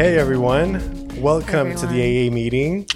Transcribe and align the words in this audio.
Hey 0.00 0.16
everyone, 0.16 0.80
welcome 1.20 1.76
to 1.76 1.86
the 1.86 2.00
AA 2.00 2.32
meeting 2.32 2.86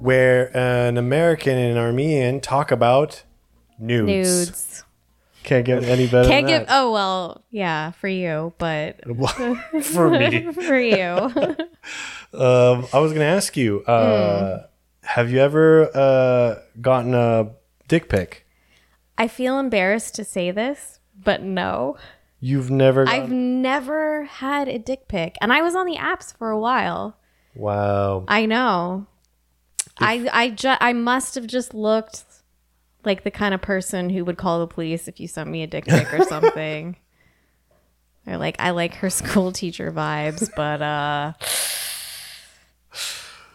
where 0.00 0.50
an 0.56 0.98
American 0.98 1.56
and 1.56 1.70
an 1.70 1.78
Armenian 1.78 2.40
talk 2.40 2.72
about 2.72 3.22
nudes. 3.78 4.48
Nudes. 4.48 4.84
Can't 5.44 5.64
get 5.64 5.84
any 5.84 6.08
better 6.08 6.28
Can't 6.28 6.48
give. 6.48 6.64
Oh 6.68 6.90
well, 6.90 7.44
yeah, 7.52 7.92
for 7.92 8.08
you, 8.08 8.52
but. 8.58 8.98
For 9.84 10.10
me. 10.10 10.52
for 10.52 10.76
you, 10.76 10.96
Um, 12.36 12.88
I 12.92 12.98
was 12.98 13.12
going 13.12 13.20
to 13.20 13.26
ask 13.26 13.56
you, 13.56 13.84
uh, 13.84 14.58
Hmm. 14.58 14.64
have 15.02 15.30
you 15.30 15.38
ever 15.38 15.88
uh, 15.96 16.58
gotten 16.80 17.14
a 17.14 17.50
dick 17.86 18.08
pic? 18.08 18.44
I 19.16 19.28
feel 19.28 19.60
embarrassed 19.60 20.16
to 20.16 20.24
say 20.24 20.50
this, 20.50 20.98
but 21.22 21.44
no, 21.44 21.96
You've 22.46 22.70
never 22.70 23.08
I've 23.08 23.30
never 23.30 24.24
had 24.24 24.68
a 24.68 24.78
dick 24.78 25.08
pic, 25.08 25.38
and 25.40 25.50
I 25.50 25.62
was 25.62 25.74
on 25.74 25.86
the 25.86 25.96
apps 25.96 26.36
for 26.36 26.50
a 26.50 26.58
while. 26.60 27.16
Wow. 27.54 28.26
I 28.28 28.44
know. 28.44 29.06
I 29.98 30.28
I 30.30 30.50
ju- 30.50 30.76
I 30.78 30.92
must 30.92 31.36
have 31.36 31.46
just 31.46 31.72
looked 31.72 32.22
like 33.02 33.24
the 33.24 33.30
kind 33.30 33.54
of 33.54 33.62
person 33.62 34.10
who 34.10 34.26
would 34.26 34.36
call 34.36 34.60
the 34.60 34.66
police 34.66 35.08
if 35.08 35.20
you 35.20 35.26
sent 35.26 35.48
me 35.48 35.62
a 35.62 35.66
dick 35.66 35.86
pic 35.86 36.12
or 36.12 36.22
something. 36.28 36.96
or 38.26 38.36
like 38.36 38.56
I 38.58 38.70
like 38.72 38.96
her 38.96 39.08
school 39.22 39.50
teacher 39.50 39.90
vibes, 39.90 40.50
but 40.54 40.82
uh 40.82 41.32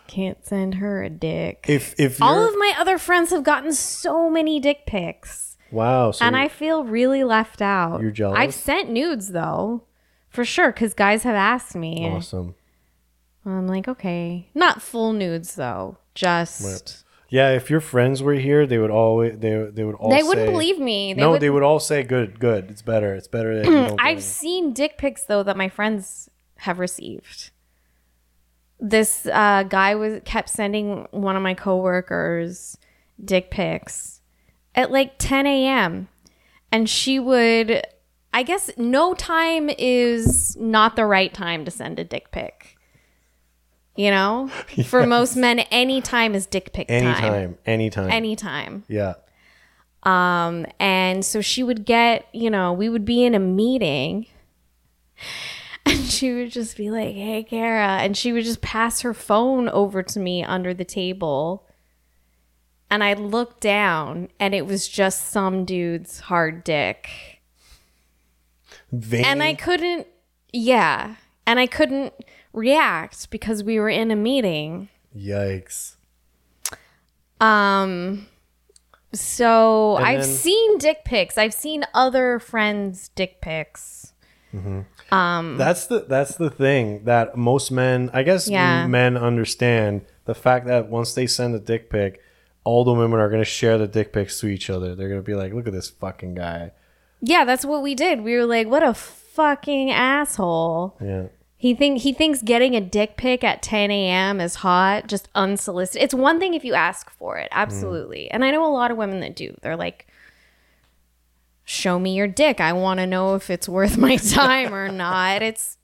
can't 0.08 0.44
send 0.44 0.74
her 0.76 1.04
a 1.04 1.12
dick. 1.12 1.66
If 1.68 1.94
if 2.00 2.20
All 2.24 2.48
of 2.48 2.56
my 2.58 2.74
other 2.80 2.98
friends 2.98 3.30
have 3.30 3.44
gotten 3.44 3.72
so 3.72 4.32
many 4.32 4.60
dick 4.60 4.88
pics, 4.88 5.49
Wow. 5.72 6.12
So 6.12 6.26
and 6.26 6.36
I 6.36 6.48
feel 6.48 6.84
really 6.84 7.24
left 7.24 7.62
out. 7.62 8.02
You're 8.02 8.12
jealous? 8.12 8.40
I've 8.40 8.54
sent 8.54 8.90
nudes 8.90 9.30
though, 9.30 9.84
for 10.30 10.44
sure, 10.46 10.72
because 10.72 10.94
guys 10.94 11.24
have 11.24 11.36
asked 11.36 11.76
me. 11.76 12.08
Awesome. 12.08 12.56
I'm 13.46 13.68
like, 13.68 13.88
okay, 13.88 14.50
not 14.54 14.82
full 14.82 15.14
nudes 15.14 15.56
though, 15.56 15.98
just 16.14 17.04
Yeah, 17.30 17.52
if 17.52 17.70
your 17.70 17.80
friends 17.80 18.22
were 18.22 18.34
here, 18.34 18.68
they 18.68 18.78
would 18.78 18.92
always 18.92 19.40
they 19.40 19.56
they 19.72 19.84
would 19.84 19.96
all 19.96 20.10
they 20.10 20.24
wouldn't 20.24 20.52
believe 20.52 20.80
me. 20.80 21.14
They 21.14 21.22
no, 21.22 21.32
would, 21.32 21.42
they 21.42 21.50
would 21.50 21.64
all 21.64 21.80
say 21.80 22.04
good, 22.04 22.40
good. 22.40 22.70
It's 22.70 22.82
better. 22.82 23.14
It's 23.16 23.28
better 23.28 23.56
that 23.58 23.66
you 23.66 23.72
don't. 23.72 24.00
I've 24.00 24.20
it." 24.20 24.24
seen 24.24 24.74
dick 24.74 24.98
pics 24.98 25.24
though 25.24 25.44
that 25.44 25.58
my 25.58 25.70
friends 25.70 26.30
have 26.58 26.80
received. 26.80 27.52
This 28.80 29.26
uh, 29.26 29.64
guy 29.64 29.96
was 29.96 30.22
kept 30.26 30.50
sending 30.50 31.08
one 31.12 31.36
of 31.36 31.42
my 31.42 31.54
coworkers 31.54 32.78
dick 33.24 33.52
pics 33.52 34.19
at 34.76 34.92
like 34.92 35.14
10 35.18 35.46
a.m. 35.48 36.08
and 36.72 36.90
she 36.90 37.20
would. 37.20 37.84
I 38.32 38.44
guess 38.44 38.70
no 38.78 39.16
time 39.16 39.72
is 39.78 40.56
not 40.58 40.96
the 40.96 41.06
right 41.06 41.34
time 41.34 41.66
to 41.66 41.72
send 41.72 42.00
a 42.00 42.04
dick 42.04 42.32
pic. 42.32 42.78
You 43.96 44.12
know, 44.12 44.50
for 44.86 45.06
most 45.06 45.36
men, 45.36 45.60
any 45.72 46.00
time 46.02 46.36
is 46.36 46.46
dick 46.46 46.72
pic 46.72 46.88
time. 46.88 47.04
anytime, 47.04 47.58
anytime. 47.66 48.12
Anytime. 48.12 48.84
yeah. 48.88 49.16
Um, 50.04 50.66
and 50.80 51.26
so 51.26 51.42
she 51.42 51.64
would 51.64 51.86
get, 51.86 52.28
you 52.32 52.50
know, 52.50 52.72
we 52.72 52.88
would 52.88 53.04
be 53.04 53.26
in 53.26 53.36
a 53.36 53.40
meeting 53.40 54.28
and 55.86 56.00
she 56.06 56.34
would 56.34 56.52
just 56.52 56.78
be 56.78 56.90
like, 56.90 57.16
Hey, 57.16 57.44
Kara. 57.44 57.98
And 58.00 58.16
she 58.16 58.32
would 58.32 58.46
just 58.46 58.62
pass 58.62 59.02
her 59.02 59.14
phone 59.14 59.68
over 59.70 60.02
to 60.04 60.20
me 60.20 60.44
under 60.44 60.74
the 60.74 60.86
table. 60.86 61.66
And 62.92 63.04
I 63.04 63.14
looked 63.14 63.62
down 63.62 64.30
and 64.40 64.56
it 64.56 64.66
was 64.66 64.88
just 64.88 65.30
some 65.30 65.64
dude's 65.66 66.22
hard 66.22 66.64
dick. 66.64 67.10
Veiny. 68.92 69.24
And 69.24 69.44
I 69.44 69.54
couldn't, 69.54 70.08
yeah. 70.52 71.16
And 71.46 71.60
I 71.60 71.68
couldn't 71.68 72.14
react 72.54 73.30
because 73.30 73.64
we 73.64 73.80
were 73.80 73.90
in 73.90 74.10
a 74.12 74.16
meeting. 74.16 74.90
Yikes. 75.16 75.96
Um 77.40 78.28
so 79.14 79.98
And 79.98 80.06
I've 80.06 80.22
then- 80.22 80.30
seen 80.36 80.78
dick 80.78 81.04
pics. 81.06 81.38
I've 81.38 81.54
seen 81.54 81.84
other 81.94 82.40
friends' 82.40 83.10
dick 83.10 83.42
pics. 83.42 84.14
Um 85.12 85.58
That's 85.58 85.86
the 85.86 86.06
that's 86.08 86.36
the 86.36 86.50
thing 86.50 87.04
that 87.06 87.38
most 87.38 87.72
men, 87.72 88.10
I 88.14 88.24
guess, 88.24 88.48
Yeah. 88.48 88.88
men 88.88 89.16
understand 89.16 90.06
the 90.26 90.34
fact 90.36 90.66
that 90.68 90.90
once 90.90 91.14
they 91.14 91.28
send 91.28 91.54
a 91.56 91.60
dick 91.60 91.90
pic, 91.90 92.20
all 92.70 92.84
the 92.84 92.94
women 92.94 93.20
are 93.20 93.30
gonna 93.30 93.44
share 93.44 93.80
the 93.80 93.88
dick 93.88 94.14
pics 94.14 94.40
to 94.42 94.48
each 94.48 94.70
other. 94.70 94.94
They're 94.94 95.10
gonna 95.10 95.24
be 95.24 95.34
like, 95.34 95.54
"Look 95.54 95.66
at 95.66 95.74
this 95.74 95.90
fucking 95.90 96.36
guy." 96.36 96.72
Yeah, 97.20 97.44
that's 97.44 97.66
what 97.66 97.82
we 97.82 97.96
did. 97.96 98.22
We 98.22 98.36
were 98.36 98.46
like, 98.46 98.68
what 98.68 98.84
a 98.84 98.94
fucking 98.94 99.92
asshole. 99.92 100.96
Yeah. 101.02 101.28
He 101.58 101.74
think 101.74 102.02
he 102.02 102.14
thinks 102.14 102.42
getting 102.44 102.76
a 102.76 102.82
dick 102.82 103.18
pic 103.18 103.44
at 103.44 103.64
10 103.64 103.92
a.m. 103.92 104.40
is 104.40 104.56
hot, 104.56 105.08
just 105.08 105.28
unsolicited. 105.34 106.04
It's 106.04 106.14
one 106.14 106.40
thing 106.40 106.54
if 106.54 106.64
you 106.64 106.76
ask 106.76 107.10
for 107.10 107.38
it, 107.38 107.50
absolutely. 107.52 108.30
And 108.32 108.46
I 108.46 108.52
know 108.52 108.66
a 108.66 108.72
lot 108.72 108.92
of 108.92 108.98
women 108.98 109.20
that 109.22 109.36
do. 109.36 109.58
They're 109.62 109.76
like, 109.76 110.08
"Show 111.66 112.00
me 112.00 112.16
your 112.16 112.28
dick. 112.28 112.62
I 112.62 112.72
want 112.72 113.00
to 113.00 113.08
know 113.08 113.36
if 113.36 113.50
it's 113.50 113.68
worth 113.68 113.98
my 113.98 114.16
time 114.36 114.74
or 114.74 114.88
not." 114.90 115.42
It's 115.42 115.78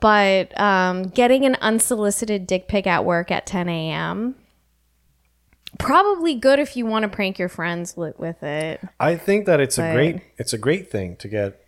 but 0.00 0.58
um, 0.58 1.08
getting 1.08 1.44
an 1.44 1.56
unsolicited 1.56 2.46
dick 2.46 2.66
pic 2.66 2.86
at 2.86 3.04
work 3.04 3.30
at 3.30 3.44
10 3.44 3.68
a.m. 3.68 4.36
Probably 5.80 6.34
good 6.34 6.58
if 6.58 6.76
you 6.76 6.86
want 6.86 7.02
to 7.04 7.08
prank 7.08 7.38
your 7.38 7.48
friends 7.48 7.96
li- 7.96 8.12
with 8.18 8.42
it. 8.42 8.80
I 8.98 9.16
think 9.16 9.46
that 9.46 9.60
it's 9.60 9.78
a 9.78 9.92
great 9.92 10.20
it's 10.38 10.52
a 10.52 10.58
great 10.58 10.90
thing 10.90 11.16
to 11.16 11.28
get 11.28 11.64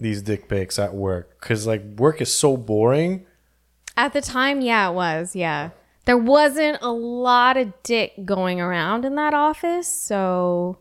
these 0.00 0.22
dick 0.22 0.48
pics 0.48 0.78
at 0.78 0.94
work 0.94 1.38
because 1.40 1.66
like 1.66 1.82
work 1.96 2.20
is 2.20 2.34
so 2.34 2.56
boring. 2.56 3.24
At 3.96 4.12
the 4.12 4.20
time, 4.20 4.60
yeah, 4.60 4.88
it 4.90 4.94
was. 4.94 5.36
Yeah. 5.36 5.70
There 6.04 6.16
wasn't 6.18 6.78
a 6.82 6.90
lot 6.90 7.56
of 7.56 7.72
dick 7.84 8.24
going 8.24 8.60
around 8.60 9.04
in 9.04 9.14
that 9.14 9.34
office, 9.34 9.86
so 9.86 10.78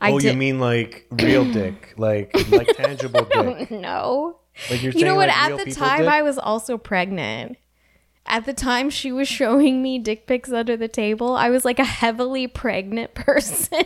I 0.00 0.10
oh, 0.10 0.18
you 0.18 0.32
mean 0.34 0.58
like 0.58 1.06
real 1.12 1.44
dick, 1.52 1.94
like 1.96 2.34
like 2.50 2.76
tangible 2.76 3.24
dick? 3.30 3.70
no. 3.70 4.38
Like 4.70 4.82
you're 4.82 4.92
You 4.92 5.04
know 5.04 5.14
what? 5.14 5.28
like, 5.28 5.36
At 5.36 5.64
the 5.64 5.72
time, 5.72 6.00
dick? 6.00 6.08
I 6.08 6.22
was 6.22 6.38
also 6.38 6.76
pregnant. 6.76 7.56
At 8.26 8.46
the 8.46 8.52
time 8.54 8.88
she 8.88 9.10
was 9.12 9.28
showing 9.28 9.82
me 9.82 9.98
dick 9.98 10.26
pics 10.26 10.52
under 10.52 10.76
the 10.76 10.88
table, 10.88 11.34
I 11.34 11.50
was 11.50 11.64
like 11.64 11.78
a 11.78 11.84
heavily 11.84 12.46
pregnant 12.46 13.14
person. 13.14 13.84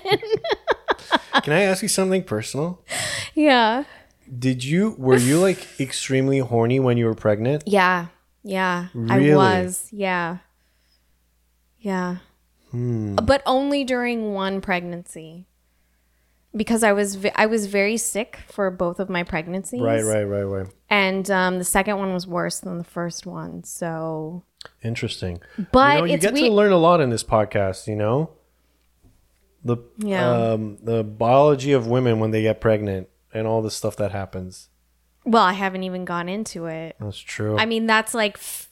Can 1.42 1.52
I 1.52 1.62
ask 1.62 1.82
you 1.82 1.88
something 1.88 2.22
personal? 2.22 2.82
yeah. 3.34 3.84
Did 4.38 4.64
you 4.64 4.94
were 4.98 5.16
you 5.16 5.38
like 5.38 5.66
extremely 5.80 6.38
horny 6.40 6.80
when 6.80 6.96
you 6.96 7.06
were 7.06 7.14
pregnant? 7.14 7.64
Yeah. 7.66 8.06
Yeah. 8.42 8.88
Really? 8.94 9.32
I 9.32 9.36
was. 9.62 9.88
Yeah. 9.92 10.38
Yeah. 11.78 12.16
Hmm. 12.72 13.14
But 13.14 13.42
only 13.46 13.84
during 13.84 14.32
one 14.34 14.60
pregnancy. 14.60 15.46
Because 16.56 16.82
I 16.82 16.92
was 16.92 17.18
I 17.34 17.46
was 17.46 17.66
very 17.66 17.96
sick 17.98 18.38
for 18.48 18.70
both 18.70 18.98
of 18.98 19.08
my 19.10 19.22
pregnancies. 19.22 19.80
Right, 19.80 20.02
right, 20.02 20.24
right, 20.24 20.42
right. 20.44 20.66
And 20.88 21.30
um, 21.30 21.58
the 21.58 21.64
second 21.64 21.98
one 21.98 22.14
was 22.14 22.26
worse 22.26 22.60
than 22.60 22.78
the 22.78 22.84
first 22.84 23.26
one. 23.26 23.62
So, 23.64 24.42
Interesting. 24.82 25.40
but 25.72 25.94
you 25.94 25.98
know, 26.00 26.04
you 26.06 26.18
get 26.18 26.32
we- 26.32 26.42
to 26.48 26.52
learn 26.52 26.72
a 26.72 26.78
lot 26.78 27.00
in 27.00 27.10
this 27.10 27.22
podcast. 27.24 27.86
You 27.86 27.96
know, 27.96 28.30
the 29.64 29.76
Yeah. 29.98 30.30
um, 30.52 30.78
the 30.82 31.02
biology 31.04 31.72
of 31.72 31.86
women 31.86 32.20
when 32.20 32.30
they 32.30 32.42
get 32.42 32.60
pregnant 32.60 33.08
and 33.34 33.46
all 33.46 33.62
the 33.62 33.70
stuff 33.70 33.96
that 33.96 34.12
happens. 34.12 34.68
well, 35.24 35.42
I 35.42 35.52
haven't 35.54 35.82
even 35.82 36.04
gone 36.04 36.28
into 36.28 36.66
it. 36.66 36.94
That's 37.00 37.18
true. 37.18 37.58
I 37.58 37.66
mean, 37.66 37.86
that's 37.86 38.14
like 38.14 38.36
f- 38.36 38.68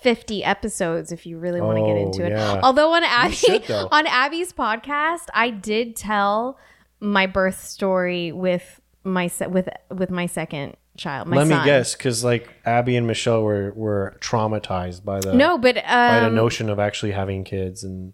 50 0.00 0.42
episodes 0.42 1.12
if 1.12 1.26
you 1.26 1.38
really 1.38 1.60
want 1.60 1.76
to 1.76 1.82
get 1.82 1.96
Oh, 1.98 2.02
into 2.06 2.24
it. 2.24 2.30
yeah. 2.30 2.60
Although 2.62 2.94
on 2.94 3.04
Abby 3.04 3.34
should, 3.34 3.70
on 3.92 4.06
Abby's 4.06 4.52
podcast, 4.54 5.26
I 5.34 5.50
did 5.50 5.94
tell 5.96 6.56
my 7.00 7.26
birth 7.26 7.62
story 7.64 8.32
with 8.32 8.80
my 9.04 9.26
se- 9.28 9.48
with 9.48 9.68
with 9.90 10.10
my 10.10 10.26
second 10.26 10.76
child, 10.96 11.28
my 11.28 11.36
Let 11.36 11.48
son. 11.48 11.58
me 11.60 11.64
guess, 11.64 11.94
because 11.94 12.24
like 12.24 12.48
Abby 12.64 12.96
and 12.96 13.06
Michelle 13.06 13.42
were 13.42 13.72
were 13.74 14.16
traumatized 14.20 15.04
by 15.04 15.20
the 15.20 15.32
No, 15.34 15.58
but 15.58 15.76
by 15.76 16.20
the 16.20 16.26
um, 16.26 16.34
notion 16.34 16.68
of 16.68 16.78
actually 16.78 17.12
having 17.12 17.44
kids 17.44 17.84
and 17.84 18.12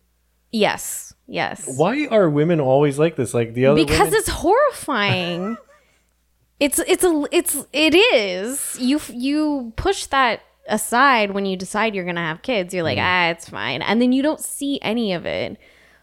yes, 0.52 1.14
yes. 1.26 1.66
why 1.76 2.06
are 2.06 2.28
women 2.30 2.60
always 2.60 2.98
like 2.98 3.16
this? 3.16 3.34
Like 3.34 3.54
the 3.54 3.66
other 3.66 3.82
because 3.84 3.98
women, 3.98 4.14
it's 4.14 4.28
horrifying. 4.28 5.56
it's 6.60 6.78
it's 6.78 7.04
a 7.04 7.24
it's 7.32 7.66
it 7.72 7.94
is. 7.94 8.76
You 8.78 9.00
you 9.12 9.72
push 9.76 10.06
that 10.06 10.40
aside 10.68 11.32
when 11.32 11.46
you 11.46 11.56
decide 11.56 11.94
you're 11.94 12.04
going 12.04 12.16
to 12.16 12.22
have 12.22 12.42
kids. 12.42 12.72
You're 12.72 12.84
like, 12.84 12.98
"Ah, 13.00 13.28
it's 13.28 13.48
fine." 13.48 13.82
And 13.82 14.00
then 14.00 14.12
you 14.12 14.22
don't 14.22 14.40
see 14.40 14.78
any 14.82 15.12
of 15.12 15.26
it. 15.26 15.58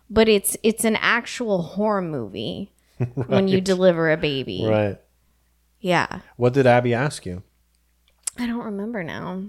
But 0.10 0.28
it's 0.28 0.58
it's 0.62 0.84
an 0.84 0.98
actual 0.98 1.62
horror 1.62 2.02
movie 2.02 2.74
when 3.28 3.48
you 3.48 3.62
deliver 3.62 4.12
a 4.12 4.18
baby. 4.18 4.66
right. 4.68 4.98
Yeah. 5.80 6.20
What 6.38 6.54
did 6.54 6.68
Abby 6.68 6.94
ask 6.94 7.26
you? 7.26 7.42
I 8.38 8.46
don't 8.46 8.64
remember 8.64 9.04
now. 9.04 9.44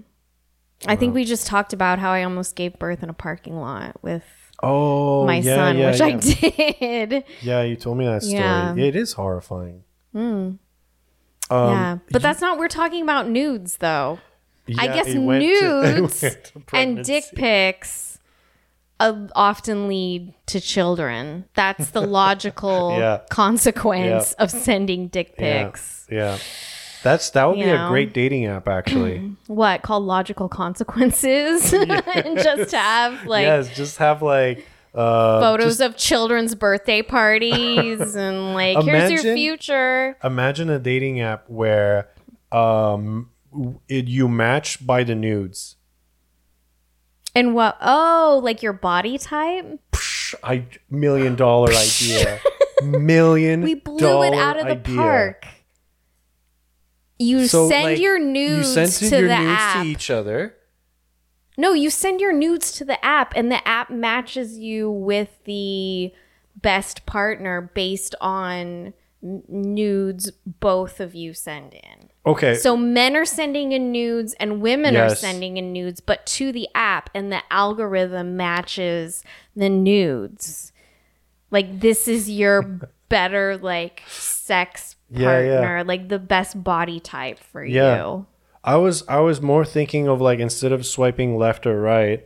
I 0.87 0.95
think 0.95 1.13
we 1.13 1.23
just 1.25 1.47
talked 1.47 1.73
about 1.73 1.99
how 1.99 2.11
I 2.11 2.23
almost 2.23 2.55
gave 2.55 2.77
birth 2.79 3.03
in 3.03 3.09
a 3.09 3.13
parking 3.13 3.55
lot 3.59 3.97
with 4.01 4.23
Oh, 4.61 5.25
my 5.25 5.37
yeah, 5.37 5.55
son, 5.55 5.77
yeah, 5.77 5.91
which 5.91 5.99
yeah. 5.99 6.05
I 6.05 6.11
did. 7.09 7.23
Yeah, 7.41 7.61
you 7.63 7.75
told 7.75 7.97
me 7.97 8.05
that 8.05 8.23
story. 8.23 8.39
Yeah. 8.39 8.75
It 8.75 8.95
is 8.95 9.13
horrifying. 9.13 9.83
Mm. 10.15 10.57
Um, 11.49 11.71
yeah. 11.71 11.97
But 12.11 12.21
that's 12.21 12.41
not 12.41 12.57
we're 12.57 12.67
talking 12.67 13.01
about 13.03 13.27
nudes 13.29 13.77
though. 13.77 14.19
I 14.77 14.87
guess 14.87 15.07
it 15.07 15.19
went 15.19 15.43
to- 15.43 15.49
it 15.83 15.99
nudes 16.01 16.19
to 16.21 16.37
and 16.73 17.03
dick 17.03 17.25
pics 17.35 18.12
uh, 18.99 19.27
often 19.35 19.87
lead 19.87 20.33
to 20.47 20.59
children. 20.61 21.45
That's 21.55 21.91
the 21.91 22.01
logical 22.01 22.95
Yeah. 22.99 23.21
consequence 23.29 24.35
Yeah. 24.37 24.43
of 24.43 24.51
sending 24.51 25.07
dick 25.07 25.37
pics. 25.37 26.07
Yeah. 26.11 26.37
That's 27.03 27.29
that 27.31 27.45
would 27.49 27.57
You 27.59 27.65
be 27.65 27.69
a 27.71 27.87
great 27.89 28.13
dating 28.13 28.45
app 28.45 28.67
actually. 28.67 29.35
What 29.47 29.81
called 29.81 30.03
logical 30.03 30.47
consequences? 30.47 31.73
and 31.73 32.37
just 32.37 32.71
have 32.71 33.25
like 33.25 33.43
yes, 33.43 33.75
just 33.75 33.97
have 33.97 34.21
like 34.21 34.65
uh 34.95 35.41
photos 35.41 35.81
of 35.81 35.97
children's 35.97 36.53
birthday 36.55 37.01
parties 37.01 38.15
and 38.15 38.53
like 38.53 38.77
here's 38.85 39.23
your 39.23 39.35
future. 39.35 40.15
imagine 40.23 40.69
a 40.69 40.79
dating 40.79 41.19
app 41.19 41.49
where 41.49 42.09
um 42.51 43.29
it, 43.89 44.07
you 44.07 44.27
match 44.29 44.85
by 44.85 45.03
the 45.03 45.15
nudes. 45.15 45.75
And 47.35 47.55
what? 47.55 47.77
Oh, 47.81 48.39
like 48.43 48.61
your 48.61 48.73
body 48.73 49.17
type? 49.17 49.79
Psh, 49.91 50.35
I 50.43 50.65
million 50.89 51.35
dollar 51.35 51.71
idea. 51.73 52.39
million 52.83 53.61
We 53.63 53.73
blew 53.75 54.23
it 54.23 54.33
out 54.33 54.57
of 54.59 54.65
the 54.65 54.71
idea. 54.73 54.95
park. 54.95 55.45
You 57.19 57.47
So, 57.47 57.69
send 57.69 57.83
like, 57.83 57.99
your 57.99 58.17
You 58.17 58.25
nudes 58.25 58.73
send 58.73 58.91
to 58.93 59.05
your 59.19 59.27
the 59.29 59.37
nudes 59.39 59.51
app. 59.61 59.83
to 59.83 59.87
each 59.87 60.09
other. 60.09 60.55
No, 61.57 61.73
you 61.73 61.89
send 61.89 62.19
your 62.19 62.33
nudes 62.33 62.71
to 62.73 62.85
the 62.85 63.03
app, 63.05 63.33
and 63.35 63.51
the 63.51 63.65
app 63.67 63.89
matches 63.91 64.57
you 64.57 64.89
with 64.89 65.29
the 65.45 66.11
best 66.55 67.05
partner 67.05 67.71
based 67.73 68.15
on 68.19 68.93
n- 69.23 69.43
nudes 69.47 70.31
both 70.45 70.99
of 70.99 71.13
you 71.13 71.33
send 71.33 71.73
in. 71.75 72.09
Okay. 72.25 72.55
So 72.55 72.77
men 72.77 73.15
are 73.17 73.25
sending 73.25 73.73
in 73.73 73.91
nudes 73.91 74.33
and 74.39 74.61
women 74.61 74.95
are 74.95 75.13
sending 75.13 75.57
in 75.57 75.73
nudes, 75.73 75.99
but 75.99 76.25
to 76.27 76.51
the 76.53 76.69
app, 76.73 77.09
and 77.13 77.31
the 77.31 77.41
algorithm 77.51 78.37
matches 78.37 79.23
the 79.55 79.69
nudes. 79.69 80.71
Like 81.51 81.81
this 81.81 82.07
is 82.07 82.29
your 82.29 82.61
better 83.09 83.57
like 83.57 84.03
sex 84.07 84.95
Yeah, 85.09 85.39
yeah. 85.41 85.57
partner, 85.59 85.83
like 85.83 86.07
the 86.09 86.19
best 86.19 86.63
body 86.63 86.99
type 86.99 87.39
for 87.39 87.63
Yeah. 87.63 87.97
you. 87.97 88.25
I 88.63 88.77
was 88.77 89.05
I 89.09 89.19
was 89.19 89.41
more 89.41 89.65
thinking 89.65 90.07
of 90.07 90.21
like 90.21 90.39
instead 90.39 90.71
of 90.71 90.85
swiping 90.85 91.37
left 91.37 91.67
or 91.67 91.81
right, 91.81 92.25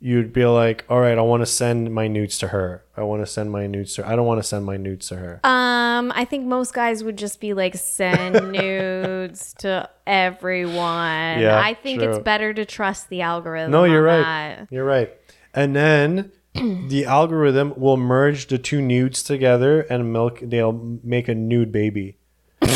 you'd 0.00 0.32
be 0.32 0.46
like, 0.46 0.84
all 0.88 1.00
right, 1.00 1.16
I 1.16 1.20
want 1.20 1.42
to 1.42 1.46
send 1.46 1.92
my 1.92 2.08
nudes 2.08 2.38
to 2.38 2.48
her. 2.48 2.84
I 2.96 3.02
want 3.02 3.22
to 3.22 3.26
send 3.26 3.50
my 3.50 3.66
nudes 3.66 3.94
to. 3.94 4.02
her. 4.02 4.08
I 4.08 4.16
don't 4.16 4.26
want 4.26 4.42
to 4.42 4.48
send 4.48 4.64
my 4.64 4.76
nudes 4.76 5.08
to 5.08 5.16
her. 5.16 5.40
Um, 5.44 6.12
I 6.14 6.24
think 6.24 6.46
most 6.46 6.72
guys 6.72 7.04
would 7.04 7.18
just 7.18 7.40
be 7.40 7.52
like 7.52 7.74
send 7.76 8.52
nudes 8.52 9.54
to 9.58 9.88
everyone. 10.06 11.40
Yeah, 11.40 11.60
I 11.62 11.74
think 11.74 12.00
true. 12.00 12.10
it's 12.10 12.24
better 12.24 12.52
to 12.54 12.64
trust 12.64 13.10
the 13.10 13.22
algorithm. 13.22 13.70
no, 13.70 13.84
you're 13.84 14.02
right. 14.02 14.22
that. 14.22 14.68
You're 14.70 14.84
right. 14.84 15.12
And 15.54 15.76
then 15.76 16.32
the 16.54 17.04
algorithm 17.04 17.74
will 17.76 17.96
merge 17.96 18.46
the 18.46 18.58
two 18.58 18.80
nudes 18.80 19.22
together 19.22 19.82
and 19.82 20.12
milk. 20.12 20.40
They'll 20.42 20.98
make 21.04 21.28
a 21.28 21.34
nude 21.34 21.72
baby. 21.72 22.16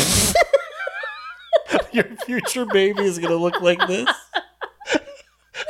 Your 1.91 2.03
future 2.25 2.65
baby 2.65 3.03
is 3.03 3.19
gonna 3.19 3.35
look 3.35 3.61
like 3.61 3.79
this. 3.87 4.09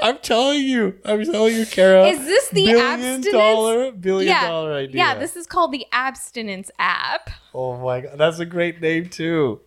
I'm 0.06 0.20
telling 0.20 0.62
you. 0.64 1.00
I'm 1.04 1.24
telling 1.26 1.56
you, 1.56 1.66
Kara. 1.66 2.08
Is 2.08 2.20
this 2.20 2.50
the 2.50 2.66
billion 2.66 2.86
abstinence? 2.86 3.32
dollar 3.32 3.92
billion 3.92 4.30
yeah, 4.30 4.48
dollar 4.48 4.74
idea? 4.74 4.96
yeah. 4.98 5.16
This 5.18 5.36
is 5.36 5.48
called 5.48 5.72
the 5.72 5.86
abstinence 5.92 6.70
app. 6.80 7.30
Oh 7.54 7.78
my 7.78 8.02
god, 8.02 8.18
that's 8.18 8.40
a 8.40 8.46
great 8.46 8.82
name 8.82 9.10
too. 9.10 9.62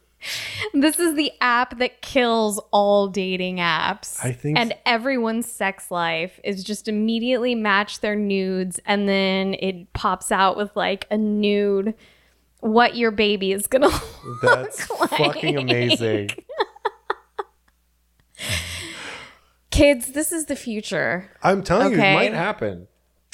This 0.74 0.98
is 0.98 1.14
the 1.14 1.30
app 1.40 1.78
that 1.78 2.02
kills 2.02 2.60
all 2.72 3.06
dating 3.06 3.58
apps. 3.58 4.18
I 4.24 4.32
think- 4.32 4.58
and 4.58 4.74
everyone's 4.84 5.46
sex 5.46 5.90
life 5.92 6.40
is 6.42 6.64
just 6.64 6.88
immediately 6.88 7.54
match 7.54 8.00
their 8.00 8.16
nudes, 8.16 8.80
and 8.84 9.08
then 9.08 9.54
it 9.54 9.92
pops 9.92 10.32
out 10.32 10.56
with 10.56 10.74
like 10.76 11.06
a 11.10 11.16
nude. 11.16 11.94
What 12.60 12.96
your 12.96 13.12
baby 13.12 13.52
is 13.52 13.68
gonna 13.68 13.90
That's 14.42 14.90
look 14.90 15.10
like. 15.12 15.20
fucking 15.20 15.56
amazing. 15.56 16.30
Kids, 19.78 20.12
this 20.12 20.32
is 20.32 20.46
the 20.46 20.56
future. 20.56 21.30
I'm 21.42 21.62
telling 21.62 21.92
you, 21.92 21.96
it 21.96 22.00
Okay. 22.00 22.14
might 22.14 22.34
happen. 22.34 22.88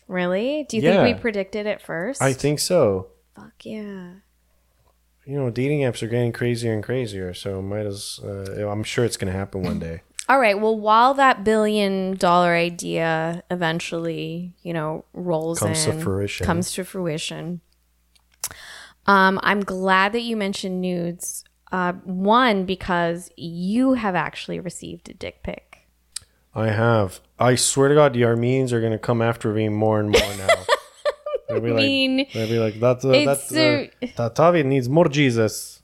Really? 0.09 0.67
Do 0.69 0.77
you 0.77 0.83
Yeah. 0.83 1.03
think 1.03 1.17
we 1.17 1.21
predicted 1.21 1.67
it 1.67 1.81
first? 1.81 2.21
I 2.21 2.33
think 2.33 2.59
so. 2.59 3.09
Fuck 3.35 3.65
yeah. 3.65 4.11
You 5.25 5.37
know, 5.39 5.49
dating 5.51 5.81
apps 5.81 6.03
are 6.03 6.07
getting 6.07 6.33
crazier 6.33 6.73
and 6.75 6.83
crazier, 6.85 7.33
so 7.33 7.63
might 7.63 7.87
as. 7.87 8.21
Uh, 8.23 8.69
I'm 8.69 8.83
sure 8.85 9.05
it's 9.07 9.17
gonna 9.17 9.33
happen 9.33 9.63
one 9.63 9.79
day. 9.79 10.03
All 10.29 10.39
right. 10.39 10.61
Well, 10.61 10.79
while 10.79 11.15
that 11.15 11.45
billion 11.45 12.17
dollar 12.17 12.55
idea 12.55 13.43
eventually, 13.51 14.53
you 14.63 14.73
know, 14.75 15.05
rolls 15.15 15.61
Comes 15.61 15.85
to 15.85 15.93
in, 15.93 16.01
fruition. 16.01 16.45
comes 16.47 16.73
to 16.73 16.85
fruition, 16.85 17.61
um, 19.07 19.41
I'm 19.43 19.61
glad 19.61 20.13
that 20.13 20.23
you 20.23 20.37
mentioned 20.37 20.81
nudes. 20.81 21.45
Uh, 21.73 21.93
one 22.05 22.65
because 22.67 23.31
you 23.37 23.95
have 23.95 24.15
actually 24.15 24.61
received 24.61 25.09
a 25.09 25.15
dick 25.15 25.43
pic. 25.43 25.74
I 26.55 26.69
have. 26.69 27.21
I 27.39 27.55
swear 27.57 27.89
to 27.89 27.95
God, 27.95 28.13
the 28.15 28.25
Armenians 28.25 28.73
are 28.73 28.81
gonna 28.81 28.99
come 28.99 29.21
after 29.23 29.53
me 29.53 29.69
more 29.69 30.01
and 30.01 30.11
more 30.11 30.37
now. 30.37 30.55
They'll 31.49 31.61
be 31.61 31.71
like, 31.73 31.83
mean, 31.83 32.27
they'll 32.33 32.49
be 32.49 32.59
like, 32.59 32.81
that's 32.81 33.05
uh, 33.05 33.23
that's 33.27 33.53
uh, 33.55 34.31
Tavi 34.31 34.63
needs 34.63 34.89
more 34.89 35.09
Jesus. 35.09 35.83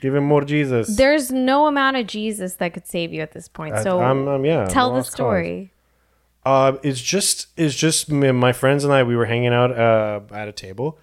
Give 0.00 0.14
him 0.14 0.24
more 0.24 0.42
Jesus. 0.44 0.96
There's 0.96 1.30
no 1.30 1.66
amount 1.66 1.96
of 1.96 2.06
Jesus 2.06 2.54
that 2.54 2.72
could 2.74 2.86
save 2.86 3.12
you 3.12 3.20
at 3.20 3.32
this 3.32 3.48
point. 3.48 3.74
I- 3.74 3.82
So 3.82 4.00
I'm, 4.00 4.28
I'm- 4.28 4.44
yeah. 4.44 4.66
Tell 4.66 4.94
the 4.94 5.02
story. 5.02 5.72
Uh, 6.46 6.76
it's 6.82 7.00
just 7.00 7.48
it's 7.56 7.74
just 7.74 8.10
me, 8.10 8.30
my 8.32 8.52
friends 8.52 8.84
and 8.84 8.92
I. 8.92 9.02
We 9.02 9.14
were 9.16 9.26
hanging 9.26 9.52
out 9.52 9.76
uh, 9.76 10.20
at 10.32 10.48
a 10.48 10.52
table, 10.52 10.98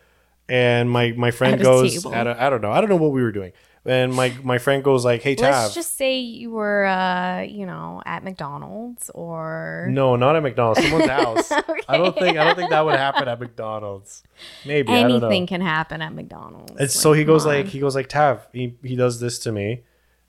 and 0.49 0.89
my 0.89 1.11
my 1.11 1.29
friend 1.29 1.55
At 1.55 1.61
goes 1.61 2.05
at 2.07 2.25
a, 2.27 2.41
I 2.41 2.49
don't 2.49 2.61
know 2.61 2.71
I 2.71 2.79
don't 2.81 2.89
know 2.89 2.95
what 2.95 3.11
we 3.11 3.21
were 3.21 3.31
doing, 3.31 3.51
and 3.87 4.13
my 4.13 4.33
my 4.43 4.57
friend 4.57 4.83
goes 4.83 5.05
like, 5.05 5.21
"Hey 5.21 5.35
Tav." 5.35 5.51
Let's 5.51 5.73
just 5.73 5.97
say 5.97 6.19
you 6.19 6.51
were, 6.51 6.85
uh, 6.85 7.41
you 7.41 7.65
know, 7.65 8.01
at 8.05 8.23
McDonald's 8.23 9.09
or 9.15 9.87
no, 9.89 10.15
not 10.15 10.35
at 10.35 10.43
McDonald's, 10.43 10.81
someone's 10.81 11.09
house. 11.09 11.51
I 11.87 11.97
don't 11.97 12.15
think 12.17 12.37
I 12.37 12.43
don't 12.45 12.55
think 12.55 12.69
that 12.69 12.85
would 12.85 12.95
happen 12.97 13.27
at 13.27 13.39
McDonald's. 13.39 14.23
Maybe 14.65 14.91
I 14.91 15.01
don't 15.03 15.09
know. 15.21 15.27
anything 15.27 15.47
can 15.47 15.61
happen 15.61 16.01
at 16.01 16.13
McDonald's. 16.13 16.73
And 16.79 16.91
so 16.91 17.13
he 17.13 17.23
goes 17.23 17.45
on. 17.45 17.53
like 17.55 17.67
he 17.67 17.79
goes 17.79 17.95
like 17.95 18.07
Tav. 18.09 18.45
He 18.53 18.75
he 18.83 18.95
does 18.95 19.19
this 19.19 19.39
to 19.39 19.51
me, 19.51 19.83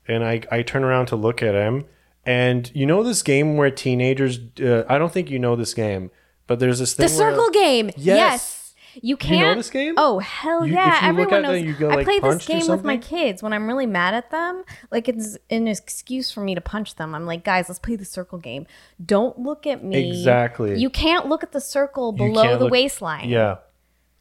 and 0.07 0.23
I 0.23 0.41
I 0.51 0.61
turn 0.61 0.83
around 0.83 1.07
to 1.07 1.15
look 1.15 1.43
at 1.43 1.53
him, 1.53 1.85
and 2.25 2.71
you 2.73 2.85
know 2.85 3.03
this 3.03 3.21
game 3.23 3.57
where 3.57 3.69
teenagers. 3.71 4.39
Uh, 4.61 4.83
I 4.87 4.97
don't 4.97 5.11
think 5.11 5.29
you 5.29 5.39
know 5.39 5.55
this 5.55 5.73
game, 5.73 6.11
but 6.47 6.59
there's 6.59 6.79
this 6.79 6.93
thing. 6.93 7.07
the 7.07 7.17
where- 7.17 7.31
circle 7.31 7.49
game. 7.49 7.87
Yes. 7.97 7.97
Yes. 8.17 8.55
You 9.01 9.17
can't. 9.17 9.57
this 9.57 9.69
game? 9.69 9.95
Oh 9.97 10.19
hell 10.19 10.65
You- 10.65 10.73
yeah! 10.73 11.03
you 11.03 11.09
Everyone 11.09 11.41
knows. 11.41 11.59
them, 11.59 11.65
you 11.65 11.73
get, 11.73 11.91
I 11.91 11.95
like, 11.95 12.05
play 12.05 12.19
this 12.19 12.45
game 12.45 12.67
with 12.67 12.83
my 12.83 12.97
kids 12.97 13.43
when 13.43 13.53
I'm 13.53 13.67
really 13.67 13.85
mad 13.85 14.13
at 14.13 14.31
them. 14.31 14.63
Like 14.91 15.07
it's 15.07 15.37
an 15.49 15.67
excuse 15.67 16.31
for 16.31 16.41
me 16.41 16.55
to 16.55 16.61
punch 16.61 16.95
them. 16.95 17.13
I'm 17.15 17.25
like, 17.25 17.43
guys, 17.43 17.69
let's 17.69 17.79
play 17.79 17.95
the 17.95 18.05
circle 18.05 18.37
game. 18.37 18.65
Don't 19.03 19.37
look 19.39 19.67
at 19.67 19.83
me. 19.83 20.09
Exactly. 20.09 20.79
You 20.79 20.89
can't 20.89 21.27
look 21.27 21.43
at 21.43 21.51
the 21.51 21.61
circle 21.61 22.11
below 22.11 22.57
the 22.57 22.65
look- 22.65 22.71
waistline. 22.71 23.29
Yeah. 23.29 23.57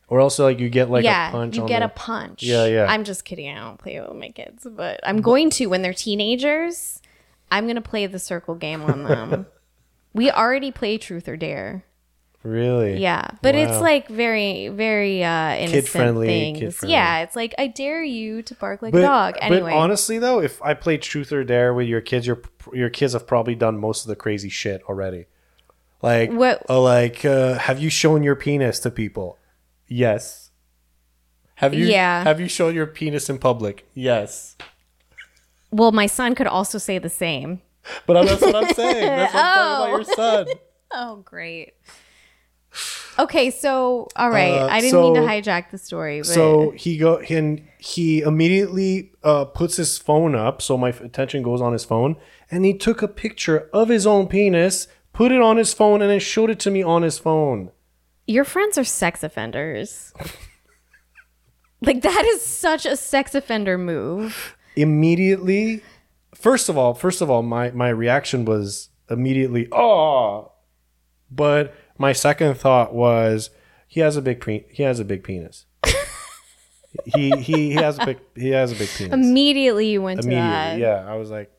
Or 0.09 0.21
also 0.21 0.45
like 0.45 0.59
you 0.59 0.71
get 0.71 0.91
like 0.91 1.05
yeah, 1.05 1.29
a 1.29 1.33
punch. 1.33 1.57
you 1.57 1.63
on 1.63 1.69
get 1.69 1.81
the, 1.81 1.87
a 1.87 1.89
punch. 1.91 2.43
Yeah, 2.43 2.65
yeah. 2.65 2.87
I'm 2.89 3.05
just 3.05 3.25
kidding. 3.27 3.51
I 3.51 3.61
don't 3.61 3.79
play 3.79 3.97
it 3.97 4.09
with 4.09 4.17
my 4.19 4.31
kids, 4.31 4.67
but 4.71 5.01
I'm 5.03 5.21
going 5.21 5.51
to 5.51 5.67
when 5.67 5.83
they're 5.83 5.93
teenagers. 5.93 7.03
I'm 7.51 7.67
gonna 7.67 7.83
play 7.83 8.07
the 8.07 8.19
circle 8.19 8.55
game 8.55 8.83
on 8.83 9.05
them. 9.05 9.47
we 10.15 10.31
already 10.31 10.71
play 10.71 10.97
Truth 10.97 11.29
or 11.29 11.37
Dare. 11.37 11.85
Really. 12.45 12.99
Yeah, 12.99 13.31
but 13.43 13.55
it's 13.57 13.81
like 13.81 14.09
very, 14.09 14.69
very 14.69 15.25
uh, 15.25 15.55
innocent 15.57 15.71
Kid-friendly, 15.85 16.27
things. 16.29 16.59
kid-friendly. 16.61 16.93
Yeah, 16.93 17.21
it's 17.23 17.35
like 17.35 17.55
I 17.59 17.67
dare 17.67 18.03
you 18.05 18.43
to 18.43 18.55
bark 18.55 18.81
like 18.81 18.93
But, 18.93 19.01
a 19.01 19.03
dog. 19.03 19.35
Anyway, 19.41 19.71
but 19.73 19.77
honestly 19.77 20.19
though, 20.19 20.41
if 20.41 20.63
I 20.63 20.75
played 20.75 21.03
Truth 21.03 21.33
or 21.33 21.43
Dare 21.43 21.75
with 21.75 21.89
your 21.89 22.01
kids, 22.01 22.27
your 22.27 22.41
your 22.73 22.91
kids 22.91 23.13
have 23.15 23.27
probably 23.27 23.55
done 23.57 23.77
most 23.79 24.05
of 24.05 24.09
the 24.09 24.17
crazy 24.17 24.49
shit 24.49 24.83
already. 24.85 25.27
Like 26.01 26.31
What- 26.31 26.63
uh, 26.71 26.81
like 26.81 27.25
uh, 27.25 27.59
have 27.59 27.81
you 27.81 27.91
shown 27.91 28.23
your 28.23 28.37
penis 28.37 28.79
to 28.81 28.91
people? 28.91 29.37
Yes. 29.89 30.51
Have 31.57 31.75
you 31.75 31.87
Yeah. 31.87 32.23
have 32.23 32.39
you 32.41 32.47
shown 32.49 32.73
your 32.73 32.87
penis 32.87 33.29
in 33.29 33.39
public? 33.39 33.89
Yes. 33.95 34.57
well, 35.73 35.91
my 35.93 36.07
son 36.07 36.35
could 36.37 36.47
also 36.47 36.79
say 36.79 36.99
the 36.99 37.11
same. 37.11 37.63
But 38.07 38.25
that's 38.25 38.41
what 38.43 38.55
I'm 38.55 38.75
saying. 38.75 39.07
That's 39.07 39.35
what 39.35 39.45
I'm 39.45 39.55
talking 39.57 39.95
about 39.95 40.07
your 40.07 40.15
son. 40.17 40.47
Oh, 40.91 41.17
great. 41.17 41.75
Okay, 43.19 43.51
so 43.51 44.07
all 44.15 44.31
right, 44.31 44.53
Uh, 44.53 44.69
I 44.71 44.81
didn't 44.81 45.01
mean 45.01 45.15
to 45.15 45.21
hijack 45.23 45.71
the 45.71 45.79
story, 45.79 46.21
but 46.21 46.27
So 46.27 46.71
he 46.71 46.97
go 46.97 47.19
and 47.19 47.63
he 47.79 48.21
immediately 48.21 49.13
uh, 49.25 49.45
puts 49.47 49.77
his 49.77 49.99
phone 49.99 50.35
up, 50.37 50.63
so 50.63 50.77
my 50.77 50.91
attention 50.91 51.43
goes 51.43 51.61
on 51.61 51.73
his 51.73 51.85
phone, 51.85 52.17
and 52.51 52.65
he 52.65 52.75
took 52.75 53.03
a 53.03 53.09
picture 53.09 53.69
of 53.73 53.89
his 53.89 54.07
own 54.07 54.29
penis, 54.29 54.87
put 55.13 55.33
it 55.33 55.41
on 55.41 55.57
his 55.57 55.75
phone, 55.75 56.01
and 56.01 56.11
then 56.11 56.21
showed 56.21 56.49
it 56.51 56.61
to 56.61 56.71
me 56.71 56.83
on 56.83 57.03
his 57.03 57.19
phone. 57.19 57.71
your 58.27 58.45
friends 58.45 58.77
are 58.79 58.85
sex 58.85 59.23
offenders. 59.25 60.13
like 61.83 62.03
that 62.03 62.25
is 62.27 62.43
such 62.43 62.87
a 62.87 62.97
sex 62.97 63.35
offender 63.35 63.79
move. 63.79 64.57
Immediately, 64.77 65.83
first 66.35 66.69
of 66.69 66.77
all, 66.79 66.95
first 66.95 67.21
of 67.21 67.31
all, 67.31 67.43
my 67.43 67.71
my 67.73 67.89
reaction 67.89 68.45
was 68.45 68.91
immediately 69.11 69.67
oh, 69.73 70.53
but 71.31 71.75
my 71.99 72.13
second 72.13 72.55
thought 72.55 72.95
was 72.95 73.51
he 73.87 74.01
has 74.01 74.17
a 74.17 74.23
big 74.23 74.41
pre- 74.41 74.67
he 74.71 74.83
has 74.85 75.01
a 75.01 75.05
big 75.05 75.23
penis. 75.25 75.67
he, 77.05 77.31
he 77.31 77.71
he 77.71 77.73
has 77.73 77.99
a 77.99 78.07
big 78.07 78.19
he 78.35 78.51
has 78.51 78.73
a 78.73 78.75
big 78.77 78.89
penis. 78.89 79.13
Immediately 79.13 79.89
you 79.91 80.01
went 80.03 80.23
to 80.23 80.27
Immediately, 80.27 80.51
that. 80.51 80.79
yeah. 80.79 81.05
I 81.07 81.17
was 81.17 81.31
like, 81.31 81.51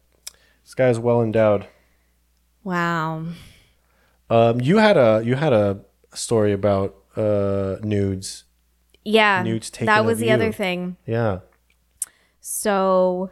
this 0.64 0.74
guy's 0.74 0.98
well 1.00 1.22
endowed. 1.22 1.68
Wow. 2.64 3.26
Um, 4.30 4.62
you 4.62 4.78
had 4.78 4.98
a 4.98 5.22
you 5.24 5.36
had 5.36 5.54
a 5.54 5.82
story 6.14 6.54
about 6.54 6.96
uh 7.16 7.78
nudes. 7.84 8.46
Yeah. 9.04 9.44
Nudes 9.44 9.70
taken 9.70 9.88
that 9.88 10.06
was 10.06 10.20
the 10.20 10.32
other 10.32 10.52
thing. 10.52 10.98
Yeah. 11.06 11.40
So 12.42 13.32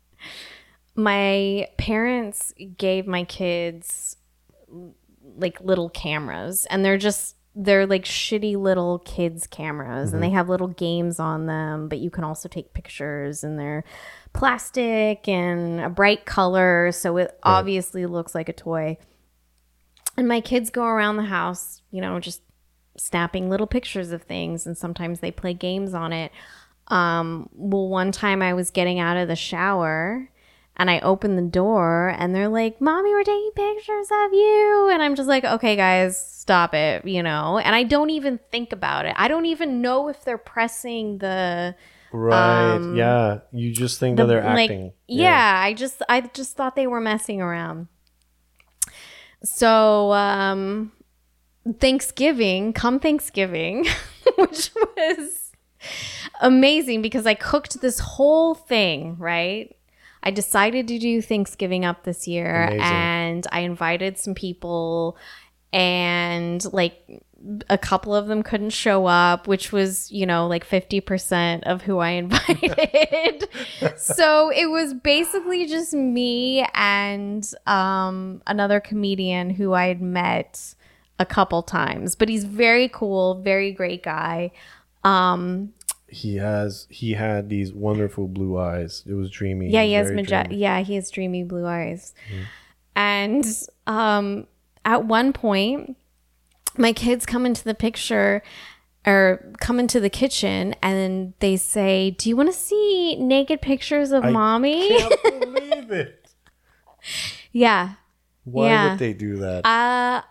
my 0.94 1.68
parents 1.76 2.54
gave 2.78 3.06
my 3.06 3.24
kids 3.24 4.16
like 5.36 5.60
little 5.60 5.88
cameras 5.90 6.66
and 6.70 6.84
they're 6.84 6.98
just 6.98 7.36
they're 7.58 7.86
like 7.86 8.04
shitty 8.04 8.54
little 8.54 8.98
kids 9.00 9.46
cameras 9.46 10.12
and 10.12 10.22
they 10.22 10.28
have 10.28 10.48
little 10.48 10.68
games 10.68 11.18
on 11.18 11.46
them 11.46 11.88
but 11.88 11.98
you 11.98 12.10
can 12.10 12.22
also 12.22 12.48
take 12.48 12.74
pictures 12.74 13.42
and 13.42 13.58
they're 13.58 13.82
plastic 14.34 15.26
and 15.26 15.80
a 15.80 15.88
bright 15.88 16.26
color 16.26 16.92
so 16.92 17.16
it 17.16 17.38
obviously 17.42 18.04
looks 18.04 18.34
like 18.34 18.48
a 18.48 18.52
toy. 18.52 18.98
And 20.18 20.28
my 20.28 20.40
kids 20.40 20.70
go 20.70 20.84
around 20.84 21.16
the 21.16 21.24
house 21.24 21.80
you 21.90 22.02
know 22.02 22.20
just 22.20 22.42
snapping 22.98 23.48
little 23.48 23.66
pictures 23.66 24.12
of 24.12 24.22
things 24.22 24.66
and 24.66 24.76
sometimes 24.76 25.20
they 25.20 25.30
play 25.30 25.54
games 25.54 25.94
on 25.94 26.12
it. 26.12 26.32
Um, 26.88 27.48
well, 27.52 27.88
one 27.88 28.12
time 28.12 28.42
I 28.42 28.54
was 28.54 28.70
getting 28.70 29.00
out 29.00 29.16
of 29.16 29.28
the 29.28 29.36
shower 29.36 30.30
and 30.76 30.90
I 30.90 31.00
open 31.00 31.36
the 31.36 31.42
door 31.42 32.14
and 32.18 32.34
they're 32.34 32.48
like, 32.48 32.80
Mommy, 32.80 33.10
we're 33.10 33.24
taking 33.24 33.50
pictures 33.54 34.08
of 34.10 34.32
you. 34.32 34.90
And 34.92 35.02
I'm 35.02 35.14
just 35.14 35.28
like, 35.28 35.44
okay, 35.44 35.74
guys, 35.76 36.18
stop 36.18 36.74
it, 36.74 37.04
you 37.06 37.22
know? 37.22 37.58
And 37.58 37.74
I 37.74 37.82
don't 37.82 38.10
even 38.10 38.38
think 38.52 38.72
about 38.72 39.06
it. 39.06 39.14
I 39.16 39.28
don't 39.28 39.46
even 39.46 39.80
know 39.80 40.08
if 40.08 40.24
they're 40.24 40.36
pressing 40.38 41.18
the. 41.18 41.74
Right. 42.12 42.92
yeah. 42.94 43.38
You 43.52 43.72
just 43.72 43.98
think 44.00 44.16
that 44.18 44.26
they're 44.26 44.46
Um, 44.46 44.54
like, 44.54 44.70
acting. 44.70 44.92
Yeah. 45.08 45.60
I 45.62 45.72
just 45.74 46.02
I 46.08 46.20
just 46.22 46.56
thought 46.56 46.76
they 46.76 46.86
were 46.86 47.00
messing 47.00 47.40
around. 47.42 47.88
So 49.44 50.12
um 50.12 50.92
Thanksgiving, 51.80 52.72
come 52.72 53.00
Thanksgiving, 53.00 53.86
which 54.36 54.70
was 54.74 55.52
amazing 56.40 57.02
because 57.02 57.26
I 57.26 57.34
cooked 57.34 57.80
this 57.80 57.98
whole 57.98 58.54
thing, 58.54 59.16
right? 59.18 59.75
I 60.26 60.32
decided 60.32 60.88
to 60.88 60.98
do 60.98 61.22
Thanksgiving 61.22 61.84
up 61.84 62.02
this 62.02 62.26
year 62.26 62.64
Amazing. 62.64 62.80
and 62.80 63.46
I 63.52 63.60
invited 63.60 64.18
some 64.18 64.34
people 64.34 65.16
and 65.72 66.64
like 66.72 67.22
a 67.70 67.78
couple 67.78 68.12
of 68.12 68.26
them 68.26 68.42
couldn't 68.42 68.70
show 68.70 69.06
up, 69.06 69.46
which 69.46 69.70
was, 69.70 70.10
you 70.10 70.26
know, 70.26 70.48
like 70.48 70.68
50% 70.68 71.62
of 71.62 71.82
who 71.82 71.98
I 71.98 72.10
invited. 72.22 73.48
so 73.96 74.50
it 74.50 74.66
was 74.68 74.94
basically 74.94 75.66
just 75.66 75.94
me 75.94 76.66
and 76.74 77.48
um, 77.68 78.42
another 78.48 78.80
comedian 78.80 79.50
who 79.50 79.74
I 79.74 79.86
had 79.86 80.02
met 80.02 80.74
a 81.20 81.24
couple 81.24 81.62
times, 81.62 82.16
but 82.16 82.28
he's 82.28 82.42
very 82.42 82.88
cool, 82.88 83.40
very 83.42 83.70
great 83.70 84.02
guy. 84.02 84.50
Um, 85.04 85.72
He 86.16 86.36
has 86.36 86.86
he 86.88 87.12
had 87.12 87.48
these 87.50 87.72
wonderful 87.72 88.26
blue 88.26 88.56
eyes. 88.58 89.02
It 89.06 89.12
was 89.14 89.28
dreamy. 89.30 89.68
yeah, 89.70 89.82
he 89.82 89.92
has 89.92 90.06
Very 90.08 90.16
yeah, 90.56 90.80
he 90.80 90.94
has 90.94 91.10
dreamy 91.10 91.44
blue 91.44 91.66
eyes. 91.66 92.14
And 92.94 93.44
um 93.86 94.46
at 94.84 95.04
one 95.04 95.32
point 95.32 95.96
my 96.78 96.92
kids 96.92 97.26
come 97.26 97.44
into 97.44 97.62
the 97.64 97.74
picture 97.74 98.42
or 99.06 99.52
come 99.60 99.78
into 99.78 100.00
the 100.00 100.10
kitchen 100.10 100.74
and 100.82 101.32
they 101.40 101.56
say, 101.56 102.10
"Do 102.12 102.28
you 102.28 102.36
want 102.36 102.48
to 102.52 102.58
see 102.58 103.16
naked 103.16 103.60
pictures 103.60 104.10
of 104.12 104.24
mommy?" 104.24 104.94
I 104.94 104.98
can't 105.22 105.22
believe 105.54 105.90
it. 105.90 106.26
yeah. 107.52 107.94
Why 108.44 108.68
Yeah. 108.68 108.90
would 108.90 108.98
they 108.98 109.12
do 109.12 109.36
that? 109.36 109.66
Uh 109.66 110.22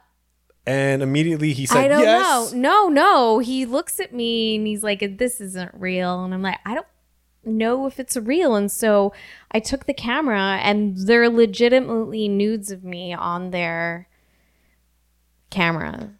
and 0.68 1.04
immediately 1.04 1.54
he 1.54 1.66
said 1.66 1.78
I 1.78 1.88
don't 1.88 2.02
yes. 2.02 2.52
know. 2.52 2.58
No, 2.58 2.90
no. 2.90 3.40
He 3.40 3.66
looks 3.66 4.00
at 4.00 4.14
me 4.14 4.56
and 4.56 4.68
he's 4.68 4.84
like, 4.84 5.18
"This 5.18 5.40
isn't 5.40 5.72
real." 5.74 6.24
And 6.24 6.34
I'm 6.34 6.42
like, 6.42 6.60
"I 6.66 6.74
don't 6.76 6.88
know 7.44 7.86
if 7.86 8.00
it's 8.00 8.18
real." 8.18 8.56
And 8.56 8.72
so 8.72 9.14
I 9.52 9.60
took 9.60 9.86
the 9.86 9.94
camera, 9.94 10.60
and 10.62 10.98
they're 10.98 11.30
legitimately 11.30 12.28
nudes 12.28 12.72
of 12.72 12.84
me 12.84 13.14
on 13.14 13.52
their 13.52 14.08
camera. 15.50 16.12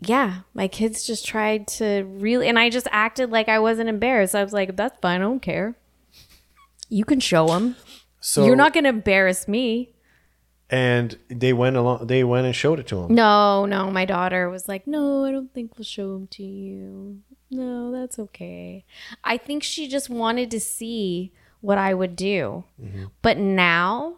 Yeah, 0.00 0.40
my 0.54 0.68
kids 0.68 1.06
just 1.06 1.26
tried 1.26 1.66
to 1.68 2.04
really, 2.04 2.48
and 2.48 2.58
I 2.58 2.70
just 2.70 2.88
acted 2.90 3.30
like 3.30 3.48
I 3.48 3.58
wasn't 3.58 3.88
embarrassed. 3.88 4.34
I 4.34 4.44
was 4.44 4.52
like, 4.52 4.76
"That's 4.76 4.98
fine. 5.00 5.20
I 5.20 5.24
don't 5.24 5.40
care. 5.40 5.76
You 6.88 7.04
can 7.04 7.20
show 7.20 7.46
them. 7.48 7.76
So 8.20 8.44
You're 8.44 8.56
not 8.56 8.72
going 8.72 8.84
to 8.84 8.90
embarrass 8.90 9.46
me." 9.46 9.95
And 10.68 11.18
they 11.28 11.52
went 11.52 11.76
along 11.76 12.06
they 12.06 12.24
went 12.24 12.46
and 12.46 12.54
showed 12.56 12.80
it 12.80 12.86
to 12.88 12.98
him. 13.02 13.14
No, 13.14 13.66
no, 13.66 13.90
my 13.90 14.04
daughter 14.04 14.48
was 14.50 14.68
like, 14.68 14.86
"No, 14.86 15.24
I 15.24 15.30
don't 15.30 15.52
think 15.52 15.76
we'll 15.78 15.84
show 15.84 16.16
him 16.16 16.26
to 16.28 16.42
you. 16.42 17.20
No, 17.50 17.92
that's 17.92 18.18
okay." 18.18 18.84
I 19.22 19.36
think 19.36 19.62
she 19.62 19.86
just 19.88 20.10
wanted 20.10 20.50
to 20.50 20.60
see 20.60 21.32
what 21.60 21.78
I 21.78 21.94
would 21.94 22.16
do. 22.16 22.64
Mm-hmm. 22.82 23.04
But 23.22 23.38
now, 23.38 24.16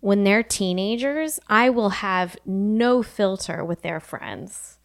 when 0.00 0.24
they're 0.24 0.42
teenagers, 0.42 1.38
I 1.48 1.68
will 1.70 1.90
have 1.90 2.36
no 2.46 3.02
filter 3.02 3.64
with 3.64 3.82
their 3.82 4.00
friends. 4.00 4.78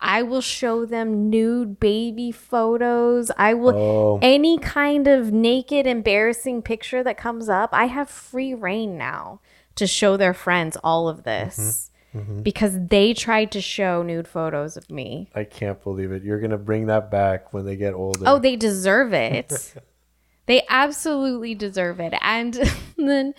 I 0.00 0.22
will 0.22 0.42
show 0.42 0.84
them 0.84 1.30
nude 1.30 1.80
baby 1.80 2.30
photos. 2.32 3.30
I 3.38 3.54
will 3.54 3.74
Oh. 3.76 4.18
any 4.20 4.58
kind 4.58 5.06
of 5.06 5.32
naked 5.32 5.86
embarrassing 5.86 6.62
picture 6.62 7.02
that 7.02 7.16
comes 7.16 7.48
up. 7.48 7.70
I 7.72 7.86
have 7.86 8.10
free 8.10 8.52
reign 8.54 8.98
now 8.98 9.40
to 9.76 9.86
show 9.86 10.16
their 10.16 10.34
friends 10.34 10.76
all 10.82 11.08
of 11.08 11.18
mm-hmm. 11.18 11.48
this 11.48 11.90
mm-hmm. 12.14 12.42
because 12.42 12.78
they 12.88 13.14
tried 13.14 13.50
to 13.52 13.60
show 13.60 14.02
nude 14.02 14.28
photos 14.28 14.76
of 14.76 14.90
me. 14.90 15.30
I 15.34 15.44
can't 15.44 15.82
believe 15.82 16.12
it. 16.12 16.22
You're 16.22 16.40
gonna 16.40 16.58
bring 16.58 16.86
that 16.86 17.10
back 17.10 17.52
when 17.52 17.64
they 17.64 17.76
get 17.76 17.94
older. 17.94 18.24
Oh, 18.26 18.38
they 18.38 18.56
deserve 18.56 19.12
it. 19.12 19.74
they 20.46 20.62
absolutely 20.68 21.54
deserve 21.54 22.00
it. 22.00 22.14
And 22.20 22.54
then 22.96 23.34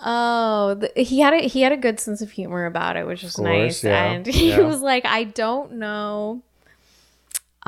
oh, 0.00 0.74
the, 0.74 0.92
he 0.96 1.20
had 1.20 1.34
a 1.34 1.48
he 1.48 1.62
had 1.62 1.72
a 1.72 1.76
good 1.76 2.00
sense 2.00 2.22
of 2.22 2.32
humor 2.32 2.66
about 2.66 2.96
it, 2.96 3.06
which 3.06 3.22
was 3.22 3.34
course, 3.34 3.48
nice. 3.48 3.84
yeah, 3.84 4.12
And 4.12 4.26
he 4.26 4.50
yeah. 4.50 4.60
was 4.60 4.80
like, 4.80 5.04
"I 5.04 5.24
don't 5.24 5.72
know." 5.74 6.42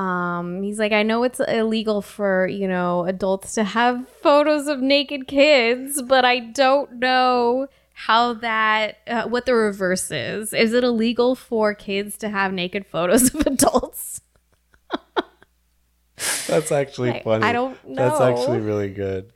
Um, 0.01 0.63
he's 0.63 0.79
like, 0.79 0.91
I 0.91 1.03
know 1.03 1.23
it's 1.23 1.39
illegal 1.39 2.01
for, 2.01 2.47
you 2.47 2.67
know, 2.67 3.05
adults 3.05 3.53
to 3.53 3.63
have 3.63 4.07
photos 4.09 4.67
of 4.67 4.79
naked 4.79 5.27
kids, 5.27 6.01
but 6.01 6.25
I 6.25 6.39
don't 6.39 6.93
know 6.93 7.67
how 7.93 8.33
that, 8.33 8.97
uh, 9.07 9.27
what 9.27 9.45
the 9.45 9.53
reverse 9.53 10.09
is. 10.09 10.53
Is 10.53 10.73
it 10.73 10.83
illegal 10.83 11.35
for 11.35 11.75
kids 11.75 12.17
to 12.19 12.29
have 12.29 12.51
naked 12.51 12.85
photos 12.87 13.33
of 13.35 13.41
adults? 13.45 14.21
That's 16.47 16.71
actually 16.71 17.11
Like, 17.11 17.23
funny. 17.23 17.45
I 17.45 17.53
don't 17.53 17.77
That's 17.95 18.19
actually 18.19 18.59
really 18.59 18.89
good. 18.89 19.31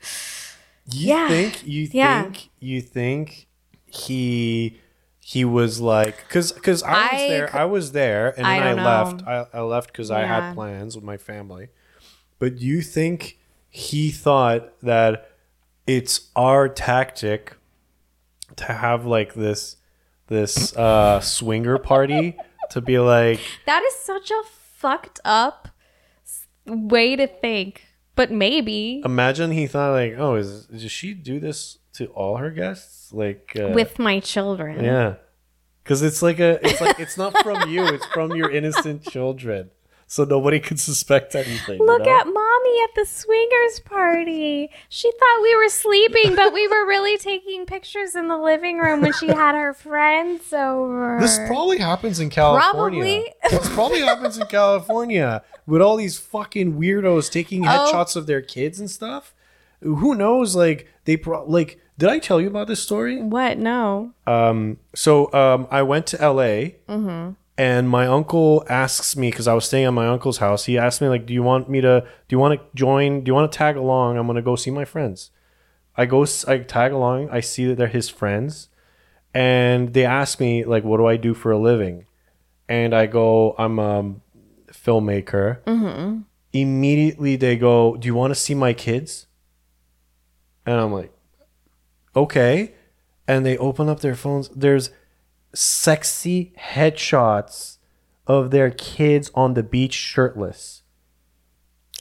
You 0.91 1.07
Yeah. 1.10 1.27
think 1.27 1.63
you 1.67 1.88
Yeah. 1.88 2.24
think 2.24 2.50
you 2.60 2.81
think 2.81 3.48
he 3.86 4.79
he 5.27 5.44
was 5.44 5.82
like 5.82 6.29
cuz 6.29 6.51
cuz 6.51 6.84
I 6.84 6.91
was 6.91 7.22
I 7.22 7.27
there 7.29 7.55
I 7.55 7.65
was 7.65 7.91
there 7.94 8.27
and 8.38 8.46
I 8.46 8.60
then 8.60 8.67
I, 8.67 8.75
don't 8.75 8.86
left 8.86 9.27
I, 9.27 9.58
I 9.58 9.62
left 9.62 9.91
cuz 9.91 10.12
I 10.12 10.22
had 10.22 10.53
plans 10.53 10.96
with 10.96 11.03
my 11.03 11.17
family. 11.17 11.70
But 12.38 12.60
you 12.60 12.84
think 12.84 13.39
he 13.67 14.12
thought 14.12 14.79
that 14.82 15.32
it's 15.88 16.29
our 16.36 16.70
tactic 16.70 17.55
to 18.55 18.65
have 18.65 19.08
like 19.08 19.34
this 19.34 19.77
this 20.27 20.77
uh 20.77 21.20
swinger 21.22 21.79
party 21.79 22.38
to 22.70 22.79
be 22.79 23.00
like 23.00 23.39
That 23.65 23.82
is 23.82 23.96
such 23.96 24.29
a 24.29 24.44
fucked 24.77 25.20
up 25.25 25.70
way 26.67 27.15
to 27.15 27.25
think. 27.25 27.88
But 28.13 28.29
maybe 28.29 29.01
Imagine 29.03 29.50
he 29.50 29.65
thought 29.65 29.94
like, 29.94 30.13
oh, 30.20 30.36
is 30.36 30.67
does 30.67 30.91
she 30.91 31.15
do 31.15 31.39
this 31.39 31.79
to 31.97 32.07
all 32.07 32.37
her 32.37 32.51
guests? 32.51 33.11
Like 33.13 33.53
uh, 33.59 33.69
with 33.69 33.99
my 33.99 34.19
children. 34.19 34.83
yeah, 34.83 35.15
because 35.83 36.01
it's 36.01 36.21
like 36.21 36.39
a, 36.39 36.59
it's 36.65 36.81
like 36.81 36.99
it's 36.99 37.17
not 37.17 37.37
from 37.43 37.69
you, 37.69 37.85
it's 37.85 38.05
from 38.07 38.31
your 38.35 38.49
innocent 38.51 39.03
children, 39.03 39.69
so 40.07 40.23
nobody 40.23 40.59
could 40.59 40.79
suspect 40.79 41.35
anything. 41.35 41.79
you 41.79 41.85
Look 41.85 42.03
know? 42.05 42.19
at 42.19 42.25
mommy 42.25 42.81
at 42.83 42.89
the 42.95 43.05
swingers 43.05 43.79
party. 43.85 44.69
She 44.89 45.11
thought 45.11 45.41
we 45.41 45.55
were 45.55 45.69
sleeping, 45.69 46.35
but 46.35 46.53
we 46.53 46.67
were 46.67 46.85
really 46.87 47.17
taking 47.17 47.65
pictures 47.65 48.15
in 48.15 48.27
the 48.27 48.37
living 48.37 48.79
room 48.79 49.01
when 49.01 49.13
she 49.13 49.27
had 49.27 49.55
her 49.55 49.73
friends 49.73 50.51
over. 50.53 51.17
This 51.21 51.37
probably 51.47 51.77
happens 51.77 52.19
in 52.19 52.29
California. 52.29 53.01
Probably. 53.01 53.33
this 53.59 53.69
probably 53.73 53.99
happens 54.01 54.37
in 54.37 54.47
California 54.47 55.43
with 55.65 55.81
all 55.81 55.95
these 55.95 56.17
fucking 56.19 56.73
weirdos 56.79 57.31
taking 57.31 57.65
Oh. 57.65 57.69
headshots 57.69 58.15
of 58.15 58.25
their 58.27 58.41
kids 58.41 58.79
and 58.79 58.89
stuff. 58.89 59.33
who 59.81 60.15
knows? 60.15 60.55
Like 60.55 60.87
they 61.05 61.17
pro- 61.17 61.45
like. 61.45 61.79
Did 61.97 62.09
I 62.09 62.19
tell 62.19 62.41
you 62.41 62.47
about 62.47 62.67
this 62.67 62.83
story? 62.83 63.21
What? 63.21 63.57
No. 63.57 64.12
Um, 64.27 64.79
so 64.93 65.31
um, 65.31 65.65
I 65.71 65.81
went 65.81 66.07
to 66.07 66.17
LA, 66.17 66.71
and 67.57 67.88
my 67.89 68.05
uncle 68.05 68.65
asks 68.67 69.15
me 69.15 69.29
because 69.31 69.47
I 69.47 69.53
was 69.53 69.63
staying 69.63 69.85
at 69.85 69.93
my 69.93 70.07
uncle's 70.07 70.39
house. 70.39 70.65
He 70.65 70.77
asked 70.77 71.00
me 71.01 71.07
like, 71.07 71.25
"Do 71.25 71.33
you 71.33 71.41
want 71.41 71.69
me 71.69 71.79
to? 71.79 72.01
Do 72.27 72.33
you 72.35 72.39
want 72.39 72.59
to 72.59 72.65
join? 72.75 73.24
Do 73.24 73.29
you 73.29 73.33
want 73.33 73.50
to 73.50 73.57
tag 73.57 73.77
along? 73.77 74.17
I'm 74.17 74.27
gonna 74.27 74.41
go 74.41 74.57
see 74.57 74.71
my 74.71 74.83
friends." 74.83 75.31
I 75.97 76.05
go, 76.05 76.25
I 76.50 76.57
tag 76.59 76.91
along. 76.91 77.29
I 77.29 77.39
see 77.39 77.65
that 77.67 77.77
they're 77.77 77.88
his 77.88 78.09
friends, 78.09 78.67
and 79.33 79.93
they 79.93 80.03
ask 80.03 80.41
me 80.41 80.65
like, 80.65 80.83
"What 80.83 80.97
do 80.97 81.05
I 81.05 81.15
do 81.15 81.33
for 81.33 81.51
a 81.53 81.57
living?" 81.57 82.05
And 82.67 82.93
I 82.93 83.05
go, 83.05 83.55
"I'm 83.57 83.79
a 83.79 84.15
filmmaker." 84.74 85.59
Immediately 86.51 87.38
they 87.38 87.55
go, 87.55 87.95
"Do 87.95 88.05
you 88.07 88.15
want 88.15 88.31
to 88.31 88.35
see 88.39 88.53
my 88.53 88.74
kids?" 88.74 89.27
And 90.65 90.79
I'm 90.79 90.91
like, 90.91 91.12
"Okay." 92.15 92.74
And 93.27 93.45
they 93.45 93.57
open 93.57 93.89
up 93.89 94.01
their 94.01 94.15
phones. 94.15 94.50
There's 94.50 94.91
sexy 95.53 96.53
headshots 96.60 97.77
of 98.27 98.51
their 98.51 98.69
kids 98.72 99.31
on 99.36 99.53
the 99.53 99.63
beach 99.63 99.93
shirtless 99.93 100.81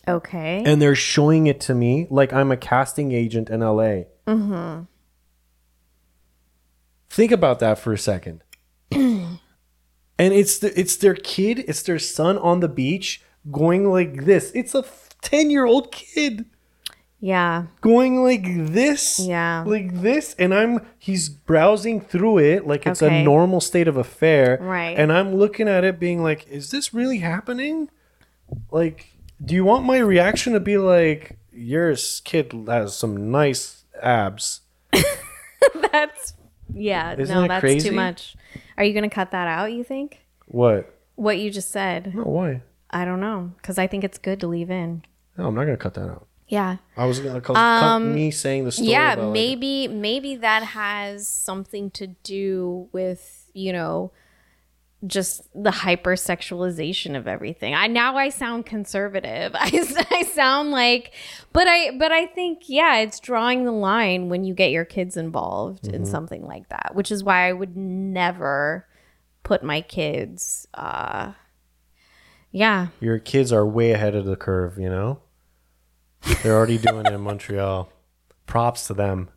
Okay. 0.08 0.62
and 0.66 0.82
they're 0.82 0.94
showing 0.94 1.46
it 1.46 1.60
to 1.60 1.74
me 1.74 2.06
like 2.10 2.32
I'm 2.32 2.50
a 2.50 2.56
casting 2.56 3.12
agent 3.12 3.48
in 3.50 3.60
LA. 3.60 4.04
Mm-hmm. 4.26 4.82
Think 7.10 7.30
about 7.30 7.60
that 7.60 7.78
for 7.78 7.92
a 7.92 7.98
second. 7.98 8.42
and 8.90 9.38
it's 10.18 10.58
the, 10.58 10.78
it's 10.78 10.96
their 10.96 11.14
kid, 11.14 11.64
it's 11.68 11.82
their 11.82 11.98
son 11.98 12.36
on 12.38 12.60
the 12.60 12.68
beach 12.68 13.22
going 13.50 13.88
like 13.90 14.24
this. 14.24 14.50
It's 14.54 14.74
a 14.74 14.84
ten 15.22 15.50
year 15.50 15.64
old 15.64 15.92
kid 15.92 16.46
yeah. 17.20 17.64
going 17.80 18.22
like 18.22 18.44
this, 18.46 19.18
Yeah. 19.18 19.64
like 19.66 20.00
this, 20.02 20.34
and 20.38 20.54
I'm 20.54 20.80
he's 20.98 21.28
browsing 21.28 22.00
through 22.00 22.38
it 22.38 22.66
like 22.66 22.86
it's 22.86 23.02
Okay. 23.02 23.20
a 23.20 23.24
normal 23.24 23.60
state 23.60 23.88
of 23.88 23.96
affair, 23.96 24.58
Right. 24.60 24.96
And 24.98 25.12
I'm 25.12 25.34
looking 25.34 25.68
at 25.68 25.84
it, 25.84 25.98
being 25.98 26.22
like, 26.22 26.46
is 26.48 26.70
this 26.70 26.92
really 26.94 27.18
happening? 27.18 27.88
Like, 28.70 29.10
do 29.44 29.54
you 29.54 29.64
want 29.64 29.84
my 29.84 29.98
reaction 29.98 30.52
to 30.52 30.60
be 30.60 30.76
like, 30.78 31.38
your 31.52 31.94
kid 32.24 32.52
has 32.68 32.96
some 32.96 33.30
nice 33.30 33.84
abs? 34.02 34.60
That's 35.92 36.34
yeah. 36.72 37.14
Isn't 37.16 37.34
no, 37.34 37.42
that 37.42 37.48
that's 37.48 37.60
crazy? 37.60 37.88
too 37.90 37.94
much. 37.94 38.36
Are 38.76 38.84
you 38.84 38.92
gonna 38.94 39.10
cut 39.10 39.30
that 39.30 39.46
out? 39.48 39.72
You 39.72 39.84
think? 39.84 40.20
What? 40.46 40.92
What 41.14 41.38
you 41.38 41.50
just 41.50 41.70
said? 41.70 42.14
No, 42.14 42.22
why? 42.24 42.62
I 42.90 43.04
don't 43.04 43.20
know 43.20 43.52
because 43.56 43.78
I 43.78 43.86
think 43.86 44.04
it's 44.04 44.18
good 44.18 44.40
to 44.40 44.46
leave 44.46 44.70
in. 44.70 45.04
No, 45.38 45.46
I'm 45.46 45.54
not 45.54 45.64
gonna 45.64 45.76
cut 45.76 45.94
that 45.94 46.08
out. 46.08 46.26
Yeah. 46.48 46.76
I 46.96 47.06
was 47.06 47.20
gonna 47.20 47.40
cut, 47.40 47.54
cut 47.54 47.98
me 48.00 48.30
saying 48.30 48.64
the 48.64 48.72
story. 48.72 48.88
Um, 48.88 48.92
yeah 48.92 49.12
about, 49.14 49.24
like, 49.26 49.32
maybe 49.32 49.88
maybe 49.88 50.36
that 50.36 50.62
has 50.62 51.26
something 51.26 51.90
to 51.92 52.08
do 52.08 52.88
with 52.92 53.50
you 53.54 53.72
know 53.72 54.12
just 55.06 55.42
the 55.54 55.70
hypersexualization 55.70 57.14
of 57.16 57.28
everything 57.28 57.74
i 57.74 57.86
now 57.86 58.16
i 58.16 58.30
sound 58.30 58.64
conservative 58.64 59.52
I, 59.58 60.06
I 60.10 60.22
sound 60.22 60.70
like 60.70 61.12
but 61.52 61.66
i 61.68 61.90
but 61.98 62.10
i 62.10 62.24
think 62.26 62.62
yeah 62.68 62.96
it's 62.98 63.20
drawing 63.20 63.64
the 63.64 63.72
line 63.72 64.30
when 64.30 64.44
you 64.44 64.54
get 64.54 64.70
your 64.70 64.84
kids 64.86 65.16
involved 65.18 65.84
Mm-hmm. 65.84 65.94
in 65.94 66.06
something 66.06 66.46
like 66.46 66.68
that 66.70 66.92
which 66.94 67.12
is 67.12 67.22
why 67.22 67.48
i 67.48 67.52
would 67.52 67.76
never 67.76 68.86
put 69.42 69.62
my 69.62 69.82
kids 69.82 70.66
uh 70.72 71.32
yeah 72.50 72.88
your 73.00 73.18
kids 73.18 73.52
are 73.52 73.66
way 73.66 73.90
ahead 73.92 74.14
of 74.14 74.24
the 74.24 74.36
curve. 74.36 74.78
You 74.78 74.88
know, 74.88 75.20
they're 76.42 76.56
already 76.56 76.78
doing 76.78 77.06
it 77.06 77.12
in 77.12 77.20
Montreal. 77.20 77.90
Props 78.46 78.86
to 78.88 78.94
them. 78.94 79.30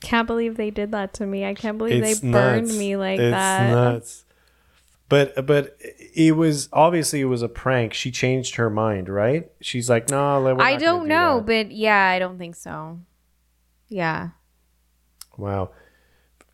can't 0.00 0.26
believe 0.26 0.56
they 0.56 0.70
did 0.70 0.92
that 0.92 1.14
to 1.14 1.26
me 1.26 1.44
i 1.44 1.54
can't 1.54 1.78
believe 1.78 2.02
it's 2.04 2.20
they 2.20 2.30
burned 2.30 2.66
nuts. 2.68 2.78
me 2.78 2.96
like 2.96 3.18
it's 3.18 3.32
that 3.32 3.70
nuts. 3.70 4.22
But 5.08 5.46
but 5.46 5.76
it 5.80 6.34
was 6.34 6.68
obviously 6.72 7.20
it 7.20 7.26
was 7.26 7.40
a 7.40 7.48
prank. 7.48 7.94
She 7.94 8.10
changed 8.10 8.56
her 8.56 8.68
mind, 8.68 9.08
right? 9.08 9.48
She's 9.60 9.88
like, 9.88 10.10
no, 10.10 10.42
nah, 10.42 10.60
I 10.60 10.74
don't 10.76 11.06
know, 11.06 11.40
but 11.46 11.70
yeah, 11.70 12.08
I 12.08 12.18
don't 12.18 12.38
think 12.38 12.56
so. 12.56 12.98
Yeah. 13.88 14.30
wow, 15.38 15.70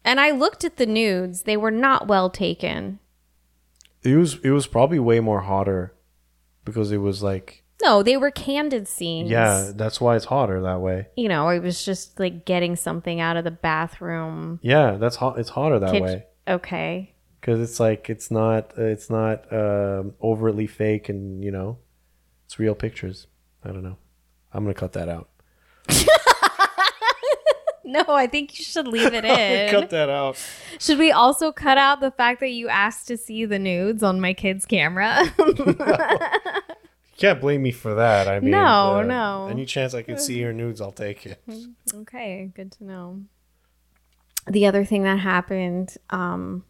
And 0.04 0.20
I 0.20 0.32
looked 0.32 0.64
at 0.64 0.76
the 0.76 0.84
nudes. 0.84 1.44
They 1.44 1.56
were 1.56 1.70
not 1.70 2.08
well 2.08 2.28
taken. 2.28 2.98
it 4.02 4.16
was 4.16 4.38
it 4.44 4.50
was 4.50 4.66
probably 4.66 4.98
way 4.98 5.18
more 5.20 5.40
hotter 5.40 5.94
because 6.66 6.92
it 6.92 6.98
was 6.98 7.22
like 7.22 7.61
No, 7.82 8.02
they 8.02 8.16
were 8.16 8.30
candid 8.30 8.86
scenes. 8.86 9.28
yeah, 9.30 9.72
that's 9.74 10.00
why 10.00 10.14
it's 10.16 10.26
hotter 10.26 10.60
that 10.62 10.80
way. 10.80 11.08
You 11.16 11.28
know, 11.28 11.48
it 11.48 11.60
was 11.60 11.84
just 11.84 12.20
like 12.20 12.44
getting 12.44 12.76
something 12.76 13.20
out 13.20 13.36
of 13.36 13.44
the 13.44 13.50
bathroom. 13.50 14.60
Yeah, 14.62 14.92
that's 14.98 15.16
hot. 15.16 15.38
It's 15.38 15.50
hotter 15.50 15.78
that 15.80 15.90
kitch- 15.92 16.02
way 16.02 16.26
Okay. 16.48 17.14
because 17.40 17.60
it's 17.60 17.80
like 17.80 18.08
it's 18.08 18.30
not 18.30 18.72
it's 18.78 19.10
not 19.10 19.52
um, 19.52 20.14
overtly 20.22 20.66
fake 20.66 21.08
and 21.08 21.42
you 21.42 21.50
know 21.50 21.78
it's 22.46 22.58
real 22.58 22.74
pictures. 22.74 23.26
I 23.64 23.68
don't 23.68 23.82
know. 23.82 23.96
I'm 24.52 24.62
gonna 24.64 24.74
cut 24.74 24.92
that 24.92 25.08
out. 25.08 25.28
No, 27.84 28.04
I 28.08 28.28
think 28.28 28.56
you 28.58 28.64
should 28.64 28.86
leave 28.86 29.12
it 29.12 29.24
in. 29.24 29.70
cut 29.70 29.90
that 29.90 30.08
out. 30.08 30.38
should 30.78 30.98
we 30.98 31.10
also 31.10 31.50
cut 31.50 31.76
out 31.78 32.00
the 32.00 32.12
fact 32.12 32.38
that 32.40 32.50
you 32.50 32.68
asked 32.68 33.08
to 33.08 33.16
see 33.16 33.44
the 33.44 33.58
nudes 33.58 34.04
on 34.04 34.20
my 34.20 34.32
kid's 34.34 34.64
camera? 34.64 35.24
You 35.36 35.76
can't 37.16 37.40
blame 37.40 37.62
me 37.62 37.70
for 37.72 37.94
that. 37.94 38.28
I 38.28 38.40
mean, 38.40 38.50
No, 38.50 38.98
uh, 38.98 39.02
no. 39.02 39.48
Any 39.50 39.66
chance 39.66 39.94
I 39.94 40.02
can 40.02 40.18
see 40.18 40.38
your 40.38 40.52
nudes, 40.52 40.80
I'll 40.80 40.92
take 40.92 41.26
it. 41.26 41.42
Okay, 41.94 42.50
good 42.54 42.72
to 42.72 42.84
know. 42.84 43.22
The 44.46 44.66
other 44.66 44.84
thing 44.84 45.04
that 45.04 45.18
happened 45.20 45.96
um, 46.10 46.64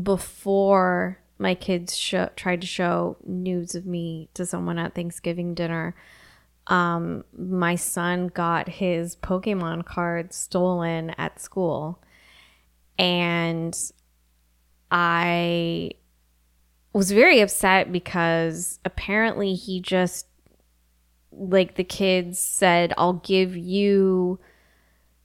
before 0.00 1.18
my 1.38 1.54
kids 1.54 1.96
sho- 1.96 2.30
tried 2.36 2.60
to 2.60 2.66
show 2.66 3.16
nudes 3.24 3.74
of 3.74 3.86
me 3.86 4.28
to 4.34 4.44
someone 4.44 4.78
at 4.78 4.94
Thanksgiving 4.94 5.54
dinner, 5.54 5.94
um, 6.66 7.24
my 7.36 7.74
son 7.76 8.28
got 8.28 8.68
his 8.68 9.16
Pokemon 9.16 9.84
card 9.84 10.32
stolen 10.34 11.10
at 11.18 11.40
school. 11.40 12.00
And 12.98 13.74
I 14.90 15.92
was 16.92 17.10
very 17.10 17.40
upset 17.40 17.90
because 17.90 18.78
apparently 18.84 19.54
he 19.54 19.80
just 19.80 20.26
like 21.32 21.76
the 21.76 21.84
kids 21.84 22.38
said, 22.38 22.92
I'll 22.98 23.14
give 23.14 23.56
you 23.56 24.38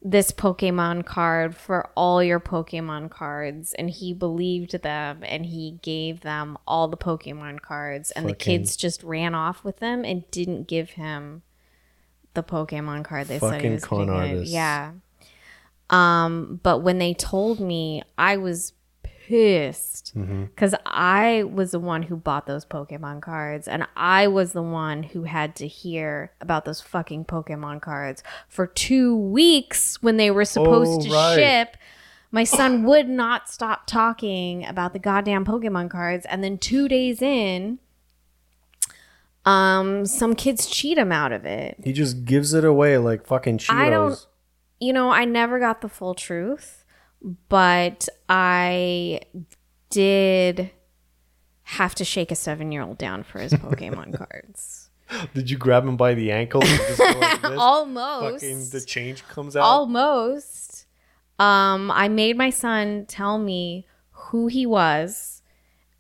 this 0.02 0.32
Pokemon 0.32 1.06
card 1.06 1.56
for 1.56 1.90
all 1.96 2.24
your 2.24 2.40
Pokemon 2.40 3.10
cards. 3.10 3.74
And 3.74 3.90
he 3.90 4.14
believed 4.14 4.82
them 4.82 5.24
and 5.24 5.46
he 5.46 5.80
gave 5.82 6.22
them 6.22 6.58
all 6.66 6.88
the 6.88 6.98
Pokemon 6.98 7.62
cards. 7.62 8.12
And 8.12 8.28
the 8.28 8.34
kids 8.34 8.78
just 8.78 9.04
ran 9.04 9.36
off 9.36 9.64
with 9.64 9.78
them 9.78 10.06
and 10.06 10.30
didn't 10.32 10.68
give 10.68 10.92
him 10.92 11.42
the 12.34 12.44
Pokemon 12.44 13.04
card 13.04 13.28
they 13.28 13.40
said 13.40 13.62
he 13.62 13.70
was 13.70 13.84
con 13.84 14.44
Yeah. 14.46 14.92
Um, 15.90 16.60
but 16.64 16.80
when 16.80 17.00
they 17.00 17.14
told 17.14 17.60
me, 17.60 18.04
I 18.18 18.38
was 18.38 18.74
pissed 19.28 20.14
Mm-hmm. 20.16 20.46
because 20.46 20.74
I 20.86 21.44
was 21.44 21.72
the 21.72 21.80
one 21.80 22.04
who 22.04 22.16
bought 22.16 22.46
those 22.48 22.66
Pokemon 22.66 23.22
cards, 23.22 23.68
and 23.68 23.86
I 23.96 24.28
was 24.28 24.54
the 24.54 24.62
one 24.64 25.04
who 25.04 25.24
had 25.24 25.56
to 25.58 25.68
hear 25.68 26.32
about 26.40 26.64
those 26.66 26.80
fucking 26.82 27.26
Pokemon 27.26 27.82
cards 27.82 28.24
for 28.48 28.66
two 28.66 29.16
weeks 29.18 30.02
when 30.02 30.16
they 30.18 30.32
were 30.32 30.46
supposed 30.46 31.02
Oh, 31.02 31.04
to 31.10 31.12
right. 31.14 31.36
ship. 31.36 31.78
My 32.32 32.46
son 32.46 32.84
would 32.90 33.10
not 33.10 33.50
stop 33.50 33.86
talking 33.86 34.66
about 34.66 34.94
the 34.94 35.00
goddamn 35.00 35.44
Pokemon 35.46 35.90
cards, 35.90 36.26
and 36.28 36.42
then 36.44 36.58
two 36.58 36.88
days 36.88 37.22
in, 37.22 37.80
um, 39.46 40.06
some 40.06 40.36
kids 40.36 40.68
cheat 40.68 40.98
him 40.98 41.12
out 41.12 41.32
of 41.32 41.46
it. 41.46 41.78
He 41.84 41.94
just 41.94 42.26
gives 42.26 42.54
it 42.54 42.64
away 42.66 42.98
like 42.98 43.26
fucking 43.26 43.58
Cheetos. 43.60 43.74
I 43.76 43.90
don't- 43.90 44.26
you 44.80 44.94
know, 44.94 45.10
I 45.10 45.26
never 45.26 45.60
got 45.60 45.82
the 45.82 45.90
full 45.90 46.14
truth, 46.14 46.84
but 47.50 48.08
I 48.30 49.22
did 49.90 50.72
have 51.64 51.96
to 51.96 52.06
shake 52.06 52.32
a 52.32 52.36
seven 52.36 52.72
year 52.72 52.82
old 52.82 52.98
down 52.98 53.24
for 53.24 53.40
his 53.40 53.54
Pokemon 53.54 54.18
cards. 54.30 54.90
Did 55.34 55.50
you 55.50 55.58
grab 55.58 55.86
him 55.86 55.96
by 55.98 56.14
the 56.14 56.32
ankle? 56.32 56.62
And 56.62 56.70
just 56.80 56.98
go 56.98 57.06
like 57.20 57.42
this? 57.42 57.52
Almost. 57.58 58.34
Fucking 58.44 58.70
the 58.72 58.82
change 58.82 59.26
comes 59.28 59.56
out. 59.56 59.64
Almost. 59.64 60.86
Um, 61.40 61.92
I 61.92 62.08
made 62.10 62.36
my 62.38 62.50
son 62.50 63.06
tell 63.08 63.38
me 63.38 63.86
who 64.12 64.48
he 64.48 64.66
was, 64.66 65.42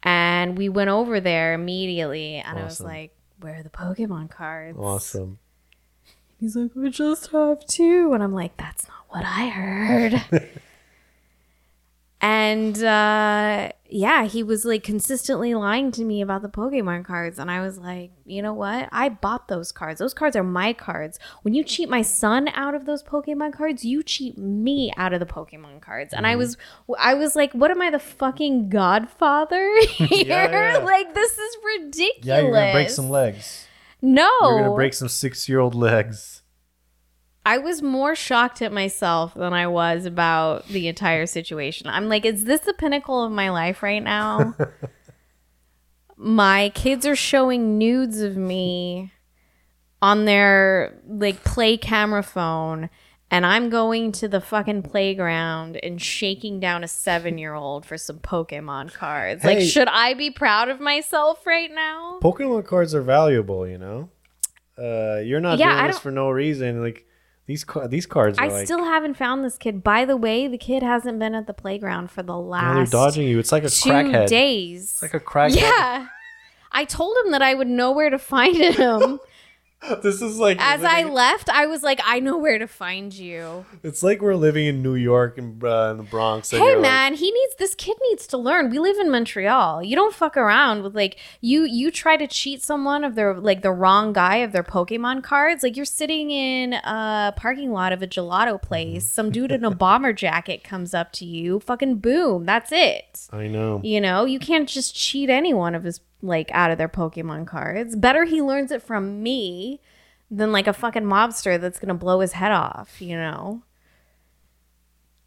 and 0.03 0.57
we 0.57 0.67
went 0.67 0.89
over 0.89 1.19
there 1.21 1.53
immediately, 1.53 2.35
and 2.35 2.57
I 2.59 2.63
was 2.63 2.81
like, 2.81 3.15
Where 3.39 3.57
are 3.59 3.63
the 3.63 3.69
Pokemon 3.69 4.29
cards? 4.31 4.77
awesome. 4.79 5.39
He's 6.39 6.55
like, 6.55 6.71
"We 6.75 6.89
just 6.91 7.31
have 7.31 7.65
two. 7.65 8.13
And 8.13 8.21
I'm 8.21 8.33
like, 8.33 8.57
that's 8.57 8.87
not 8.87 9.05
what 9.09 9.23
I 9.25 9.47
heard. 9.49 10.21
And 12.19 12.83
uh, 12.83 13.69
yeah, 13.89 14.25
he 14.25 14.41
was 14.41 14.65
like 14.65 14.83
consistently 14.83 15.53
lying 15.53 15.91
to 15.91 16.03
me 16.03 16.21
about 16.21 16.41
the 16.41 16.49
Pokemon 16.49 17.05
cards. 17.05 17.37
And 17.37 17.51
I 17.51 17.61
was 17.61 17.77
like, 17.77 18.09
you 18.25 18.41
know 18.41 18.53
what? 18.55 18.89
I 18.91 19.09
bought 19.09 19.47
those 19.47 19.71
cards. 19.71 19.99
Those 19.99 20.15
cards 20.15 20.35
are 20.35 20.43
my 20.43 20.73
cards. 20.73 21.19
When 21.43 21.53
you 21.53 21.63
cheat 21.63 21.89
my 21.89 22.01
son 22.01 22.47
out 22.55 22.73
of 22.73 22.85
those 22.87 23.03
Pokemon 23.03 23.53
cards, 23.53 23.85
you 23.85 24.01
cheat 24.01 24.35
me 24.35 24.91
out 24.97 25.13
of 25.13 25.19
the 25.19 25.27
Pokemon 25.27 25.81
cards. 25.81 26.11
And 26.11 26.25
I 26.25 26.31
Mm-hmm. 26.31 26.39
was, 26.39 26.57
I 26.97 27.13
was 27.13 27.35
like, 27.35 27.53
what 27.53 27.69
am 27.69 27.81
I, 27.83 27.91
the 27.91 27.99
fucking 27.99 28.69
godfather 28.69 29.71
here? 29.87 30.25
yeah. 30.27 30.79
Like, 30.83 31.13
this 31.13 31.37
is 31.37 31.57
ridiculous. 31.77 32.25
Yeah, 32.25 32.39
you're 32.41 32.51
gonna 32.51 32.71
break 32.73 32.89
some 32.89 33.09
legs. 33.11 33.67
No. 34.01 34.29
You're 34.41 34.63
gonna 34.63 34.75
break 34.75 34.95
some 34.95 35.07
six-year-old 35.07 35.75
legs. 35.75 36.41
I 37.47 37.59
was 37.59 37.81
more 37.81 38.13
shocked 38.13 38.61
at 38.61 38.73
myself 38.73 39.33
than 39.33 39.53
I 39.53 39.67
was 39.67 40.05
about 40.05 40.67
the 40.67 40.89
entire 40.89 41.25
situation. 41.25 41.87
I'm 41.87 42.09
like, 42.09 42.25
is 42.25 42.43
this 42.43 42.59
the 42.59 42.73
pinnacle 42.73 43.23
of 43.23 43.31
my 43.31 43.51
life 43.51 43.81
right 43.81 44.03
now? 44.03 44.53
my 46.17 46.73
kids 46.75 47.05
are 47.05 47.15
showing 47.15 47.77
nudes 47.77 48.19
of 48.19 48.35
me 48.35 49.13
on 50.01 50.25
their 50.25 50.99
like 51.07 51.45
play 51.45 51.77
camera 51.77 52.21
phone 52.21 52.89
and 53.31 53.45
I'm 53.45 53.69
going 53.69 54.11
to 54.13 54.27
the 54.27 54.41
fucking 54.41 54.81
playground 54.83 55.79
and 55.81 56.01
shaking 56.01 56.59
down 56.59 56.83
a 56.83 56.87
7-year-old 56.87 57.85
for 57.85 57.97
some 57.97 58.19
Pokemon 58.19 58.93
cards. 58.93 59.45
Like 59.45 59.61
should 59.61 59.87
I 59.87 60.15
be 60.15 60.31
proud 60.31 60.67
of 60.67 60.81
myself 60.81 61.47
right 61.47 61.73
now? 61.73 62.19
Pokemon 62.21 62.65
cards 62.65 62.93
are 62.93 63.01
valuable, 63.01 63.65
you 63.65 63.77
know. 63.77 64.09
Uh, 64.77 65.21
you're 65.21 65.39
not 65.39 65.59
Yeah, 65.59 65.77
doing 65.77 65.87
this 65.87 65.99
for 65.99 66.11
no 66.11 66.29
reason. 66.29 66.83
Like 66.83 67.06
these 67.47 67.65
these 67.87 68.05
cards 68.05 68.37
are 68.37 68.43
I 68.43 68.47
like 68.49 68.65
still 68.65 68.83
haven't 68.83 69.15
found 69.15 69.43
this 69.43 69.57
kid. 69.57 69.81
By 69.81 70.03
the 70.03 70.17
way, 70.17 70.47
the 70.47 70.57
kid 70.57 70.83
hasn't 70.83 71.17
been 71.17 71.33
at 71.33 71.47
the 71.47 71.53
playground 71.53 72.11
for 72.11 72.21
the 72.21 72.37
last 72.37 72.75
they're 72.75 73.01
dodging 73.01 73.25
you. 73.27 73.39
It's 73.39 73.53
like 73.53 73.63
a 73.63 73.69
two 73.69 73.89
crackhead. 73.89 74.27
days. 74.27 74.83
It's 74.83 75.01
like 75.01 75.13
a 75.13 75.19
crackhead. 75.19 75.55
yeah. 75.55 76.07
I 76.73 76.83
told 76.83 77.17
him 77.25 77.31
that 77.31 77.41
I 77.41 77.53
would 77.53 77.69
know 77.69 77.93
where 77.93 78.09
to 78.09 78.19
find 78.19 78.55
him. 78.55 79.19
this 80.01 80.21
is 80.21 80.37
like 80.37 80.57
As 80.59 80.83
I 80.83 81.03
left, 81.03 81.49
I 81.49 81.65
was 81.65 81.83
like, 81.83 81.99
I 82.05 82.19
know 82.19 82.37
where 82.37 82.59
to 82.59 82.67
find 82.67 83.13
you. 83.13 83.65
It's 83.83 84.03
like 84.03 84.21
we're 84.21 84.35
living 84.35 84.65
in 84.67 84.81
New 84.81 84.95
York 84.95 85.37
and 85.37 85.63
uh, 85.63 85.89
in 85.91 85.97
the 85.97 86.03
Bronx. 86.03 86.51
Hey 86.51 86.57
you're 86.57 86.73
like- 86.73 86.81
man, 86.81 87.13
he 87.15 87.31
needs 87.31 87.55
this 87.57 87.75
kid 87.75 87.97
needs 88.09 88.27
to 88.27 88.37
learn. 88.37 88.69
We 88.69 88.79
live 88.79 88.97
in 88.97 89.09
Montreal. 89.11 89.83
You 89.83 89.95
don't 89.95 90.13
fuck 90.13 90.37
around 90.37 90.83
with 90.83 90.95
like 90.95 91.17
you 91.41 91.63
you 91.63 91.91
try 91.91 92.17
to 92.17 92.27
cheat 92.27 92.61
someone 92.61 93.03
of 93.03 93.15
their 93.15 93.33
like 93.35 93.61
the 93.61 93.71
wrong 93.71 94.13
guy 94.13 94.37
of 94.37 94.51
their 94.51 94.63
Pokemon 94.63 95.23
cards. 95.23 95.63
Like 95.63 95.75
you're 95.75 95.85
sitting 95.85 96.31
in 96.31 96.73
a 96.73 97.33
parking 97.35 97.71
lot 97.71 97.91
of 97.93 98.01
a 98.01 98.07
gelato 98.07 98.61
place. 98.61 99.09
Some 99.09 99.31
dude 99.31 99.51
in 99.51 99.63
a 99.63 99.71
bomber 99.75 100.13
jacket 100.13 100.63
comes 100.63 100.93
up 100.93 101.11
to 101.13 101.25
you. 101.25 101.59
Fucking 101.59 101.95
boom. 101.97 102.45
That's 102.45 102.71
it. 102.71 103.27
I 103.31 103.47
know. 103.47 103.81
You 103.83 104.01
know, 104.01 104.25
you 104.25 104.39
can't 104.39 104.67
just 104.67 104.95
cheat 104.95 105.29
anyone 105.29 105.75
of 105.75 105.83
his 105.83 105.99
like 106.21 106.49
out 106.51 106.71
of 106.71 106.77
their 106.77 106.89
Pokemon 106.89 107.47
cards. 107.47 107.95
Better 107.95 108.25
he 108.25 108.41
learns 108.41 108.71
it 108.71 108.81
from 108.81 109.21
me 109.21 109.79
than 110.29 110.51
like 110.51 110.67
a 110.67 110.73
fucking 110.73 111.03
mobster 111.03 111.59
that's 111.59 111.79
gonna 111.79 111.93
blow 111.93 112.19
his 112.19 112.33
head 112.33 112.51
off. 112.51 113.01
You 113.01 113.15
know. 113.17 113.63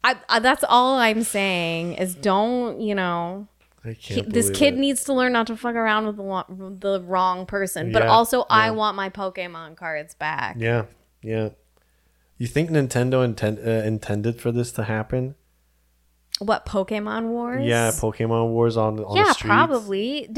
I, 0.03 0.15
I 0.29 0.39
that's 0.39 0.63
all 0.67 0.97
I'm 0.97 1.23
saying 1.23 1.93
is 1.93 2.15
don't 2.15 2.81
you 2.81 2.95
know 2.95 3.47
I 3.85 3.91
he- 3.91 4.21
this 4.21 4.49
kid 4.49 4.73
it. 4.75 4.79
needs 4.79 5.03
to 5.05 5.13
learn 5.13 5.33
not 5.33 5.47
to 5.47 5.57
fuck 5.57 5.75
around 5.75 6.07
with 6.07 6.17
the, 6.17 6.77
the 6.79 7.01
wrong 7.01 7.45
person. 7.45 7.91
But 7.91 8.03
Yeah, 8.03 8.09
also, 8.09 8.45
I 8.49 8.71
want 8.71 8.95
my 8.95 9.09
Pokemon 9.09 9.75
cards 9.75 10.13
back. 10.15 10.55
Yeah, 10.59 10.85
yeah. 11.23 11.49
You 12.37 12.47
think 12.47 12.69
Nintendo 12.71 13.23
intend, 13.23 13.59
uh, 13.59 13.85
intended 13.85 14.41
for 14.41 14.51
this 14.51 14.71
to 14.73 14.83
happen? 14.83 15.35
What 16.41 16.65
Pokemon 16.65 17.27
Wars? 17.27 17.63
Yeah, 17.63 17.91
Pokemon 17.91 18.49
Wars 18.49 18.75
on 18.75 18.99
on 18.99 19.15
yeah, 19.15 19.25
the 19.25 19.33
streets. 19.33 19.43
Yeah, 19.45 19.65
probably. 19.67 20.29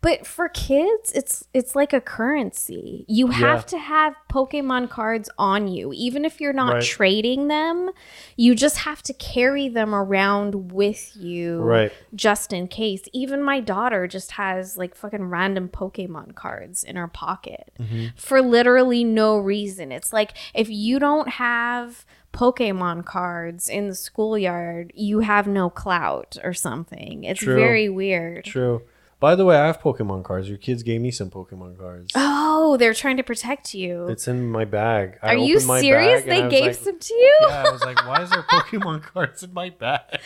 But 0.00 0.26
for 0.26 0.48
kids, 0.48 1.12
it's 1.14 1.44
it's 1.52 1.76
like 1.76 1.92
a 1.92 2.00
currency. 2.00 3.04
You 3.08 3.26
have 3.26 3.58
Yeah. 3.58 3.62
to 3.62 3.78
have 3.78 4.14
Pokemon 4.32 4.88
cards 4.88 5.28
on 5.36 5.68
you, 5.68 5.92
even 5.94 6.24
if 6.24 6.40
you're 6.40 6.54
not 6.54 6.74
Right. 6.74 6.82
trading 6.82 7.48
them. 7.48 7.90
You 8.36 8.54
just 8.54 8.78
have 8.78 9.02
to 9.02 9.12
carry 9.12 9.68
them 9.68 9.94
around 9.94 10.72
with 10.72 11.14
you, 11.14 11.60
Right. 11.60 11.92
Just 12.14 12.54
in 12.54 12.66
case. 12.66 13.02
Even 13.12 13.42
my 13.42 13.60
daughter 13.60 14.06
just 14.06 14.32
has 14.32 14.78
like 14.78 14.94
fucking 14.94 15.24
random 15.26 15.68
Pokemon 15.68 16.34
cards 16.36 16.82
in 16.84 16.96
her 16.96 17.08
pocket 17.08 17.70
Mm-hmm. 17.78 18.06
for 18.16 18.40
literally 18.40 19.04
no 19.04 19.36
reason. 19.36 19.92
It's 19.92 20.10
like 20.12 20.32
if 20.54 20.70
you 20.70 20.98
don't 20.98 21.28
have 21.28 22.06
Pokemon 22.32 23.04
cards 23.04 23.68
in 23.68 23.88
the 23.88 23.94
schoolyard, 23.94 24.92
you 24.94 25.20
have 25.20 25.46
no 25.46 25.68
clout 25.70 26.36
or 26.44 26.52
something. 26.54 27.24
It's 27.24 27.40
True. 27.40 27.56
very 27.56 27.88
weird. 27.88 28.44
True. 28.44 28.82
By 29.18 29.34
the 29.34 29.44
way, 29.44 29.58
I 29.58 29.66
have 29.66 29.80
Pokemon 29.80 30.24
cards. 30.24 30.48
Your 30.48 30.56
kids 30.56 30.82
gave 30.82 31.00
me 31.02 31.10
some 31.10 31.28
Pokemon 31.30 31.76
cards. 31.78 32.10
Oh, 32.14 32.78
they're 32.78 32.94
trying 32.94 33.18
to 33.18 33.22
protect 33.22 33.74
you. 33.74 34.06
It's 34.08 34.26
in 34.26 34.48
my 34.50 34.64
bag. 34.64 35.18
I 35.22 35.34
Are 35.34 35.36
you 35.36 35.60
serious? 35.60 36.22
They 36.24 36.48
gave 36.48 36.62
like- 36.68 36.74
some 36.76 36.98
to 36.98 37.14
you? 37.14 37.38
Yeah, 37.42 37.64
I 37.66 37.70
was 37.70 37.82
like, 37.82 38.06
why 38.06 38.22
is 38.22 38.30
there 38.30 38.42
Pokemon 38.50 39.02
cards 39.02 39.42
in 39.42 39.52
my 39.52 39.68
bag? 39.68 40.20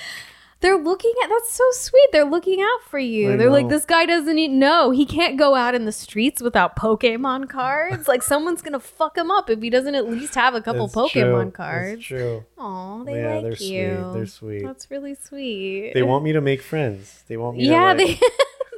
They're 0.65 0.79
looking 0.79 1.13
at 1.23 1.29
that's 1.29 1.53
so 1.53 1.65
sweet. 1.73 2.09
They're 2.11 2.25
looking 2.25 2.61
out 2.63 2.81
for 2.89 2.99
you. 2.99 3.33
I 3.35 3.37
They're 3.37 3.51
like, 3.51 3.69
this 3.69 3.85
guy 3.85 4.07
doesn't 4.07 4.39
even 4.39 4.59
know. 4.59 4.91
He 4.93 5.05
can't 5.05 5.39
go 5.39 5.55
out 5.55 5.75
in 5.75 5.85
the 5.85 5.93
streets 5.93 6.41
without 6.41 6.75
Pokemon 6.75 7.51
cards. 7.51 8.09
like 8.09 8.23
someone's 8.23 8.63
gonna 8.63 8.81
fuck 8.81 9.17
him 9.19 9.31
up 9.31 9.51
if 9.51 9.61
he 9.61 9.69
doesn't 9.69 9.95
at 9.95 10.09
least 10.09 10.35
have 10.37 10.55
a 10.55 10.63
couple 10.63 10.87
It's 10.87 10.95
Pokemon 10.95 11.13
true. 11.13 11.41
It's 11.49 11.57
cards. 11.57 12.05
true. 12.05 12.45
Oh, 12.57 13.05
they 13.05 13.21
Yeah, 13.21 13.35
like 13.35 13.43
they're 13.43 13.51
you. 13.53 13.57
sweet. 13.57 14.13
They're 14.15 14.27
sweet. 14.27 14.63
That's 14.65 14.91
really 14.91 15.15
sweet. 15.15 15.93
They 15.93 16.03
want 16.03 16.25
me 16.25 16.33
to 16.33 16.41
make 16.41 16.63
friends. 16.63 17.25
They 17.29 17.37
want 17.37 17.59
me 17.59 17.69
yeah, 17.69 17.93
to 17.93 18.03
like, 18.05 18.21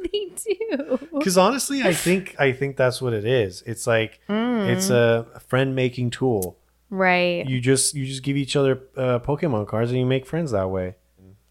they 0.03 0.09
they 0.13 0.31
do. 0.77 0.99
Because 1.13 1.39
honestly, 1.39 1.83
I 1.85 1.95
think 1.95 2.35
I 2.39 2.51
think 2.53 2.77
that's 2.77 3.01
what 3.01 3.13
it 3.13 3.25
is. 3.25 3.63
It's 3.65 3.87
like 3.87 4.19
Mm. 4.29 4.69
it's 4.75 4.91
a 4.91 5.27
friend 5.47 5.75
making 5.77 6.11
tool. 6.11 6.59
Right. 6.91 7.47
You 7.47 7.61
just 7.61 7.95
you 7.95 8.07
just 8.07 8.23
give 8.25 8.37
each 8.37 8.57
other 8.57 8.81
uh, 8.97 9.19
Pokemon 9.21 9.69
cards 9.69 9.91
and 9.93 10.01
you 10.01 10.07
make 10.07 10.27
friends 10.27 10.51
that 10.51 10.69
way. 10.71 10.97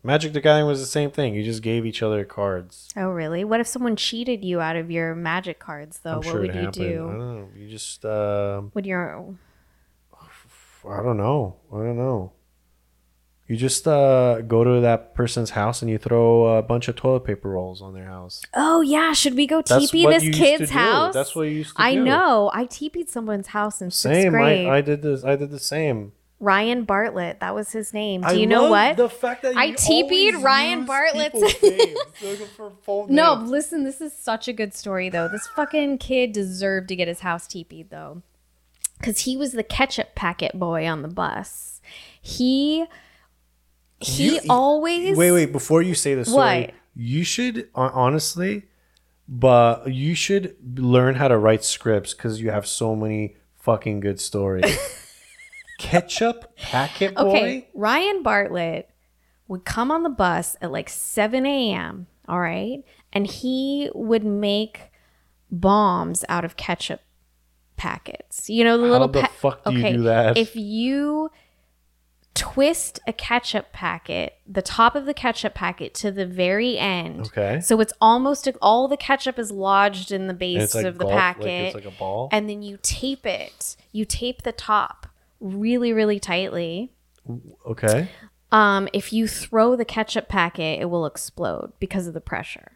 Magic 0.05 0.33
the 0.33 0.41
Gathering 0.41 0.67
was 0.67 0.79
the 0.79 0.85
same 0.85 1.09
thing. 1.09 1.33
You 1.33 1.43
just 1.43 1.63
gave 1.63 1.85
each 1.85 2.03
other 2.03 2.23
cards. 2.23 2.89
Oh, 2.95 3.09
really? 3.09 3.43
What 3.43 3.59
if 3.59 3.65
someone 3.65 3.95
cheated 3.95 4.45
you 4.45 4.61
out 4.61 4.75
of 4.75 4.91
your 4.91 5.15
magic 5.15 5.57
cards, 5.57 5.99
though? 6.03 6.11
I'm 6.11 6.17
what 6.17 6.25
sure 6.25 6.41
would 6.41 6.53
you 6.53 6.61
happened. 6.61 6.85
I 6.85 6.87
do? 6.89 6.97
don't 6.97 7.19
know. 7.19 7.47
You 7.55 7.69
just 7.69 8.05
um 8.05 8.71
Would 8.75 8.85
your 8.85 9.35
I 10.87 11.01
don't 11.01 11.17
know. 11.17 11.55
I 11.73 11.77
don't 11.77 11.97
know. 11.97 12.33
You 13.47 13.57
just 13.57 13.87
uh, 13.87 14.41
go 14.41 14.63
to 14.63 14.81
that 14.81 15.13
person's 15.13 15.51
house 15.51 15.83
and 15.83 15.89
you 15.91 15.99
throw 15.99 16.57
a 16.57 16.63
bunch 16.63 16.87
of 16.87 16.95
toilet 16.95 17.21
paper 17.25 17.49
rolls 17.49 17.79
on 17.79 17.93
their 17.93 18.05
house. 18.05 18.41
Oh 18.55 18.81
yeah, 18.81 19.13
should 19.13 19.35
we 19.35 19.45
go 19.45 19.61
teepee 19.61 20.05
this 20.07 20.23
you 20.23 20.29
used 20.29 20.39
kid's 20.39 20.59
to 20.61 20.65
do. 20.67 20.73
house? 20.73 21.13
That's 21.13 21.35
what 21.35 21.43
you 21.43 21.57
used 21.57 21.75
to 21.75 21.77
do. 21.77 21.83
I 21.83 21.93
do. 21.95 22.03
know. 22.03 22.49
I 22.53 22.65
teepeed 22.65 23.09
someone's 23.09 23.47
house 23.47 23.81
in 23.81 23.91
sixth 23.91 24.21
Same. 24.21 24.31
grade. 24.31 24.67
I, 24.67 24.77
I 24.77 24.81
did 24.81 25.03
this. 25.03 25.23
I 25.23 25.35
did 25.35 25.51
the 25.51 25.59
same. 25.59 26.13
Ryan 26.39 26.83
Bartlett, 26.83 27.39
that 27.39 27.55
was 27.55 27.71
his 27.71 27.93
name. 27.93 28.21
Do 28.21 28.27
I 28.27 28.31
you 28.33 28.45
know 28.45 28.69
what? 28.69 28.97
The 28.97 29.09
fact 29.09 29.43
that 29.43 29.55
I 29.55 29.71
TP'd 29.71 30.43
Ryan 30.43 30.85
Bartlett's- 30.85 31.31
people's 31.53 31.61
names. 31.77 31.99
Looking 32.23 32.45
for 32.47 32.71
full 32.83 33.07
no, 33.07 33.35
listen, 33.35 33.83
this 33.83 34.01
is 34.01 34.11
such 34.13 34.47
a 34.47 34.53
good 34.53 34.73
story 34.73 35.09
though. 35.09 35.27
This 35.29 35.47
fucking 35.55 35.97
kid 35.99 36.33
deserved 36.33 36.89
to 36.89 36.95
get 36.95 37.07
his 37.07 37.21
house 37.21 37.47
teepeed 37.47 37.89
though. 37.89 38.21
Cause 39.01 39.21
he 39.21 39.35
was 39.37 39.51
the 39.53 39.63
ketchup 39.63 40.15
packet 40.15 40.57
boy 40.57 40.85
on 40.87 41.01
the 41.01 41.07
bus. 41.07 41.79
He 42.21 42.85
he 43.99 44.35
You- 44.35 44.41
always 44.49 45.15
Wait, 45.17 45.31
wait. 45.31 45.51
Before 45.51 45.81
you 45.81 45.95
say 45.95 46.15
this 46.15 46.27
story, 46.29 46.61
What? 46.65 46.71
you 46.95 47.23
should 47.23 47.69
honestly, 47.73 48.63
but 49.27 49.91
you 49.91 50.15
should 50.15 50.55
learn 50.79 51.15
how 51.15 51.29
to 51.29 51.37
write 51.37 51.63
scripts 51.63 52.13
because 52.13 52.41
you 52.41 52.51
have 52.51 52.67
so 52.67 52.93
many 52.95 53.35
fucking 53.55 54.01
good 54.01 54.19
stories. 54.19 54.77
Ketchup 55.77 56.55
packet 56.57 57.15
boy. 57.15 57.21
Okay, 57.21 57.67
Ryan 57.73 58.23
Bartlett 58.23 58.89
would 59.47 59.65
come 59.65 59.91
on 59.91 60.03
the 60.03 60.09
bus 60.09 60.55
at 60.61 60.71
like 60.71 60.89
7 60.89 61.45
a.m. 61.45 62.07
All 62.27 62.39
right. 62.39 62.83
And 63.13 63.27
he 63.27 63.89
would 63.93 64.23
make 64.23 64.91
bombs 65.51 66.25
out 66.27 66.43
of 66.43 66.57
ketchup 66.57 67.01
packets. 67.77 68.49
You 68.49 68.63
know, 68.63 68.77
the 68.77 68.85
How 68.85 68.91
little 68.91 69.07
the 69.07 69.21
pa- 69.21 69.31
fuck 69.37 69.63
do 69.65 69.73
you 69.73 69.97
do 69.97 70.03
that? 70.03 70.37
If 70.37 70.55
you 70.55 71.29
twist 72.33 72.99
a 73.07 73.13
ketchup 73.13 73.71
packet, 73.71 74.35
the 74.45 74.61
top 74.61 74.95
of 74.95 75.05
the 75.05 75.13
ketchup 75.13 75.53
packet 75.53 75.93
to 75.95 76.11
the 76.11 76.25
very 76.25 76.77
end. 76.77 77.27
Okay. 77.27 77.61
So 77.61 77.79
it's 77.79 77.93
almost 78.01 78.47
all 78.61 78.87
the 78.87 78.97
ketchup 78.97 79.39
is 79.39 79.51
lodged 79.51 80.11
in 80.11 80.27
the 80.27 80.33
base 80.33 80.75
like 80.75 80.85
of 80.85 80.97
the 80.97 81.05
golf, 81.05 81.13
packet 81.13 81.43
like 81.43 81.49
it's 81.49 81.75
like 81.75 81.85
a 81.85 81.91
ball. 81.91 82.29
and 82.31 82.49
then 82.49 82.61
you 82.61 82.77
tape 82.81 83.25
it. 83.25 83.77
You 83.91 84.05
tape 84.05 84.43
the 84.43 84.51
top 84.51 85.07
really, 85.39 85.93
really 85.93 86.19
tightly. 86.19 86.91
okay. 87.65 88.09
Um, 88.51 88.87
if 88.93 89.11
you 89.11 89.27
throw 89.27 89.75
the 89.75 89.85
ketchup 89.85 90.27
packet, 90.27 90.79
it 90.79 90.85
will 90.85 91.05
explode 91.05 91.73
because 91.79 92.07
of 92.07 92.13
the 92.13 92.21
pressure. 92.21 92.71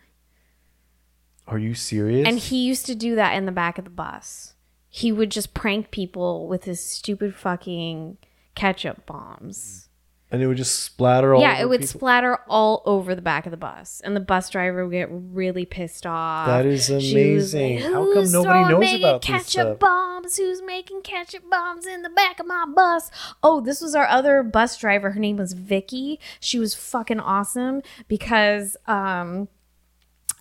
Are 1.47 1.57
you 1.57 1.73
serious? 1.73 2.27
And 2.27 2.37
he 2.37 2.63
used 2.65 2.85
to 2.85 2.95
do 2.95 3.15
that 3.15 3.35
in 3.35 3.45
the 3.45 3.51
back 3.51 3.77
of 3.77 3.83
the 3.85 3.89
bus. 3.89 4.53
He 4.89 5.11
would 5.11 5.31
just 5.31 5.53
prank 5.53 5.91
people 5.91 6.47
with 6.47 6.63
his 6.63 6.83
stupid 6.83 7.35
fucking 7.35 8.17
ketchup 8.55 9.05
bombs. 9.05 9.88
And 10.31 10.41
it 10.41 10.47
would 10.47 10.57
just 10.57 10.83
splatter 10.83 11.33
all. 11.33 11.41
yeah, 11.41 11.59
it 11.59 11.67
would 11.67 11.81
people? 11.81 11.99
splatter 11.99 12.39
all 12.47 12.83
over 12.85 13.15
the 13.15 13.21
back 13.21 13.45
of 13.45 13.51
the 13.51 13.57
bus, 13.57 14.01
and 14.03 14.15
the 14.15 14.19
bus 14.21 14.49
driver 14.49 14.85
would 14.85 14.91
get 14.91 15.09
really 15.11 15.65
pissed 15.65 16.05
off. 16.05 16.47
That 16.47 16.65
is 16.65 16.89
amazing. 16.89 17.79
How 17.79 18.05
come 18.05 18.13
"Who's 18.13 18.33
nobody 18.33 18.71
knows 18.71 18.79
making 18.79 19.03
about 19.03 19.21
this 19.21 19.27
ketchup 19.29 19.49
stuff?" 19.49 19.79
bombs? 19.79 20.37
Who's 20.37 20.61
making 20.61 21.01
ketchup 21.01 21.49
bombs 21.49 21.85
in 21.85 22.03
the 22.03 22.09
back 22.09 22.39
of 22.39 22.45
my 22.45 22.65
bus? 22.75 23.09
Oh, 23.41 23.61
this 23.61 23.81
was 23.81 23.95
our 23.95 24.07
other 24.07 24.43
bus 24.43 24.77
driver. 24.77 25.11
Her 25.11 25.19
name 25.19 25.37
was 25.37 25.53
Vicky. 25.53 26.19
She 26.39 26.59
was 26.59 26.75
fucking 26.75 27.19
awesome 27.19 27.81
because 28.07 28.77
um 28.87 29.47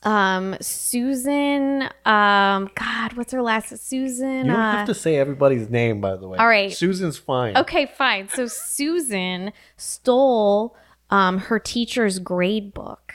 um 0.05 0.57
Susan 0.61 1.83
um 2.05 2.71
God, 2.75 3.13
what's 3.15 3.33
her 3.33 3.43
last 3.43 3.77
Susan? 3.79 4.47
You 4.47 4.53
don't 4.53 4.61
uh, 4.61 4.73
have 4.79 4.87
to 4.87 4.95
say 4.95 5.17
everybody's 5.17 5.69
name, 5.69 6.01
by 6.01 6.17
the 6.17 6.29
way. 6.29 6.39
all 6.39 6.47
right. 6.49 6.73
Susan's 6.73 7.19
fine. 7.19 7.57
Okay, 7.57 7.87
fine. 7.87 8.29
So 8.29 8.47
Susan 8.47 9.53
stole 9.77 10.77
um, 11.11 11.39
her 11.39 11.59
teacher's 11.59 12.19
grade 12.19 12.75
book, 12.75 13.15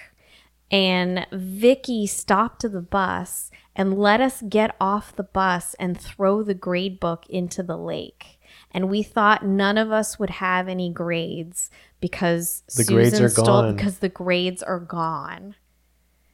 and 0.71 1.27
Vicky 1.31 2.07
stopped 2.07 2.63
the 2.63 2.81
bus 2.81 3.51
and 3.75 3.97
let 3.97 4.19
us 4.21 4.41
get 4.49 4.75
off 4.81 5.15
the 5.15 5.23
bus 5.23 5.75
and 5.79 5.99
throw 5.99 6.43
the 6.43 6.53
grade 6.55 6.99
book 6.99 7.25
into 7.29 7.63
the 7.63 7.77
lake. 7.77 8.39
And 8.71 8.89
we 8.89 9.03
thought 9.03 9.45
none 9.45 9.77
of 9.77 9.91
us 9.91 10.17
would 10.19 10.29
have 10.31 10.67
any 10.67 10.91
grades 10.91 11.69
because 12.01 12.63
The 12.75 12.83
grades 12.83 13.19
are 13.21 13.29
stole 13.29 13.45
gone. 13.45 13.75
because 13.75 13.99
the 13.99 14.09
grades 14.09 14.61
are 14.63 14.79
gone. 14.79 15.55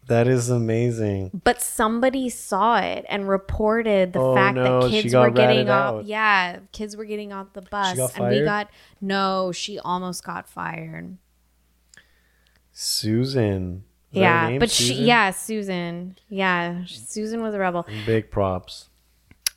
That 0.10 0.28
is 0.28 0.50
amazing. 0.50 1.42
But 1.44 1.62
somebody 1.62 2.30
saw 2.30 2.80
it 2.80 3.06
and 3.08 3.30
reported 3.30 4.14
the 4.14 4.20
Oh, 4.20 4.36
fact 4.36 4.56
no, 4.56 4.82
that 4.82 4.90
kids 4.90 5.14
were 5.14 5.30
getting 5.30 5.70
off. 5.70 5.96
out. 5.96 6.06
Yeah, 6.06 6.60
kids 6.72 6.98
were 6.98 7.06
getting 7.06 7.32
off 7.32 7.54
the 7.54 7.62
bus, 7.62 7.98
and 8.18 8.28
we 8.30 8.44
got 8.44 8.70
no. 9.00 9.52
She 9.52 9.78
almost 9.80 10.24
got 10.24 10.50
fired. 10.50 11.18
Susan. 12.72 13.84
Is 14.12 14.18
yeah, 14.22 14.58
but 14.58 14.72
she, 14.72 14.96
yeah, 14.96 15.30
Susan, 15.30 16.18
yeah, 16.30 16.84
Susan 16.88 17.44
was 17.44 17.54
a 17.54 17.60
rebel. 17.60 17.86
Big 18.08 18.32
props. 18.32 18.90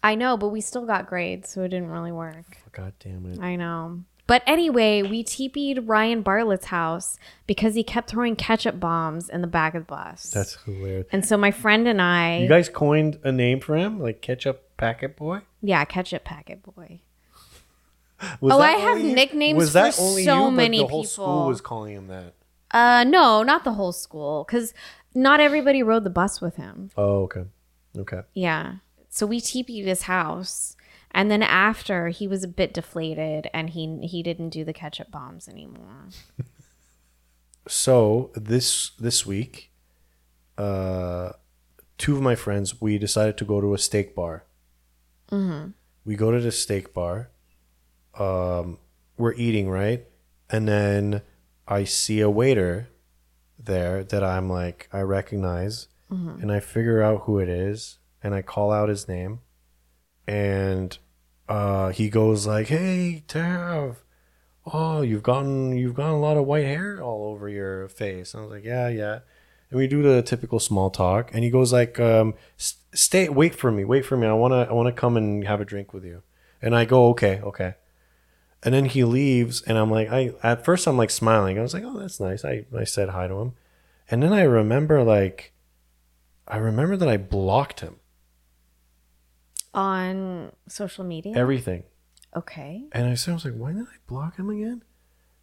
I 0.03 0.15
know, 0.15 0.37
but 0.37 0.49
we 0.49 0.61
still 0.61 0.85
got 0.85 1.07
grades, 1.07 1.49
so 1.49 1.63
it 1.63 1.69
didn't 1.69 1.89
really 1.89 2.13
work. 2.13 2.45
God 2.73 2.93
damn 3.01 3.25
it. 3.33 3.41
I 3.41 3.57
know. 3.57 4.03
But 4.27 4.43
anyway, 4.47 5.03
we 5.03 5.25
TP'd 5.25 5.89
Ryan 5.89 6.23
Bartlett's 6.23 6.67
house 6.67 7.19
because 7.47 7.75
he 7.75 7.83
kept 7.83 8.09
throwing 8.09 8.37
ketchup 8.37 8.79
bombs 8.79 9.29
in 9.29 9.41
the 9.41 9.47
back 9.49 9.75
of 9.75 9.83
the 9.83 9.87
bus. 9.87 10.31
That's 10.31 10.55
hilarious. 10.65 11.07
and 11.13 11.27
so 11.27 11.37
my 11.37 11.51
friend 11.51 11.87
and 11.89 12.01
I, 12.01 12.39
You 12.39 12.49
guys 12.49 12.69
coined 12.69 13.19
a 13.25 13.33
name 13.33 13.61
for 13.61 13.77
him, 13.77 14.01
like 14.01 14.21
Ketchup 14.21 14.77
Packet 14.77 15.17
Boy. 15.17 15.41
yeah, 15.61 15.85
ketchup 15.85 16.25
packet 16.25 16.63
boy. 16.63 17.01
Was 18.41 18.53
Oh, 18.55 18.61
I 18.61 18.73
have 18.73 18.99
only- 18.99 19.15
nicknames 19.15 19.57
was 19.59 19.73
that 19.73 19.95
for 19.95 20.03
only 20.03 20.25
so 20.25 20.45
you, 20.47 20.51
many 20.53 20.79
the 20.79 20.87
whole 20.87 21.03
school 21.05 21.49
was 21.49 21.61
calling 21.61 21.95
him 21.95 22.07
that. 22.07 22.35
Uh, 22.71 23.05
no, 23.05 23.43
not 23.43 23.65
the 23.65 23.73
whole 23.73 23.93
school, 23.93 24.45
because 24.45 24.73
not 25.15 25.41
everybody 25.41 25.83
rode 25.83 26.05
the 26.05 26.11
bus 26.11 26.41
with 26.41 26.55
him. 26.57 26.91
Oh, 26.97 27.23
okay, 27.25 27.45
okay. 27.99 28.21
Yeah. 28.33 28.77
So 29.11 29.27
we 29.27 29.41
TP'd 29.41 29.87
his 29.87 30.03
house, 30.03 30.77
and 31.13 31.31
then 31.31 31.43
after 31.43 32.09
he 32.09 32.27
was 32.27 32.43
a 32.43 32.49
bit 32.49 32.75
deflated, 32.75 33.49
and 33.55 33.71
he 33.71 33.99
he 34.07 34.23
didn't 34.23 34.51
do 34.51 34.65
the 34.65 34.73
ketchup 34.73 35.11
bombs 35.11 35.49
anymore. 35.49 36.09
So 37.69 38.31
this 38.35 38.91
this 38.99 39.25
week, 39.25 39.71
uh, 40.59 41.33
two 41.97 42.17
of 42.17 42.23
my 42.23 42.35
friends 42.35 42.81
we 42.81 42.99
decided 42.99 43.37
to 43.39 43.45
go 43.45 43.61
to 43.61 43.75
a 43.75 43.79
steak 43.79 44.15
bar. 44.15 44.45
We 46.05 46.17
go 46.17 46.31
to 46.33 46.41
the 46.41 46.51
steak 46.53 46.93
bar. 46.93 47.31
Um, 48.19 48.79
we're 49.17 49.35
eating 49.35 49.71
right, 49.71 50.05
and 50.51 50.67
then 50.69 51.23
I 51.69 51.85
see 51.85 52.21
a 52.21 52.29
waiter 52.29 52.89
there 53.59 54.03
that 54.05 54.25
I'm 54.25 54.51
like 54.51 54.89
I 54.93 55.01
recognize, 55.01 55.87
and 56.43 56.53
I 56.53 56.61
figure 56.61 57.01
out 57.01 57.23
who 57.23 57.39
it 57.39 57.49
is, 57.49 57.99
and 58.23 58.35
I 58.35 58.43
call 58.43 58.73
out 58.73 58.89
his 58.91 59.07
name, 59.09 59.41
and 60.27 60.99
uh, 61.53 61.91
he 61.91 62.09
goes 62.09 62.47
like, 62.47 62.69
"Hey, 62.69 63.25
Tav." 63.29 64.03
oh 64.67 65.03
you've 65.03 65.23
gotten 65.23 65.77
you've 65.77 65.95
gotten 65.95 66.13
a 66.13 66.21
lot 66.21 66.37
of 66.37 66.47
white 66.47 66.65
hair 66.65 67.01
all 67.03 67.31
over 67.31 67.49
your 67.49 67.89
face. 67.89 68.35
And 68.35 68.41
i 68.41 68.45
was 68.45 68.53
like 68.53 68.65
yeah 68.65 68.89
yeah. 68.89 69.21
And 69.71 69.79
we 69.79 69.87
do 69.87 70.03
the 70.03 70.23
typical 70.23 70.61
small 70.61 70.91
talk. 70.91 71.31
And 71.33 71.43
he 71.43 71.51
goes 71.51 71.73
like 71.73 71.99
um 71.99 72.35
stay 72.57 73.29
wait 73.29 73.55
for 73.55 73.73
me 73.73 73.85
wait 73.85 74.05
for 74.07 74.17
me. 74.17 74.27
I 74.27 74.33
want 74.33 74.53
to 74.53 74.71
i 74.71 74.73
want 74.73 74.95
to 74.95 75.01
come 75.01 75.17
and 75.17 75.45
have 75.47 75.61
a 75.61 75.65
drink 75.65 75.93
with 75.93 76.05
you. 76.05 76.23
And 76.61 76.77
i 76.77 76.85
go 76.85 77.09
okay 77.09 77.41
okay. 77.41 77.75
And 78.63 78.73
then 78.73 78.85
he 78.85 79.03
leaves 79.03 79.63
and 79.63 79.77
i'm 79.77 79.91
like 79.91 80.09
i 80.11 80.33
at 80.43 80.65
first 80.65 80.87
i'm 80.87 80.97
like 80.97 81.11
smiling. 81.11 81.59
I 81.59 81.63
was 81.63 81.75
like 81.75 81.85
oh 81.85 81.99
that's 81.99 82.21
nice. 82.21 82.45
I 82.45 82.67
i 82.77 82.85
said 82.85 83.11
hi 83.11 83.27
to 83.27 83.35
him. 83.35 83.55
And 84.11 84.23
then 84.23 84.33
i 84.33 84.43
remember 84.43 85.03
like 85.03 85.53
i 86.47 86.57
remember 86.57 86.97
that 86.97 87.09
i 87.09 87.17
blocked 87.17 87.81
him 87.81 87.97
On 89.75 90.53
social 90.69 91.05
media. 91.05 91.33
everything 91.37 91.85
okay. 92.37 92.85
And 92.93 93.07
I 93.09 93.15
said, 93.15 93.31
I 93.33 93.35
was 93.35 93.45
like, 93.45 93.55
why 93.55 93.73
did 93.73 93.83
I 93.83 93.97
block 94.07 94.37
him 94.37 94.49
again? 94.51 94.83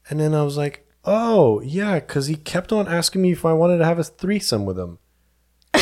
And 0.09 0.19
then 0.19 0.33
I 0.33 0.43
was 0.43 0.57
like, 0.57 0.87
oh, 1.05 1.61
yeah, 1.61 1.99
because 1.99 2.27
he 2.27 2.35
kept 2.35 2.71
on 2.71 2.87
asking 2.87 3.21
me 3.21 3.31
if 3.31 3.45
I 3.45 3.53
wanted 3.53 3.77
to 3.79 3.85
have 3.85 3.99
a 3.99 4.03
threesome 4.03 4.65
with 4.65 4.77
him. 4.79 4.97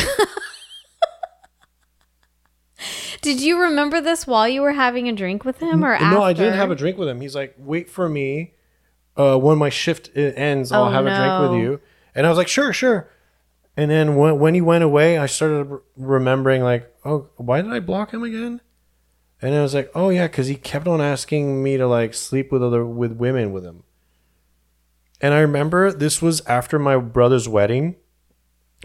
Did 3.20 3.40
you 3.40 3.60
remember 3.60 4.00
this 4.00 4.26
while 4.26 4.48
you 4.48 4.62
were 4.62 4.72
having 4.72 5.08
a 5.08 5.12
drink 5.12 5.44
with 5.44 5.58
him, 5.58 5.84
or 5.84 5.92
after? 5.94 6.06
No, 6.16 6.22
I 6.22 6.32
didn't 6.32 6.54
have 6.54 6.70
a 6.70 6.76
drink 6.76 6.96
with 6.98 7.08
him. 7.08 7.20
He's 7.20 7.34
like, 7.34 7.54
wait 7.58 7.90
for 7.90 8.08
me. 8.08 8.54
Uh, 9.16 9.36
when 9.36 9.58
my 9.58 9.68
shift 9.70 10.10
ends, 10.16 10.70
I'll 10.70 10.84
Oh, 10.84 10.90
have 10.90 11.04
a 11.06 11.14
drink 11.14 11.40
with 11.50 11.60
you. 11.60 11.80
And 12.14 12.24
I 12.26 12.28
was 12.28 12.38
like, 12.38 12.46
sure, 12.48 12.72
sure. 12.72 13.10
And 13.76 13.90
then 13.90 14.14
when, 14.14 14.38
when 14.38 14.54
he 14.54 14.60
went 14.60 14.84
away, 14.84 15.18
I 15.18 15.26
started 15.26 15.80
remembering, 15.96 16.62
like, 16.62 16.92
oh, 17.08 17.30
why 17.36 17.62
did 17.62 17.72
I 17.72 17.80
block 17.80 18.12
him 18.12 18.22
again? 18.22 18.60
And 19.40 19.54
I 19.54 19.62
was 19.62 19.74
like, 19.74 19.90
oh 19.94 20.10
yeah, 20.10 20.26
because 20.26 20.48
he 20.48 20.56
kept 20.56 20.86
on 20.86 21.00
asking 21.00 21.62
me 21.62 21.76
to 21.76 21.86
like 21.86 22.12
sleep 22.14 22.50
with 22.50 22.62
other 22.62 22.84
with 22.84 23.12
women 23.12 23.52
with 23.52 23.64
him. 23.64 23.84
And 25.20 25.34
I 25.34 25.40
remember 25.40 25.92
this 25.92 26.20
was 26.22 26.44
after 26.46 26.78
my 26.78 26.96
brother's 26.96 27.48
wedding. 27.48 27.96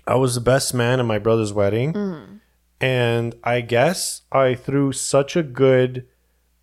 I 0.07 0.15
was 0.15 0.35
the 0.35 0.41
best 0.41 0.73
man 0.73 0.99
at 0.99 1.05
my 1.05 1.19
brother's 1.19 1.53
wedding. 1.53 1.93
Mm. 1.93 2.39
And 2.81 3.35
I 3.43 3.61
guess 3.61 4.23
I 4.31 4.55
threw 4.55 4.91
such 4.91 5.35
a 5.35 5.43
good 5.43 6.07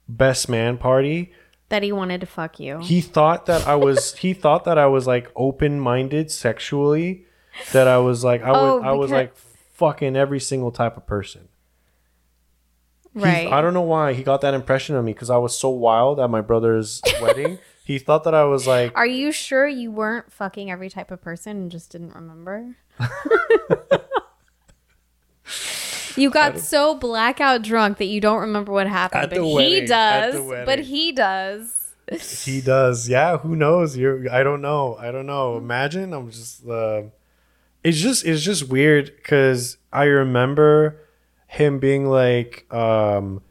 best 0.09 0.49
man 0.49 0.77
party. 0.77 1.33
That 1.69 1.83
he 1.83 1.93
wanted 1.93 2.21
to 2.21 2.27
fuck 2.27 2.59
you. 2.61 2.79
He 2.81 3.01
thought 3.01 3.47
that 3.47 3.67
I 3.67 3.77
was 3.77 4.15
he 4.17 4.35
thought 4.35 4.65
that 4.65 4.79
I 4.79 4.87
was 4.87 5.07
like 5.07 5.31
open-minded 5.35 6.31
sexually 6.31 7.27
that 7.73 7.89
I 7.89 7.99
was 7.99 8.23
like 8.25 8.43
I 8.43 8.51
Oh, 8.51 8.77
would 8.77 8.85
I 8.85 8.93
was 8.93 9.11
like 9.11 9.37
fucking 9.37 10.17
every 10.17 10.41
single 10.41 10.71
type 10.71 10.97
of 10.97 11.07
person. 11.07 11.49
He- 13.15 13.21
right. 13.21 13.49
I 13.53 13.61
don't 13.61 13.75
know 13.75 13.81
why 13.83 14.13
he 14.13 14.23
got 14.23 14.41
that 14.43 14.55
impression 14.55 14.95
of 14.97 15.05
me 15.05 15.13
because 15.13 15.31
I 15.31 15.37
was 15.37 15.57
so 15.59 15.69
wild 15.69 16.21
at 16.21 16.31
my 16.31 16.41
brother's 16.41 17.03
wedding. 17.21 17.59
He 17.85 17.99
thought 17.99 18.23
that 18.25 18.35
I 18.35 18.45
was 18.45 18.67
like 18.69 18.93
Are 18.97 19.07
you 19.07 19.33
sure 19.33 19.67
you 19.67 19.91
weren't 19.91 20.31
fucking 20.33 20.71
every 20.71 20.89
type 20.89 21.11
of 21.11 21.21
person 21.21 21.57
and 21.57 21.71
just 21.71 21.91
didn't 21.91 22.15
remember? 22.15 22.77
you 26.17 26.31
got 26.31 26.59
so 26.59 26.95
blackout 26.95 27.63
drunk 27.63 27.99
that 27.99 28.05
you 28.07 28.21
don't 28.21 28.41
remember 28.41 28.73
what 28.73 28.87
happened, 28.87 29.25
At 29.25 29.31
but 29.31 29.43
he 29.43 29.55
wedding, 29.55 29.83
at 29.85 29.89
does. 29.89 30.65
But 30.67 30.79
he 30.81 31.13
does. 31.13 31.95
he 32.45 32.61
does. 32.61 33.09
Yeah, 33.09 33.39
who 33.39 33.57
knows? 33.57 33.97
You 33.97 34.29
I 34.31 34.43
don't 34.43 34.61
know. 34.61 34.97
I 34.99 35.11
don't 35.11 35.27
know. 35.27 35.57
Imagine 35.57 36.13
I'm 36.13 36.31
just 36.31 36.67
uh 36.69 37.03
it's 37.83 37.99
just 37.99 38.25
it's 38.27 38.43
just 38.43 38.69
weird 38.69 39.23
cuz 39.25 39.79
I 39.93 40.05
remember 40.05 40.97
him 41.51 41.81
being 41.81 42.07
like 42.07 42.65
um 42.73 43.43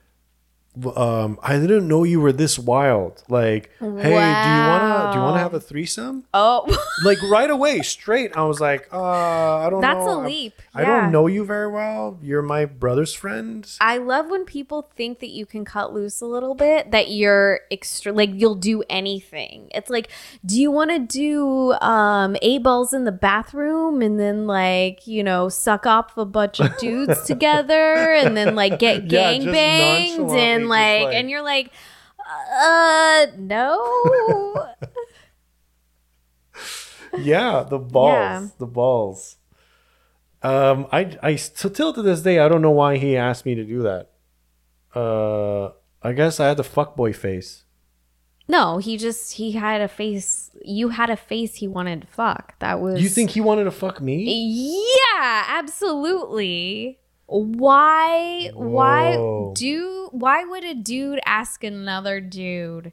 um 0.96 1.40
I 1.42 1.58
didn't 1.60 1.88
know 1.88 2.04
you 2.04 2.22
were 2.22 2.32
this 2.32 2.58
wild. 2.60 3.24
Like, 3.30 3.72
hey, 3.80 3.86
do 3.86 3.90
you 3.90 4.64
want 4.68 4.84
to 4.84 5.10
do 5.14 5.18
you 5.20 5.24
wanna 5.24 5.40
have 5.40 5.54
a 5.54 5.60
threesome? 5.60 6.26
Oh, 6.34 6.66
like 7.04 7.22
right 7.24 7.50
away, 7.50 7.82
straight. 7.82 8.36
I 8.36 8.44
was 8.44 8.60
like, 8.60 8.88
uh, 8.94 9.58
I 9.58 9.70
don't 9.70 9.82
That's 9.82 10.06
know. 10.06 10.22
a 10.22 10.26
leap. 10.26 10.54
I 10.74 10.82
Yeah. 10.82 10.88
don't 11.02 11.12
know 11.12 11.28
you 11.28 11.44
very 11.46 11.68
well. 11.72 12.18
You're 12.22 12.42
my 12.42 12.66
brother's 12.66 13.14
friend. 13.14 13.70
I 13.82 13.98
love 13.98 14.30
when 14.30 14.46
people 14.46 14.90
think 14.96 15.20
that 15.20 15.30
you 15.30 15.46
can 15.46 15.66
cut 15.66 15.94
loose 15.94 16.22
a 16.22 16.26
little 16.26 16.56
bit, 16.56 16.92
that 16.92 17.12
you're 17.12 17.62
extra, 17.72 18.12
like 18.12 18.32
you'll 18.34 18.56
do 18.56 18.84
anything. 18.90 19.70
It's 19.74 19.90
like, 19.90 20.10
do 20.46 20.60
you 20.60 20.72
want 20.72 20.92
to 20.92 21.00
do 21.00 21.74
um, 21.82 22.36
A 22.42 22.58
balls 22.60 22.94
in 22.94 23.06
the 23.06 23.12
bathroom 23.12 24.02
and 24.02 24.20
then 24.20 24.48
like, 24.48 25.08
you 25.08 25.24
know, 25.24 25.50
suck 25.50 25.86
off 25.86 26.18
a 26.18 26.26
bunch 26.26 26.60
of 26.60 26.78
dudes 26.78 27.22
together 27.26 28.14
and 28.14 28.36
then 28.38 28.56
like 28.56 28.80
get 28.80 29.08
gang 29.08 29.42
just 29.42 29.54
banged 29.54 30.32
and 30.32 30.69
like, 30.70 31.04
like- 31.06 31.16
and 31.16 31.30
you're 31.30 31.42
like, 31.44 31.72
uh, 32.54 33.26
no. 33.38 34.68
yeah, 37.18 37.64
the 37.68 37.80
balls, 37.80 38.14
Yeah. 38.14 38.48
the 38.60 38.68
balls. 38.68 39.36
Um, 40.42 40.88
I, 40.92 41.18
I 41.22 41.36
so 41.36 41.70
till 41.70 41.94
to 41.94 42.02
this 42.02 42.22
day, 42.22 42.40
I 42.40 42.48
don't 42.48 42.62
know 42.62 42.72
why 42.72 42.98
he 42.98 43.18
asked 43.18 43.46
me 43.46 43.56
to 43.56 43.64
do 43.66 43.82
that. 43.84 44.10
Uh, 44.96 45.72
I 46.02 46.14
guess 46.14 46.40
I 46.40 46.48
had 46.48 46.58
the 46.58 46.64
fuckboy 46.64 47.16
face. 47.16 47.64
No, 48.48 48.78
he 48.80 48.98
just 48.98 49.34
he 49.34 49.52
had 49.52 49.82
a 49.82 49.88
face. 49.88 50.50
You 50.64 50.90
had 50.90 51.10
a 51.10 51.18
face 51.18 51.56
he 51.56 51.68
wanted 51.68 52.02
to 52.02 52.08
fuck. 52.08 52.58
That 52.60 52.80
was. 52.80 53.02
You 53.02 53.10
think 53.10 53.32
he 53.32 53.42
wanted 53.42 53.66
to 53.66 53.72
fuck 53.72 54.02
me? 54.02 54.84
Yeah, 54.96 55.46
absolutely. 55.50 57.00
Why? 57.30 58.52
Why 58.54 59.16
Whoa. 59.18 59.54
do? 59.56 60.10
Why 60.12 60.44
would 60.44 60.64
a 60.64 60.74
dude 60.74 61.20
ask 61.26 61.64
another 61.64 62.20
dude 62.20 62.92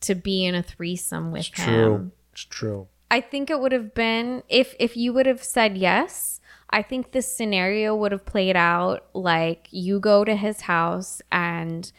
to 0.00 0.14
be 0.14 0.44
in 0.44 0.54
a 0.54 0.62
threesome 0.62 1.32
with 1.32 1.48
It's 1.48 1.60
him? 1.60 1.74
true. 1.74 2.10
It's 2.32 2.44
true. 2.44 2.88
I 3.10 3.20
think 3.20 3.50
it 3.50 3.60
would 3.60 3.72
have 3.72 3.94
been 3.94 4.42
if 4.48 4.74
if 4.80 4.96
you 4.96 5.12
would 5.12 5.26
have 5.26 5.42
said 5.42 5.76
yes. 5.76 6.40
I 6.70 6.82
think 6.82 7.12
this 7.12 7.30
scenario 7.30 7.94
would 7.94 8.10
have 8.10 8.24
played 8.24 8.56
out 8.56 9.06
like 9.14 9.68
you 9.70 10.00
go 10.00 10.24
to 10.24 10.34
his 10.34 10.62
house 10.62 11.22
and 11.30 11.92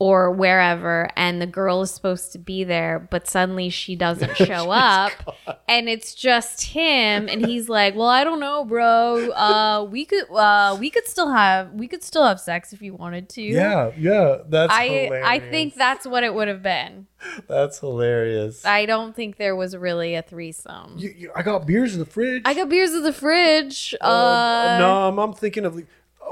or 0.00 0.30
wherever 0.30 1.08
and 1.16 1.42
the 1.42 1.46
girl 1.46 1.82
is 1.82 1.90
supposed 1.90 2.30
to 2.30 2.38
be 2.38 2.62
there 2.62 3.00
but 3.10 3.26
suddenly 3.26 3.68
she 3.68 3.96
doesn't 3.96 4.36
show 4.36 4.70
up 4.70 5.10
and 5.68 5.88
it's 5.88 6.14
just 6.14 6.62
him 6.62 7.28
and 7.28 7.44
he's 7.44 7.68
like 7.68 7.96
well 7.96 8.06
i 8.08 8.22
don't 8.22 8.38
know 8.38 8.64
bro 8.64 9.30
uh 9.32 9.82
we 9.90 10.04
could 10.04 10.24
uh 10.30 10.76
we 10.78 10.88
could 10.88 11.06
still 11.06 11.30
have 11.32 11.72
we 11.72 11.88
could 11.88 12.04
still 12.04 12.24
have 12.24 12.38
sex 12.38 12.72
if 12.72 12.80
you 12.80 12.94
wanted 12.94 13.28
to 13.28 13.42
Yeah, 13.42 13.90
yeah. 13.98 14.38
That's 14.48 14.72
i 14.72 14.86
hilarious. 14.86 15.26
i 15.28 15.38
think 15.40 15.74
that's 15.74 16.06
what 16.06 16.22
it 16.22 16.32
would 16.32 16.46
have 16.46 16.62
been 16.62 17.06
that's 17.48 17.80
hilarious. 17.80 18.64
i 18.64 18.86
don't 18.86 19.16
think 19.16 19.36
there 19.36 19.56
was 19.56 19.76
really 19.76 20.14
a 20.14 20.22
threesome 20.22 20.94
You- 20.98 21.14
you- 21.16 21.32
I 21.34 21.42
got 21.42 21.66
beers 21.66 21.94
in 21.94 21.98
the 22.00 22.06
fridge. 22.06 22.42
I 22.44 22.54
got 22.54 22.68
beers 22.68 22.92
in 22.92 23.02
the 23.02 23.12
fridge. 23.12 23.94
Uh, 24.00 24.04
Uh, 24.04 24.78
no, 24.78 25.08
I'm, 25.08 25.18
I'm 25.18 25.32
thinking 25.32 25.64
of, 25.64 25.80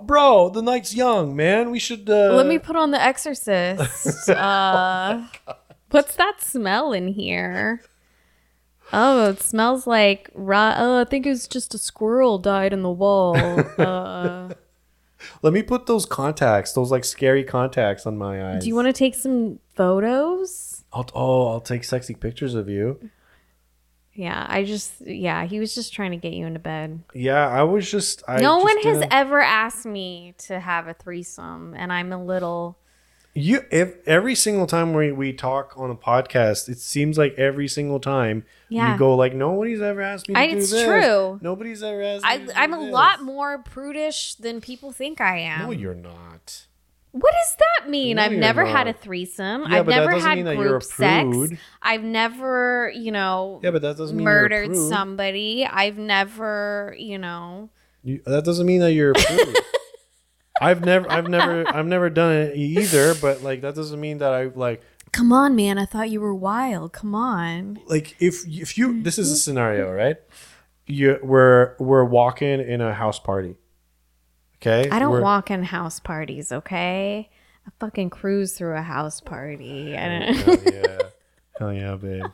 bro. 0.03 0.49
The 0.51 0.63
night's 0.63 0.95
young, 0.95 1.35
man. 1.37 1.71
We 1.71 1.79
should. 1.79 2.09
Uh, 2.09 2.35
Let 2.35 2.47
me 2.47 2.59
put 2.59 2.77
on 2.77 2.91
The 2.91 3.01
Exorcist. 3.03 4.29
uh, 4.29 5.27
what's 5.91 6.15
that 6.17 6.41
smell 6.41 6.93
in 6.93 7.09
here? 7.09 7.83
Oh, 8.93 9.31
it 9.31 9.43
smells 9.43 9.87
like 9.87 10.31
ra- 10.35 10.77
Oh, 10.79 11.01
I 11.01 11.05
think 11.05 11.27
it's 11.27 11.49
just 11.49 11.75
a 11.75 11.79
squirrel 11.79 12.39
died 12.39 12.73
in 12.73 12.83
the 12.83 12.91
wall. 12.93 13.37
Uh, 13.79 14.53
Let 15.43 15.53
me 15.53 15.63
put 15.63 15.87
those 15.87 16.07
contacts, 16.07 16.73
those 16.73 16.91
like 16.93 17.05
scary 17.05 17.43
contacts 17.43 18.07
on 18.07 18.17
my 18.17 18.53
eyes. 18.55 18.63
do 18.63 18.69
you 18.69 18.75
want 18.77 18.87
to 18.87 18.93
take 18.93 19.15
some 19.15 19.59
photos? 19.75 20.85
I'll, 20.93 21.07
oh, 21.15 21.49
I'll 21.49 21.61
take 21.61 21.85
sexy 21.85 22.15
pictures 22.15 22.55
of 22.55 22.69
you. 22.69 23.11
Yeah, 24.17 24.47
I 24.49 24.65
just 24.65 25.01
yeah, 25.03 25.45
he 25.45 25.61
was 25.61 25.75
just 25.75 25.93
trying 25.93 26.11
to 26.13 26.17
get 26.17 26.33
you 26.33 26.47
into 26.47 26.59
bed. 26.59 27.01
Yeah, 27.15 27.47
I 27.49 27.63
was 27.65 27.91
just. 27.91 28.23
I 28.27 28.41
no 28.41 28.57
just 28.57 28.65
one 28.65 28.77
has 28.85 28.99
didn't- 29.01 29.13
ever 29.13 29.41
asked 29.41 29.85
me 29.87 30.35
to 30.39 30.59
have 30.59 30.89
a 30.89 30.95
threesome, 30.95 31.75
and 31.77 31.93
I'm 31.93 32.13
a 32.13 32.23
little. 32.25 32.79
You 33.35 33.61
if 33.71 33.97
every 34.09 34.35
single 34.35 34.67
time 34.67 34.95
we, 34.95 35.13
we 35.13 35.35
talk 35.35 35.75
on 35.77 35.91
a 35.91 35.95
podcast, 35.95 36.71
it 36.71 36.79
seems 36.79 37.19
like 37.19 37.35
every 37.35 37.69
single 37.69 38.01
time 38.01 38.47
Yeah. 38.71 38.93
you 38.95 38.99
go 38.99 39.15
like 39.15 39.35
nobody's 39.35 39.83
ever 39.83 40.01
asked 40.01 40.29
me 40.29 40.35
to 40.35 40.41
I- 40.41 40.45
it's 40.45 40.71
this. 40.71 40.83
true. 40.85 41.39
Nobody's 41.43 41.83
ever 41.83 42.01
asked 42.03 42.25
me 42.25 42.31
I, 42.55 42.63
I'm 42.65 42.73
a 42.73 42.81
lot 42.81 43.21
more 43.23 43.59
prudish 43.59 44.37
than 44.37 44.63
people 44.63 44.91
think 44.91 45.21
I 45.21 45.41
am. 45.41 45.67
No, 45.67 45.71
you're 45.71 45.95
not. 45.95 46.66
What 47.19 47.33
does 47.33 47.57
that 47.57 47.89
mean? 47.89 48.17
No, 48.17 48.25
I've 48.25 48.33
never 48.33 48.65
not. 48.65 48.77
had 48.77 48.89
a 48.89 48.93
threesome. 48.93 49.63
Yeah, 49.63 49.79
I've 49.79 49.87
never 49.87 50.19
had 50.19 50.37
mean 50.37 50.45
that 50.45 50.57
you're 50.57 50.67
a 50.67 50.69
group 50.69 50.83
sex. 50.83 51.61
I've 51.81 52.03
never, 52.03 52.93
you 52.95 53.11
know, 53.11 53.59
Yeah, 53.63 53.71
but 53.71 53.81
that 53.81 53.97
doesn't 53.97 54.15
mean 54.15 54.25
murdered 54.25 54.69
prude. 54.69 54.89
somebody. 54.91 55.65
I've 55.65 55.97
never, 55.97 56.95
you 56.99 57.17
know. 57.17 57.71
You, 58.05 58.21
that 58.27 58.45
doesn't 58.45 58.67
mean 58.67 58.81
that 58.81 58.93
you're. 58.93 59.15
I've 60.61 60.85
never, 60.85 61.11
I've 61.11 61.29
never, 61.29 61.67
I've 61.67 61.87
never 61.87 62.11
done 62.11 62.35
it 62.35 62.57
either. 62.57 63.15
But 63.15 63.43
like, 63.43 63.63
that 63.63 63.75
doesn't 63.75 63.99
mean 63.99 64.19
that 64.19 64.35
I 64.35 64.45
like, 64.55 64.83
Come 65.13 65.33
on, 65.33 65.57
man. 65.57 65.79
I 65.79 65.87
thought 65.87 66.11
you 66.11 66.21
were 66.21 66.35
wild. 66.35 66.93
Come 66.93 67.15
on. 67.15 67.79
like 67.87 68.15
if 68.21 68.47
if 68.47 68.77
you. 68.77 69.03
This 69.03 69.19
is 69.19 69.31
a 69.31 69.33
mm-hmm. 69.33 69.39
scenario, 69.39 69.91
right? 69.91 70.17
You 70.87 71.19
we're 71.23 71.77
we're 71.79 72.05
walking 72.05 72.61
in 72.61 72.83
a 72.83 72.93
house 72.93 73.19
party. 73.19 73.57
Okay, 74.63 74.89
I 74.91 74.99
don't 74.99 75.13
We're- 75.13 75.23
walk 75.23 75.51
in 75.51 75.63
house 75.63 76.01
parties, 76.01 76.51
okay? 76.53 77.29
I 77.67 77.71
fucking 77.81 78.11
cruise 78.11 78.53
through 78.57 78.77
a 78.77 78.83
house 78.83 79.21
party. 79.21 79.97
I 79.97 80.09
don't 80.09 80.35
Hell 80.37 80.73
yeah, 80.73 80.99
hell 81.59 81.73
yeah, 81.73 81.95
babe. 81.97 82.25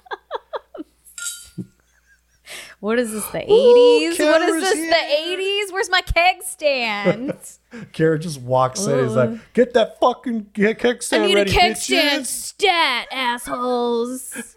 What 2.80 2.98
is 2.98 3.12
this, 3.12 3.24
the 3.28 3.38
80s? 3.38 4.08
what 4.18 4.40
Kara's 4.42 4.62
this, 4.62 4.74
here. 4.74 4.90
the 4.90 5.42
80s? 5.42 5.72
Where's 5.72 5.88
my 5.88 6.00
keg 6.02 6.42
stand? 6.42 7.32
Kara 7.92 8.18
just 8.18 8.40
walks 8.42 8.84
in. 8.86 8.98
is 8.98 9.14
like, 9.14 9.30
get 9.52 9.72
that 9.74 10.00
fucking 10.00 10.48
get 10.52 10.80
keg 10.80 10.96
I 10.96 10.98
stand 10.98 11.26
need 11.26 11.36
ready, 11.36 11.50
a 11.50 11.54
keg 11.54 11.72
bitches." 11.76 11.78
stand 11.78 12.26
stat, 12.26 13.06
assholes. 13.12 14.56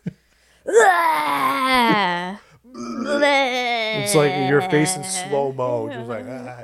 It's 2.77 4.15
like 4.15 4.49
your 4.49 4.61
face 4.61 4.95
in 4.95 5.03
slow 5.03 5.51
mo. 5.51 5.89
Just 5.89 6.07
like, 6.09 6.25
ah. 6.27 6.63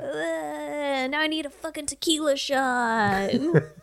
Now 1.08 1.18
I 1.20 1.26
need 1.26 1.46
a 1.46 1.50
fucking 1.50 1.86
tequila 1.86 2.36
shot. 2.36 3.32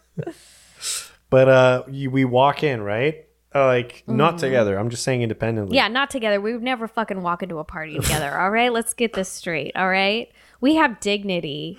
but 1.30 1.50
uh, 1.50 1.84
you, 1.90 2.10
we 2.10 2.24
walk 2.24 2.64
in, 2.64 2.82
right? 2.82 3.26
Uh, 3.54 3.66
like 3.66 4.04
not 4.08 4.38
together. 4.38 4.78
I'm 4.78 4.90
just 4.90 5.04
saying 5.04 5.22
independently. 5.22 5.72
Mm-hmm. 5.72 5.76
yeah, 5.76 5.88
not 5.88 6.10
together. 6.12 6.40
We 6.40 6.54
would 6.54 6.64
never 6.64 6.88
fucking 6.88 7.22
walk 7.22 7.44
into 7.44 7.58
a 7.58 7.64
party 7.64 8.00
together. 8.00 8.40
All 8.40 8.52
right, 8.52 8.72
let's 8.72 8.94
get 8.94 9.14
this 9.14 9.28
straight. 9.28 9.76
All 9.76 9.90
right, 9.90 10.32
we 10.62 10.76
have 10.76 11.00
dignity. 11.00 11.78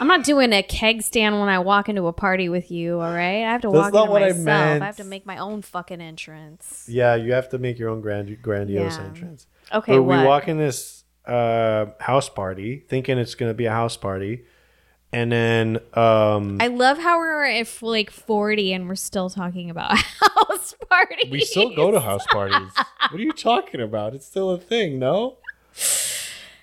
I'm 0.00 0.06
not 0.06 0.24
doing 0.24 0.52
a 0.52 0.62
keg 0.62 1.02
stand 1.02 1.38
when 1.40 1.48
I 1.48 1.58
walk 1.58 1.88
into 1.88 2.06
a 2.06 2.12
party 2.12 2.48
with 2.48 2.70
you. 2.70 3.00
All 3.00 3.12
right, 3.12 3.44
I 3.44 3.52
have 3.52 3.62
to 3.62 3.68
That's 3.70 3.76
walk 3.84 3.92
not 3.94 4.00
into 4.02 4.12
what 4.12 4.22
I 4.22 4.26
myself. 4.28 4.44
meant. 4.44 4.82
I 4.82 4.86
have 4.86 4.96
to 4.96 5.04
make 5.04 5.26
my 5.26 5.38
own 5.38 5.62
fucking 5.62 6.00
entrance. 6.00 6.86
Yeah, 6.88 7.14
you 7.16 7.32
have 7.32 7.48
to 7.50 7.58
make 7.58 7.78
your 7.78 7.88
own 7.90 8.00
grand 8.00 8.40
grandiose 8.42 8.98
Yeah. 8.98 9.04
entrance. 9.04 9.46
Okay, 9.72 9.92
but 9.92 10.02
what? 10.02 10.18
we 10.20 10.24
walk 10.24 10.48
in 10.48 10.58
this 10.58 11.04
uh, 11.26 11.86
house 12.00 12.28
party, 12.28 12.84
thinking 12.88 13.18
it's 13.18 13.34
gonna 13.34 13.54
be 13.54 13.66
a 13.66 13.70
house 13.72 13.96
party, 13.96 14.44
and 15.12 15.30
then 15.32 15.76
um, 15.94 16.58
I 16.60 16.68
love 16.68 16.98
how 16.98 17.18
we're 17.18 17.44
at 17.44 17.68
like 17.82 18.10
40 18.10 18.72
and 18.72 18.88
we're 18.88 18.94
still 18.94 19.28
talking 19.30 19.68
about 19.70 19.96
house 20.20 20.74
parties. 20.88 21.30
we 21.30 21.40
still 21.40 21.74
go 21.74 21.90
to 21.90 22.00
house 22.00 22.26
parties. 22.28 22.72
what 23.10 23.20
are 23.20 23.24
you 23.24 23.32
talking 23.32 23.80
about? 23.80 24.14
It's 24.14 24.26
still 24.26 24.50
a 24.50 24.58
thing, 24.58 24.98
no? 24.98 25.38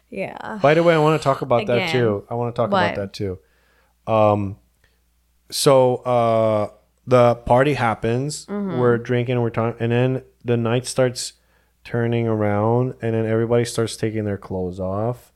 Yeah. 0.09 0.59
By 0.61 0.73
the 0.73 0.83
way, 0.83 0.93
I 0.93 0.97
want 0.97 1.19
to 1.19 1.23
talk 1.23 1.41
about 1.41 1.67
that 1.67 1.91
too. 1.91 2.25
I 2.29 2.35
want 2.35 2.55
to 2.55 2.61
talk 2.61 2.71
What? 2.71 2.93
about 2.93 2.95
that 2.95 3.13
too. 3.13 3.39
Um, 4.07 4.57
so 5.49 5.97
uh, 5.97 6.69
the 7.07 7.35
party 7.35 7.73
happens. 7.73 8.45
Mm-hmm. 8.45 8.77
We're 8.79 8.97
drinking. 8.97 9.41
We're 9.41 9.49
talking, 9.49 9.79
and 9.79 9.91
then 9.91 10.23
the 10.43 10.57
night 10.57 10.85
starts 10.85 11.33
turning 11.83 12.27
around, 12.27 12.95
and 13.01 13.13
then 13.13 13.25
everybody 13.25 13.65
starts 13.65 13.95
taking 13.97 14.25
their 14.25 14.37
clothes 14.37 14.79
off, 14.79 15.31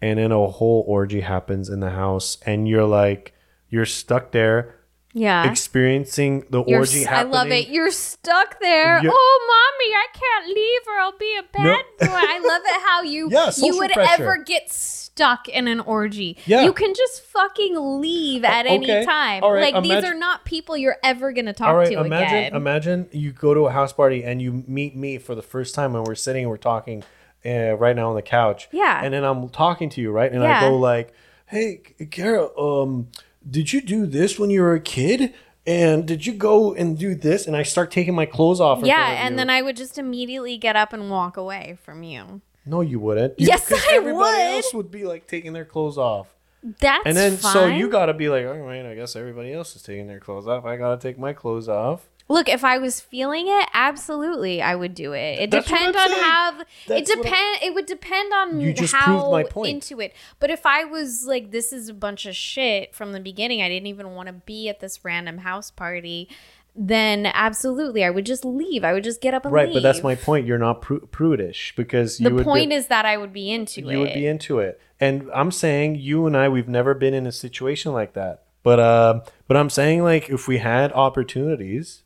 and 0.00 0.18
then 0.18 0.32
a 0.32 0.46
whole 0.46 0.84
orgy 0.86 1.20
happens 1.20 1.68
in 1.68 1.80
the 1.80 1.90
house, 1.90 2.38
and 2.46 2.68
you're 2.68 2.86
like, 2.86 3.34
you're 3.68 3.86
stuck 3.86 4.32
there 4.32 4.76
Yeah. 5.12 5.50
experiencing 5.50 6.44
the 6.50 6.62
You're 6.64 6.80
orgy 6.80 7.02
s- 7.02 7.06
I 7.06 7.10
happening. 7.10 7.32
love 7.32 7.48
it. 7.50 7.68
You're 7.68 7.90
stuck 7.90 8.60
there. 8.60 9.00
Oh, 9.04 9.46
mommy, 9.48 9.94
I 9.94 10.06
can't 10.12 10.46
leave 10.48 10.80
or 10.86 11.00
I'll 11.00 11.18
be 11.18 11.36
a 11.38 11.42
bad 11.42 11.84
boy. 11.98 12.06
I 12.16 12.38
love 12.38 12.62
it 12.64 12.82
how 12.86 13.02
you 13.02 13.28
Yeah, 13.32 13.46
you 13.46 13.52
social 13.52 13.78
would 13.80 13.90
pressure. 13.90 14.22
ever 14.22 14.38
get 14.44 14.70
stuck 14.70 15.48
in 15.48 15.66
an 15.68 15.80
orgy. 15.80 16.36
Yeah. 16.46 16.62
You 16.62 16.72
can 16.72 16.94
just 16.94 17.22
fucking 17.24 18.00
leave 18.00 18.44
at 18.44 18.66
okay. 18.66 18.74
any 18.74 19.04
time. 19.06 19.42
All 19.42 19.52
right, 19.52 19.74
like 19.74 19.82
these 19.82 19.92
imagine- 19.92 20.10
are 20.12 20.18
not 20.18 20.44
people 20.44 20.76
you're 20.76 20.96
ever 21.02 21.32
gonna 21.32 21.52
talk 21.52 21.68
All 21.68 21.76
right, 21.76 21.90
to 21.92 22.00
imagine 22.00 22.38
again. 22.38 22.54
imagine 22.54 23.08
you 23.10 23.32
go 23.32 23.52
to 23.52 23.62
a 23.66 23.70
house 23.72 23.92
party 23.92 24.22
and 24.22 24.40
you 24.40 24.64
meet 24.68 24.94
me 24.96 25.18
for 25.18 25.34
the 25.34 25.42
first 25.42 25.74
time 25.74 25.96
and 25.96 26.06
we're 26.06 26.14
sitting 26.14 26.42
and 26.44 26.50
we're 26.50 26.56
talking 26.56 27.02
uh, 27.44 27.74
right 27.76 27.96
now 27.96 28.10
on 28.10 28.14
the 28.14 28.22
couch. 28.22 28.68
Yeah. 28.70 29.00
And 29.02 29.12
then 29.12 29.24
I'm 29.24 29.48
talking 29.48 29.88
to 29.90 30.00
you, 30.00 30.12
right? 30.12 30.30
And 30.30 30.42
Yeah. 30.42 30.58
I 30.58 30.68
go 30.68 30.76
like, 30.76 31.12
"Hey, 31.46 31.80
Kara, 32.10 32.48
um, 32.58 33.08
did 33.48 33.72
you 33.72 33.80
do 33.80 34.06
this 34.06 34.38
when 34.38 34.50
you 34.50 34.60
were 34.62 34.74
a 34.74 34.80
kid? 34.80 35.32
And 35.66 36.06
did 36.06 36.24
you 36.26 36.32
go 36.32 36.74
and 36.74 36.98
do 36.98 37.14
this?" 37.14 37.46
And 37.46 37.54
I 37.56 37.62
start 37.62 37.90
taking 37.90 38.14
my 38.14 38.26
clothes 38.26 38.60
off. 38.60 38.80
yeah, 38.82 39.12
of 39.12 39.18
and 39.18 39.32
you. 39.34 39.36
then 39.36 39.50
I 39.50 39.62
would 39.62 39.76
just 39.76 39.98
immediately 39.98 40.56
get 40.56 40.74
up 40.74 40.92
and 40.92 41.10
walk 41.10 41.36
away 41.36 41.76
from 41.82 42.02
you. 42.02 42.40
no, 42.66 42.80
you 42.82 42.98
wouldn't. 43.00 43.38
You- 43.38 43.48
Yes, 43.48 43.70
I 43.72 43.94
everybody 43.96 44.38
would. 44.38 44.54
else 44.56 44.74
would 44.74 44.90
be 44.90 45.04
like 45.04 45.26
taking 45.26 45.52
their 45.52 45.64
clothes 45.64 45.98
off. 45.98 46.28
That's 46.62 47.02
And 47.06 47.16
then 47.16 47.36
fine. 47.38 47.52
so 47.52 47.66
you 47.66 47.88
got 47.88 48.06
to 48.06 48.14
be 48.14 48.28
like, 48.28 48.44
"All 48.46 48.52
right, 48.58 48.84
I 48.84 48.94
guess 48.94 49.16
everybody 49.16 49.52
else 49.52 49.74
is 49.76 49.82
taking 49.82 50.06
their 50.08 50.20
clothes 50.20 50.46
off. 50.46 50.64
I 50.66 50.76
got 50.76 51.00
to 51.00 51.08
take 51.08 51.18
my 51.18 51.32
clothes 51.32 51.68
off." 51.68 52.08
Look, 52.30 52.48
if 52.48 52.64
I 52.64 52.78
was 52.78 53.00
feeling 53.00 53.46
it, 53.48 53.68
absolutely, 53.74 54.62
I 54.62 54.74
would 54.76 54.94
do 54.94 55.12
it. 55.12 55.40
It 55.40 55.50
That's 55.50 55.68
what 55.68 55.76
depends 55.78 55.98
on 55.98 56.08
saying. 56.08 56.22
how. 56.22 56.60
It 56.88 57.04
depend. 57.06 57.58
It 57.62 57.74
would 57.74 57.86
depend 57.86 58.32
on 58.32 58.60
You 58.60 58.72
just 58.72 58.94
how 58.94 59.04
proved 59.18 59.32
my 59.32 59.42
point. 59.42 59.68
into 59.74 60.00
it. 60.00 60.14
But 60.38 60.48
if 60.50 60.64
I 60.64 60.84
was 60.84 61.24
like, 61.26 61.50
this 61.50 61.72
is 61.72 61.88
a 61.88 61.94
bunch 61.94 62.26
of 62.26 62.36
shit 62.36 62.94
from 62.94 63.12
the 63.12 63.20
beginning, 63.20 63.60
I 63.62 63.68
didn't 63.68 63.88
even 63.88 64.14
want 64.14 64.28
to 64.28 64.32
be 64.32 64.68
at 64.68 64.78
this 64.80 65.04
random 65.04 65.38
house 65.38 65.70
party. 65.70 66.28
Then 66.76 67.26
absolutely, 67.26 68.04
I 68.04 68.10
would 68.10 68.24
just 68.26 68.44
leave. 68.44 68.84
I 68.84 68.92
would 68.92 69.02
just 69.02 69.20
get 69.20 69.34
up 69.34 69.44
and 69.44 69.52
Right, 69.52 69.66
leave. 69.66 69.74
but 69.74 69.82
that's 69.82 70.04
my 70.04 70.14
point. 70.14 70.46
You're 70.46 70.56
not 70.56 70.82
pru- 70.82 71.10
prudish 71.10 71.74
because 71.76 72.20
you 72.20 72.30
The 72.30 72.44
point 72.44 72.70
be, 72.70 72.76
is 72.76 72.86
that 72.86 73.04
I 73.04 73.16
would 73.16 73.32
be 73.32 73.50
into 73.50 73.80
it. 73.80 73.92
you 73.92 73.98
would 73.98 74.14
be 74.14 74.26
into 74.26 74.60
it. 74.60 74.80
And 75.00 75.28
I'm 75.34 75.50
saying 75.50 75.96
you 75.96 76.26
and 76.26 76.36
I 76.36 76.48
we've 76.48 76.68
never 76.68 76.94
been 76.94 77.12
in 77.12 77.26
a 77.26 77.32
situation 77.32 77.92
like 77.92 78.12
that. 78.12 78.44
But 78.62 78.78
uh, 78.78 79.20
but 79.48 79.56
I'm 79.56 79.68
saying 79.68 80.04
like 80.04 80.30
if 80.30 80.46
we 80.46 80.58
had 80.58 80.92
opportunities, 80.92 82.04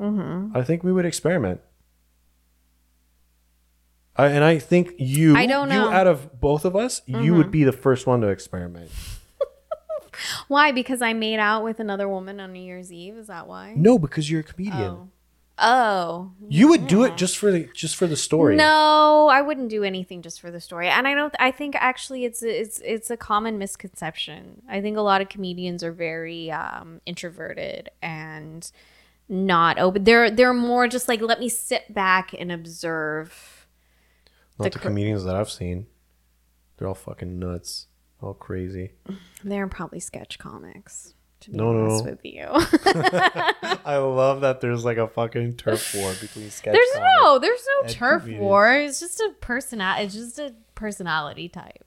I 0.00 0.62
think 0.62 0.82
we 0.82 0.92
would 0.92 1.04
experiment. 1.04 1.60
I, 4.16 4.26
and 4.26 4.44
I 4.44 4.58
think 4.58 4.94
you, 4.98 5.36
I 5.36 5.46
don't 5.46 5.68
know. 5.68 5.88
you 5.88 5.94
out 5.94 6.06
of 6.06 6.40
both 6.40 6.64
of 6.64 6.76
us, 6.76 7.02
you 7.06 7.34
would 7.34 7.50
be 7.50 7.64
the 7.64 7.72
first 7.72 8.06
one 8.06 8.20
to 8.20 8.28
experiment. 8.28 8.90
Why? 10.48 10.70
Because 10.70 11.02
I 11.02 11.12
made 11.12 11.38
out 11.38 11.64
with 11.64 11.80
another 11.80 12.08
woman 12.08 12.38
on 12.38 12.52
New 12.52 12.62
Year's 12.62 12.92
Eve. 12.92 13.16
Is 13.16 13.26
that 13.26 13.48
why? 13.48 13.74
No, 13.76 13.98
because 13.98 14.30
you're 14.30 14.40
a 14.40 14.44
comedian. 14.44 14.80
Oh. 14.80 15.08
Oh. 15.56 16.32
You 16.48 16.68
would 16.68 16.88
do 16.88 17.04
it 17.04 17.16
just 17.16 17.38
for 17.38 17.52
the 17.52 17.68
just 17.74 17.94
for 17.94 18.06
the 18.08 18.16
story. 18.16 18.56
No, 18.56 19.28
I 19.28 19.40
wouldn't 19.40 19.68
do 19.68 19.84
anything 19.84 20.20
just 20.20 20.40
for 20.40 20.50
the 20.50 20.60
story. 20.60 20.88
And 20.88 21.06
I 21.06 21.14
don't 21.14 21.32
I 21.38 21.52
think 21.52 21.76
actually 21.76 22.24
it's 22.24 22.42
a, 22.42 22.60
it's 22.60 22.80
it's 22.84 23.10
a 23.10 23.16
common 23.16 23.56
misconception. 23.56 24.62
I 24.68 24.80
think 24.80 24.96
a 24.96 25.00
lot 25.00 25.20
of 25.20 25.28
comedians 25.28 25.84
are 25.84 25.92
very 25.92 26.50
um 26.50 27.00
introverted 27.06 27.88
and 28.02 28.68
not 29.28 29.78
open. 29.78 30.04
They're 30.04 30.30
they're 30.30 30.52
more 30.54 30.86
just 30.88 31.08
like 31.08 31.20
let 31.20 31.40
me 31.40 31.48
sit 31.48 31.92
back 31.92 32.34
and 32.38 32.50
observe. 32.52 33.66
Not 34.58 34.64
the 34.64 34.70
the 34.70 34.78
cr- 34.78 34.88
comedians 34.88 35.24
that 35.24 35.34
I've 35.36 35.50
seen. 35.50 35.86
They're 36.76 36.88
all 36.88 36.94
fucking 36.94 37.38
nuts. 37.38 37.86
All 38.20 38.34
crazy. 38.34 38.92
They're 39.44 39.66
probably 39.68 40.00
sketch 40.00 40.38
comics. 40.38 41.14
To 41.40 41.50
be 41.50 41.56
No, 41.58 41.70
honest 41.70 42.04
no. 42.04 42.10
with 42.12 42.24
you. 42.24 42.46
I 43.84 43.96
love 43.96 44.40
that 44.40 44.60
there's 44.60 44.84
like 44.84 44.96
a 44.96 45.06
fucking 45.08 45.56
turf 45.56 45.94
war 45.94 46.12
between 46.20 46.50
sketch 46.50 46.72
there's 46.72 47.04
no 47.20 47.38
there's 47.38 47.66
no 47.82 47.88
turf 47.88 48.22
comedians. 48.22 48.40
war. 48.42 48.72
It's 48.74 48.98
just 49.00 49.20
a 49.20 49.30
personality. 49.40 50.04
It's 50.04 50.14
just 50.14 50.38
a 50.38 50.54
personality 50.74 51.48
type. 51.48 51.84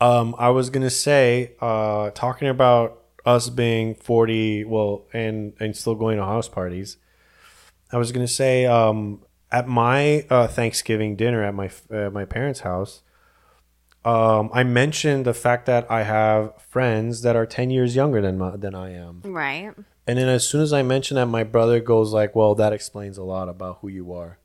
Um, 0.00 0.34
I 0.38 0.50
was 0.50 0.70
gonna 0.70 0.90
say, 0.90 1.52
uh, 1.60 2.10
talking 2.10 2.48
about 2.48 3.02
us 3.26 3.50
being 3.50 3.94
forty, 3.96 4.64
well, 4.64 5.04
and 5.12 5.52
and 5.60 5.76
still 5.76 5.94
going 5.96 6.16
to 6.16 6.24
house 6.24 6.48
parties. 6.48 6.96
I 7.92 7.98
was 7.98 8.12
gonna 8.12 8.26
say, 8.28 8.64
um, 8.66 9.22
at 9.52 9.66
my 9.68 10.24
uh, 10.30 10.46
Thanksgiving 10.46 11.16
dinner 11.16 11.42
at 11.44 11.54
my 11.54 11.70
uh, 11.90 12.10
my 12.10 12.24
parents' 12.24 12.60
house, 12.60 13.02
um, 14.04 14.50
I 14.54 14.62
mentioned 14.64 15.24
the 15.26 15.34
fact 15.34 15.66
that 15.66 15.90
I 15.90 16.02
have 16.04 16.54
friends 16.70 17.22
that 17.22 17.36
are 17.36 17.46
ten 17.46 17.70
years 17.70 17.94
younger 17.96 18.20
than 18.22 18.38
my, 18.38 18.56
than 18.56 18.74
I 18.74 18.92
am, 18.94 19.22
Right. 19.24 19.72
and 20.06 20.18
then 20.18 20.28
as 20.28 20.46
soon 20.48 20.60
as 20.62 20.72
I 20.72 20.82
mention 20.82 21.16
that, 21.16 21.26
my 21.26 21.42
brother 21.44 21.80
goes 21.80 22.12
like, 22.12 22.34
"Well, 22.36 22.54
that 22.56 22.72
explains 22.72 23.18
a 23.18 23.24
lot 23.24 23.48
about 23.48 23.78
who 23.80 23.88
you 23.88 24.12
are." 24.12 24.38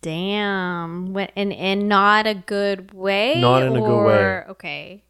Damn. 0.00 1.12
What 1.12 1.32
and 1.34 1.52
and 1.52 1.88
not 1.88 2.26
a 2.26 2.34
good 2.34 2.92
way? 2.94 3.40
Not 3.40 3.62
in 3.64 3.76
a 3.76 3.80
good 3.80 4.04
way. 4.06 4.44
Okay. 4.50 5.04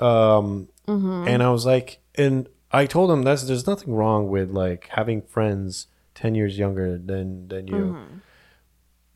um 0.00 0.68
Mm-hmm. 0.88 1.28
and 1.28 1.42
i 1.42 1.48
was 1.48 1.64
like 1.64 1.98
and 2.16 2.48
i 2.72 2.86
told 2.86 3.10
him 3.10 3.22
that's 3.22 3.42
there's 3.44 3.66
nothing 3.66 3.94
wrong 3.94 4.28
with 4.28 4.50
like 4.50 4.88
having 4.92 5.22
friends 5.22 5.86
10 6.14 6.34
years 6.34 6.58
younger 6.58 6.96
than 6.98 7.48
than 7.48 7.66
you 7.68 7.74
Mm-hmm. 7.74 8.16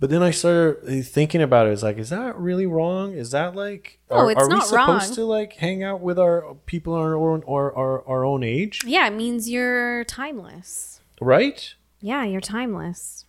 but 0.01 0.11
then 0.11 0.23
i 0.23 0.31
started 0.31 1.03
thinking 1.05 1.43
about 1.43 1.67
it 1.67 1.73
it's 1.73 1.83
like 1.83 1.99
is 1.99 2.11
that 2.11 2.37
really 2.37 2.67
wrong 2.67 3.13
is 3.13 3.31
that 3.33 3.55
like 3.55 3.99
No, 4.11 4.17
are, 4.17 4.31
it's 4.33 4.43
are 4.43 4.49
we 4.49 4.55
not 4.55 4.67
supposed 4.67 5.09
wrong. 5.09 5.15
to 5.17 5.25
like 5.25 5.53
hang 5.55 5.83
out 5.83 6.01
with 6.01 6.19
our 6.19 6.55
people 6.67 6.95
our 6.95 7.15
own 7.17 7.43
or 7.47 7.77
our, 7.77 8.07
our 8.07 8.25
own 8.25 8.43
age 8.43 8.83
Yeah, 8.85 9.07
it 9.07 9.15
means 9.15 9.49
you're 9.49 10.05
timeless. 10.05 11.01
right 11.21 11.75
Yeah, 12.01 12.25
you're 12.25 12.41
timeless. 12.41 13.25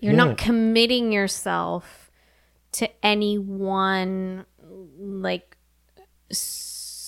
You're 0.00 0.12
Yeah. 0.12 0.24
not 0.24 0.38
committing 0.38 1.12
yourself 1.12 2.10
to 2.72 2.88
any 3.04 3.38
one 3.38 4.44
like 4.98 5.56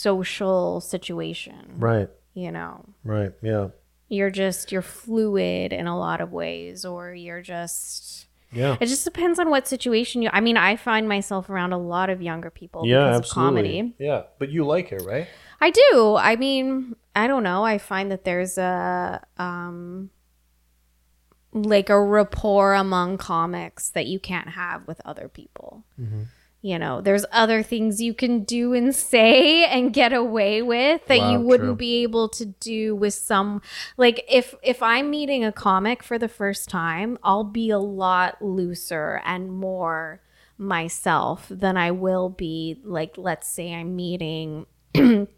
social 0.07 0.81
situation, 0.81 1.63
right 1.79 2.09
you 2.35 2.51
know. 2.53 2.85
right 3.05 3.33
yeah 3.43 3.69
You're 4.09 4.31
just 4.31 4.71
you're 4.73 4.83
fluid 4.83 5.73
in 5.73 5.87
a 5.87 5.99
lot 5.99 6.21
of 6.21 6.31
ways 6.33 6.85
or 6.85 7.15
you're 7.15 7.43
just 7.43 8.27
yeah 8.53 8.77
it 8.81 8.87
just 8.87 9.05
depends 9.05 9.39
on 9.39 9.51
what 9.51 9.67
situation 9.67 10.23
you 10.23 10.31
I 10.33 10.41
mean, 10.41 10.57
I 10.57 10.77
find 10.77 11.09
myself 11.09 11.51
around 11.51 11.73
a 11.73 11.79
lot 11.95 12.09
of 12.11 12.19
younger 12.23 12.51
people 12.51 12.81
yeah 12.87 12.99
because 12.99 13.19
absolutely 13.19 13.61
of 13.81 13.85
comedy. 13.85 13.95
yeah 13.99 14.23
but 14.39 14.49
you 14.51 14.65
like 14.65 14.93
it 14.93 15.03
right 15.03 15.29
I 15.61 15.71
do. 15.71 16.17
I 16.31 16.37
mean, 16.37 16.97
I 17.15 17.27
don't 17.27 17.43
know. 17.43 17.65
I 17.65 17.79
find 17.79 18.11
that 18.13 18.25
there's 18.25 18.59
a 18.59 19.23
um 19.39 20.11
like 21.53 21.89
a 21.89 21.99
rapport 21.99 22.75
among 22.75 23.17
comics 23.17 23.89
that 23.91 24.07
you 24.07 24.19
can't 24.21 24.51
have 24.51 24.87
with 24.87 25.01
other 25.05 25.29
people. 25.29 25.83
Mm-hmm. 25.99 26.25
You 26.67 26.81
know, 26.81 27.01
there's 27.01 27.25
other 27.31 27.63
things 27.63 28.03
you 28.03 28.13
can 28.13 28.43
do 28.43 28.73
and 28.73 28.93
say 28.93 29.65
and 29.67 29.93
get 29.93 30.13
away 30.13 30.63
with 30.63 31.07
that 31.07 31.31
you 31.31 31.39
wouldn't 31.39 31.69
true. 31.69 31.77
be 31.77 32.03
able 32.03 32.29
to 32.31 32.45
do 32.45 32.97
with 32.97 33.15
some 33.15 33.63
like 33.97 34.25
if 34.29 34.53
if 34.65 34.83
I'm 34.83 35.09
meeting 35.09 35.45
a 35.45 35.53
comic 35.53 36.03
for 36.03 36.19
the 36.19 36.27
first 36.27 36.69
time, 36.69 37.19
I'll 37.23 37.45
be 37.45 37.71
a 37.71 37.79
lot 37.79 38.43
looser 38.43 39.23
and 39.25 39.53
more 39.53 40.21
myself 40.59 41.47
than 41.51 41.77
I 41.77 41.93
will 41.93 42.31
be 42.31 42.81
like 42.83 43.17
let's 43.17 43.49
say 43.49 43.73
I'm 43.73 43.95
meeting 43.95 44.67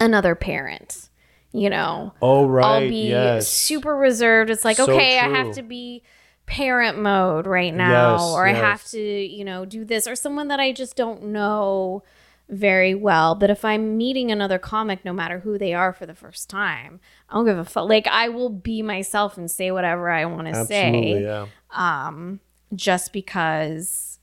another 0.00 0.34
parent. 0.34 1.10
You 1.52 1.68
know, 1.68 2.14
oh 2.22 2.46
right 2.46 2.64
I'll 2.64 2.88
be 2.88 3.08
yes 3.10 3.48
super 3.48 3.94
reserved. 3.94 4.48
It's 4.48 4.64
like, 4.64 4.78
So 4.78 4.84
okay, 4.84 5.18
I 5.18 5.28
have 5.28 5.56
to 5.56 5.62
be 5.62 6.04
parent 6.46 6.98
mode 6.98 7.46
right 7.46 7.74
now, 7.74 8.12
Yes, 8.12 8.22
or 8.22 8.46
I 8.46 8.52
have 8.52 8.84
to, 8.88 9.00
you 9.00 9.44
know, 9.44 9.64
do 9.64 9.84
this, 9.84 10.06
or 10.06 10.14
someone 10.14 10.48
that 10.48 10.60
I 10.60 10.72
just 10.72 10.96
don't 10.96 11.24
know 11.24 12.02
very 12.48 12.94
well. 12.94 13.34
But 13.34 13.50
if 13.50 13.64
I'm 13.64 13.96
meeting 13.96 14.30
another 14.30 14.58
comic, 14.58 15.04
no 15.04 15.12
matter 15.12 15.40
who 15.40 15.58
they 15.58 15.72
are 15.72 15.92
for 15.92 16.06
the 16.06 16.14
first 16.14 16.50
time, 16.50 17.00
I 17.28 17.34
don't 17.34 17.46
give 17.46 17.58
a 17.58 17.64
fuck. 17.64 17.88
Like, 17.88 18.06
I 18.06 18.28
will 18.28 18.50
be 18.50 18.82
myself 18.82 19.38
and 19.38 19.50
say 19.50 19.70
whatever 19.70 20.10
I 20.10 20.26
want 20.26 20.48
to 20.48 20.64
say 20.66 21.22
yeah 21.22 21.46
um, 21.74 22.40
just 22.74 23.12
because 23.12 24.18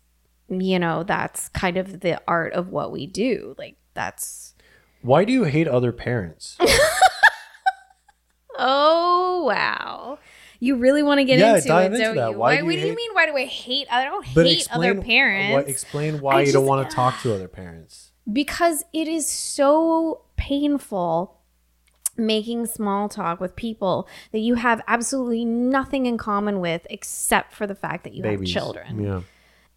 you 0.49 0.79
know 0.79 1.03
that's 1.03 1.49
kind 1.49 1.77
of 1.77 2.01
the 2.01 2.21
art 2.27 2.53
of 2.53 2.69
what 2.69 2.91
we 2.91 3.05
do. 3.07 3.55
Like 3.57 3.77
that's 3.93 4.55
why 5.01 5.25
do 5.25 5.33
you 5.33 5.43
hate 5.45 5.67
other 5.67 5.91
parents 5.91 6.57
oh 8.57 9.43
wow. 9.45 10.19
You 10.63 10.75
really 10.77 11.01
want 11.03 11.17
to 11.17 11.25
get 11.25 11.39
Yeah, 11.39 11.55
into 11.55 11.67
dive 11.67 11.91
it, 11.91 11.95
into 11.95 12.05
don't 12.05 12.15
that. 12.17 12.31
you? 12.31 12.37
Why 12.37 12.57
do 12.57 12.65
what 12.65 12.75
you 12.75 12.79
do 12.79 12.85
you 12.85 12.91
hate- 12.91 12.95
mean? 12.95 13.13
Why 13.13 13.25
do 13.25 13.35
I 13.35 13.45
hate? 13.45 13.87
I 13.91 14.03
don't 14.05 14.25
but 14.35 14.45
hate 14.45 14.59
explain 14.59 14.91
other 14.91 15.01
parents 15.01 15.53
What, 15.53 15.67
explain 15.67 16.21
why 16.21 16.35
I 16.35 16.39
you 16.41 16.51
don't 16.53 16.61
just- 16.63 16.69
want 16.69 16.87
to 16.89 16.95
talk 16.95 17.19
to 17.23 17.33
other 17.33 17.47
parents 17.47 18.11
because 18.31 18.83
it 18.93 19.07
is 19.07 19.27
so 19.27 20.21
painful 20.37 21.39
making 22.17 22.67
small 22.67 23.09
talk 23.09 23.39
with 23.41 23.55
people 23.55 24.07
that 24.31 24.39
you 24.39 24.55
have 24.55 24.81
absolutely 24.87 25.45
nothing 25.45 26.05
in 26.05 26.17
common 26.17 26.59
with 26.59 26.85
except 26.89 27.53
for 27.53 27.65
the 27.65 27.73
fact 27.75 28.03
that 28.03 28.13
you 28.13 28.21
babies 28.21 28.53
have 28.53 28.63
children. 28.63 29.03
yeah 29.03 29.21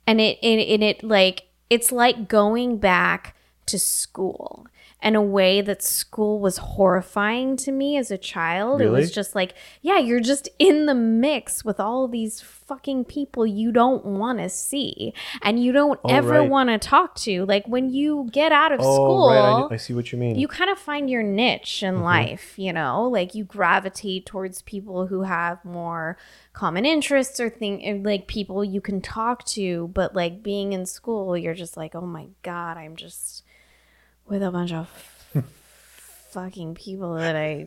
and 0.06 0.20
it 0.20 0.38
and, 0.42 0.60
and 0.60 0.82
it 0.82 1.02
like 1.02 1.44
it's 1.70 1.90
like 1.90 2.28
going 2.28 2.76
back 2.76 3.34
to 3.66 3.78
school 3.78 4.66
in 5.02 5.14
a 5.14 5.22
way 5.22 5.60
that 5.60 5.82
school 5.82 6.40
was 6.40 6.56
horrifying 6.58 7.56
to 7.58 7.70
me 7.70 7.96
as 7.98 8.10
a 8.10 8.16
child. 8.16 8.80
It 8.80 8.88
was 8.88 9.10
just 9.10 9.34
like 9.34 9.54
yeah 9.82 9.98
you're 9.98 10.20
just 10.20 10.48
in 10.58 10.86
the 10.86 10.94
mix 10.94 11.64
with 11.64 11.78
all 11.78 12.08
these 12.08 12.40
fucking 12.40 13.04
people 13.04 13.46
you 13.46 13.70
don't 13.70 14.04
want 14.06 14.38
to 14.38 14.48
see 14.48 15.12
and 15.42 15.62
you 15.62 15.72
don't 15.72 16.00
Oh, 16.04 16.08
ever 16.08 16.40
right. 16.40 16.48
want 16.48 16.70
to 16.70 16.78
talk 16.78 17.14
to. 17.16 17.44
Like 17.44 17.66
when 17.68 17.90
you 17.90 18.28
get 18.32 18.50
out 18.52 18.72
of 18.72 18.80
oh 18.82 18.94
school 18.94 19.28
right 19.28 19.66
I, 19.70 19.74
I 19.74 19.76
see 19.76 19.92
what 19.92 20.10
you 20.12 20.18
mean. 20.18 20.36
you 20.36 20.48
kind 20.48 20.70
of 20.70 20.78
find 20.78 21.10
your 21.10 21.22
niche 21.22 21.82
in 21.82 21.94
Mm-hmm. 21.94 22.02
life, 22.04 22.58
you 22.58 22.72
know, 22.72 23.04
like 23.08 23.34
you 23.34 23.44
gravitate 23.44 24.24
towards 24.26 24.62
people 24.62 25.08
who 25.08 25.22
have 25.22 25.62
more 25.64 26.16
common 26.54 26.86
interests 26.86 27.38
or 27.40 27.50
thing 27.50 28.02
like 28.04 28.26
people 28.26 28.64
you 28.64 28.80
can 28.80 29.00
talk 29.02 29.44
to, 29.46 29.88
but 29.88 30.14
like 30.14 30.42
being 30.42 30.72
in 30.72 30.86
school, 30.86 31.36
you're 31.36 31.52
just 31.54 31.76
like, 31.76 31.94
"Oh 31.94 32.06
my 32.06 32.28
god, 32.42 32.76
I'm 32.78 32.96
just 32.96 33.42
with 34.26 34.42
a 34.42 34.50
bunch 34.50 34.72
of 34.72 34.88
fucking 36.30 36.74
people 36.74 37.14
that 37.14 37.36
I 37.36 37.66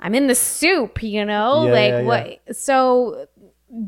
I'm 0.00 0.14
in 0.14 0.26
the 0.28 0.34
soup, 0.34 1.02
you 1.02 1.24
know? 1.24 1.66
Yeah, 1.66 1.72
like 1.72 1.90
yeah, 1.90 2.02
what 2.02 2.56
so 2.56 3.26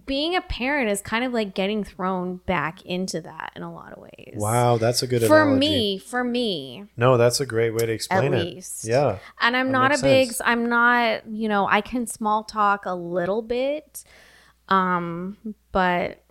being 0.04 0.36
a 0.36 0.42
parent 0.42 0.90
is 0.90 1.00
kind 1.00 1.24
of 1.24 1.32
like 1.32 1.54
getting 1.54 1.84
thrown 1.84 2.36
back 2.44 2.84
into 2.84 3.20
that 3.22 3.50
in 3.56 3.62
a 3.62 3.72
lot 3.72 3.92
of 3.92 3.98
ways. 4.02 4.34
wow 4.36 4.76
that's 4.76 5.02
a 5.02 5.06
good 5.06 5.22
For 5.22 5.40
analogy. 5.42 5.58
me, 5.58 5.98
for 5.98 6.22
me, 6.22 6.84
no 6.98 7.16
that's 7.16 7.40
a 7.40 7.46
great 7.46 7.70
way 7.70 7.86
to 7.86 7.92
explain 7.92 8.34
it 8.34 8.44
least. 8.44 8.84
yeah 8.84 9.18
and 9.40 9.56
I'm 9.56 9.70
not 9.72 9.98
a 9.98 10.02
big 10.02 10.28
sense. 10.28 10.42
I'm 10.44 10.68
not, 10.68 11.26
you 11.28 11.48
know, 11.48 11.66
I 11.66 11.80
can 11.80 12.06
small 12.06 12.44
talk 12.44 12.84
a 12.84 12.94
little 12.94 13.40
bit. 13.40 14.04
Um, 14.68 15.38
but 15.72 16.22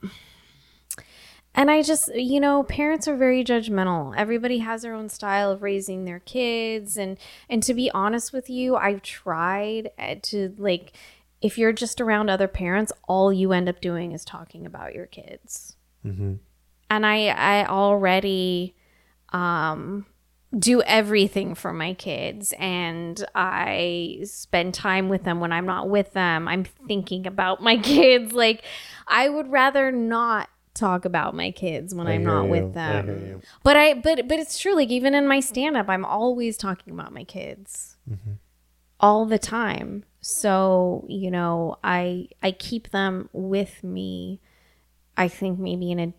and 1.55 1.71
I 1.71 1.81
just, 1.81 2.13
you 2.15 2.39
know, 2.39 2.63
parents 2.63 3.07
are 3.07 3.15
very 3.15 3.43
judgmental. 3.43 4.13
Everybody 4.15 4.59
has 4.59 4.83
their 4.83 4.93
own 4.93 5.09
style 5.09 5.51
of 5.51 5.63
raising 5.63 6.05
their 6.05 6.19
kids 6.19 6.97
and 6.97 7.17
and 7.49 7.63
to 7.63 7.73
be 7.73 7.89
honest 7.91 8.31
with 8.31 8.49
you, 8.49 8.75
I've 8.75 9.01
tried 9.01 9.91
uh, 9.97 10.15
to 10.23 10.53
like 10.57 10.93
if 11.41 11.57
you're 11.57 11.73
just 11.73 12.01
around 12.01 12.29
other 12.29 12.47
parents, 12.47 12.91
all 13.07 13.31
you 13.31 13.53
end 13.53 13.69
up 13.69 13.81
doing 13.81 14.11
is 14.11 14.25
talking 14.25 14.65
about 14.65 14.93
your 14.93 15.05
kids. 15.05 15.75
mm-hmm. 16.05 16.35
And 16.89 17.05
I 17.05 17.27
I 17.27 17.65
already 17.65 18.75
um 19.31 20.05
do 20.57 20.81
everything 20.81 21.53
for 21.53 21.71
my 21.71 21.93
kids 21.93 22.53
and 22.57 23.23
I 23.35 24.21
spend 24.23 24.73
time 24.73 25.07
with 25.07 25.23
them 25.23 25.39
when 25.39 25.51
I'm 25.51 25.67
not 25.67 25.89
with 25.89 26.13
them. 26.13 26.47
I'm 26.47 26.63
thinking 26.63 27.27
about 27.27 27.61
my 27.61 27.77
kids. 27.83 28.33
Like, 28.33 28.63
I 29.07 29.29
would 29.29 29.51
rather 29.51 29.91
not 29.91 30.49
talk 30.79 31.05
about 31.05 31.35
my 31.35 31.51
kids 31.51 31.93
when 31.93 32.07
I'm 32.07 32.23
not 32.23 32.43
you. 32.45 32.49
with 32.49 32.73
them. 32.73 33.07
you. 33.07 33.41
But 33.63 33.75
I 33.77 33.93
but 33.95 34.27
but 34.27 34.39
it's 34.39 34.57
true 34.57 34.75
like 34.75 34.89
even 34.89 35.13
in 35.13 35.27
my 35.27 35.39
stand 35.39 35.75
up 35.77 35.89
I'm 35.89 36.05
always 36.05 36.57
talking 36.57 36.93
about 36.93 37.13
my 37.13 37.23
kids. 37.23 37.97
Mm-hmm. 38.09 38.31
All 39.01 39.25
the 39.25 39.39
time. 39.39 40.03
So, 40.21 41.05
you 41.07 41.31
know, 41.31 41.77
I 41.83 42.27
I 42.43 42.51
keep 42.51 42.89
them 42.91 43.29
with 43.33 43.83
me 43.83 44.39
I 45.17 45.27
think 45.27 45.59
maybe 45.59 45.91
in 45.91 45.99
a 45.99 46.13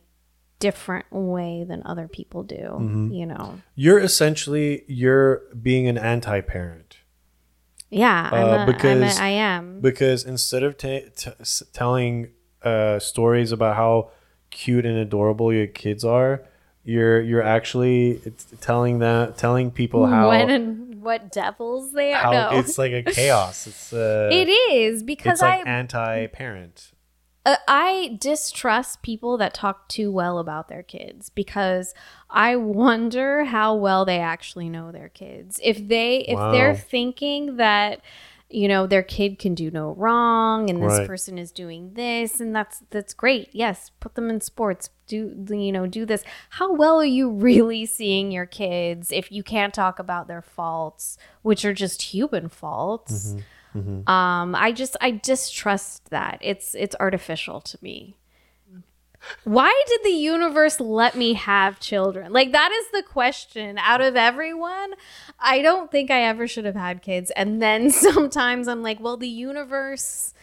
different 0.59 1.07
way 1.11 1.65
than 1.67 1.83
other 1.87 2.07
people 2.07 2.43
do, 2.43 2.57
Mm-hmm. 2.57 3.13
you 3.13 3.27
know. 3.27 3.61
You're 3.75 3.99
essentially 3.99 4.85
you're 4.89 5.43
being 5.61 5.89
an 5.89 5.97
anti-parent 5.99 6.99
Yeah, 7.91 8.29
I'm 8.33 8.45
Uh, 8.49 8.63
a, 8.63 8.67
because- 8.67 9.19
a, 9.19 9.23
I 9.23 9.29
am. 9.29 9.81
because 9.81 10.25
instead 10.25 10.63
of 10.63 10.77
t- 10.77 11.09
s- 11.41 11.63
telling 11.73 12.29
uh, 12.63 12.99
stories 12.99 13.53
about 13.53 13.77
how 13.77 14.11
cute 14.51 14.85
and 14.87 14.97
adorable 14.99 15.53
your 15.53 15.67
kids 15.67 16.05
are, 16.05 16.43
you're 16.85 17.21
you're 17.21 17.43
actually 17.43 18.21
telling 18.61 18.99
that 19.01 19.37
telling 19.37 19.71
people 19.71 20.07
how 20.07 20.29
when 20.29 20.51
and 20.51 21.03
what 21.03 21.31
devils 21.33 21.93
they 21.93 22.13
are. 22.13 22.33
no. 22.33 22.51
it's 22.59 22.77
like 22.79 22.93
a 22.93 23.03
chaos. 23.03 23.67
It's 23.67 23.93
uh, 23.93 24.29
it 24.33 24.49
is 24.49 25.03
because 25.03 25.33
it's 25.35 25.43
like 25.43 25.67
I 25.67 25.71
anti-parent. 25.71 26.93
uh, 27.47 27.57
I 27.69 28.19
distrust 28.21 29.03
people 29.03 29.37
that 29.39 29.55
talk 29.55 29.89
too 29.89 30.11
well 30.13 30.39
about 30.39 30.69
their 30.69 30.83
kids 30.83 31.31
because 31.31 31.95
I 32.29 32.57
wonder 32.57 33.45
how 33.45 33.75
well 33.77 34.05
they 34.05 34.19
actually 34.19 34.69
know 34.69 34.93
their 34.93 35.09
kids. 35.09 35.59
If 35.63 35.87
they 35.89 36.19
if 36.19 36.37
Wow. 36.39 36.53
they're 36.53 36.75
thinking 36.77 37.57
that 37.57 38.01
you 38.51 38.67
know 38.69 38.87
their 38.87 39.03
kid 39.03 39.39
can 39.39 39.55
do 39.55 39.71
no 39.71 39.93
wrong 39.93 40.69
and 40.69 40.83
this 40.83 40.99
Right. 40.99 41.07
person 41.07 41.39
is 41.39 41.53
doing 41.53 41.95
this 41.95 42.41
and 42.41 42.55
that's 42.55 42.83
that's 42.91 43.15
great. 43.15 43.49
Yes, 43.53 43.91
put 44.01 44.15
them 44.17 44.29
in 44.29 44.41
sports. 44.41 44.91
Do 45.07 45.35
you 45.49 45.73
know 45.73 45.87
do 45.87 46.05
this. 46.07 46.23
How 46.51 46.73
well 46.73 47.01
are 47.01 47.05
you 47.05 47.31
really 47.31 47.87
seeing 47.87 48.31
your 48.31 48.47
kids 48.47 49.11
if 49.13 49.31
you 49.33 49.43
can't 49.43 49.73
talk 49.75 49.99
about 49.99 50.29
their 50.29 50.43
faults, 50.43 51.17
which 51.43 51.65
are 51.65 51.75
just 51.75 52.03
human 52.03 52.49
faults? 52.49 53.35
Um, 53.75 54.55
I 54.57 54.73
just 54.73 54.97
I 55.01 55.13
distrust 55.13 56.11
that. 56.11 56.39
It's 56.41 56.75
it's 56.75 56.97
artificial 56.99 57.61
to 57.61 57.79
me. 57.81 58.17
Why 59.45 59.83
did 59.87 60.01
the 60.05 60.16
universe 60.16 60.81
let 60.81 61.14
me 61.14 61.35
have 61.35 61.81
children? 61.81 62.33
Like 62.33 62.53
that 62.53 62.73
is 62.73 62.91
the 62.93 63.03
question. 63.03 63.79
Out 63.79 64.01
of 64.01 64.16
everyone, 64.16 64.95
I 65.39 65.62
don't 65.62 65.91
think 65.91 66.11
I 66.11 66.23
ever 66.23 66.47
should 66.47 66.64
have 66.64 66.77
had 66.77 67.03
kids. 67.03 67.31
And 67.33 67.61
then 67.61 67.91
sometimes 67.91 68.68
I'm 68.68 68.83
like, 68.83 69.01
well, 69.01 69.16
the 69.16 69.29
universe 69.29 70.35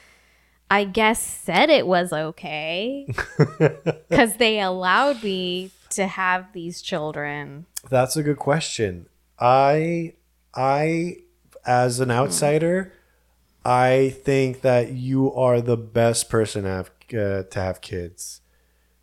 I 0.70 0.84
guess 0.84 1.22
said 1.22 1.70
it 1.70 1.88
was 1.88 2.12
okay 2.12 3.08
cuz 4.12 4.34
they 4.38 4.60
allowed 4.60 5.24
me 5.24 5.72
to 5.92 6.08
have 6.08 6.52
these 6.54 6.82
children. 6.82 7.66
That's 7.90 8.18
a 8.18 8.24
good 8.24 8.38
question. 8.38 9.08
I 9.40 10.14
I 10.54 11.18
as 11.66 12.00
an 12.00 12.12
outsider, 12.12 12.94
I 13.64 14.16
think 14.24 14.62
that 14.62 14.92
you 14.94 15.34
are 15.34 15.62
the 15.62 15.78
best 15.78 16.30
person 16.30 16.64
to 16.64 16.70
have 16.70 16.92
uh, 17.14 17.44
to 17.44 17.60
have 17.60 17.80
kids 17.80 18.42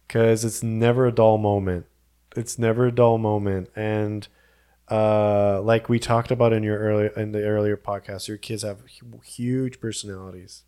cuz 0.09 0.45
it's 0.45 0.63
never 0.63 1.07
a 1.07 1.13
dull 1.13 1.39
moment. 1.39 1.87
It's 2.37 2.59
never 2.59 2.87
a 2.87 2.93
dull 2.93 3.19
moment 3.19 3.71
and 3.77 4.27
uh 4.91 5.63
like 5.63 5.89
we 5.89 5.99
talked 5.99 6.31
about 6.31 6.53
in 6.53 6.63
your 6.63 6.79
earlier 6.79 7.09
in 7.17 7.33
the 7.33 7.43
earlier 7.43 7.77
podcast, 7.77 8.29
your 8.29 8.37
kids 8.37 8.63
have 8.63 8.83
huge 9.25 9.81
personalities. 9.81 10.65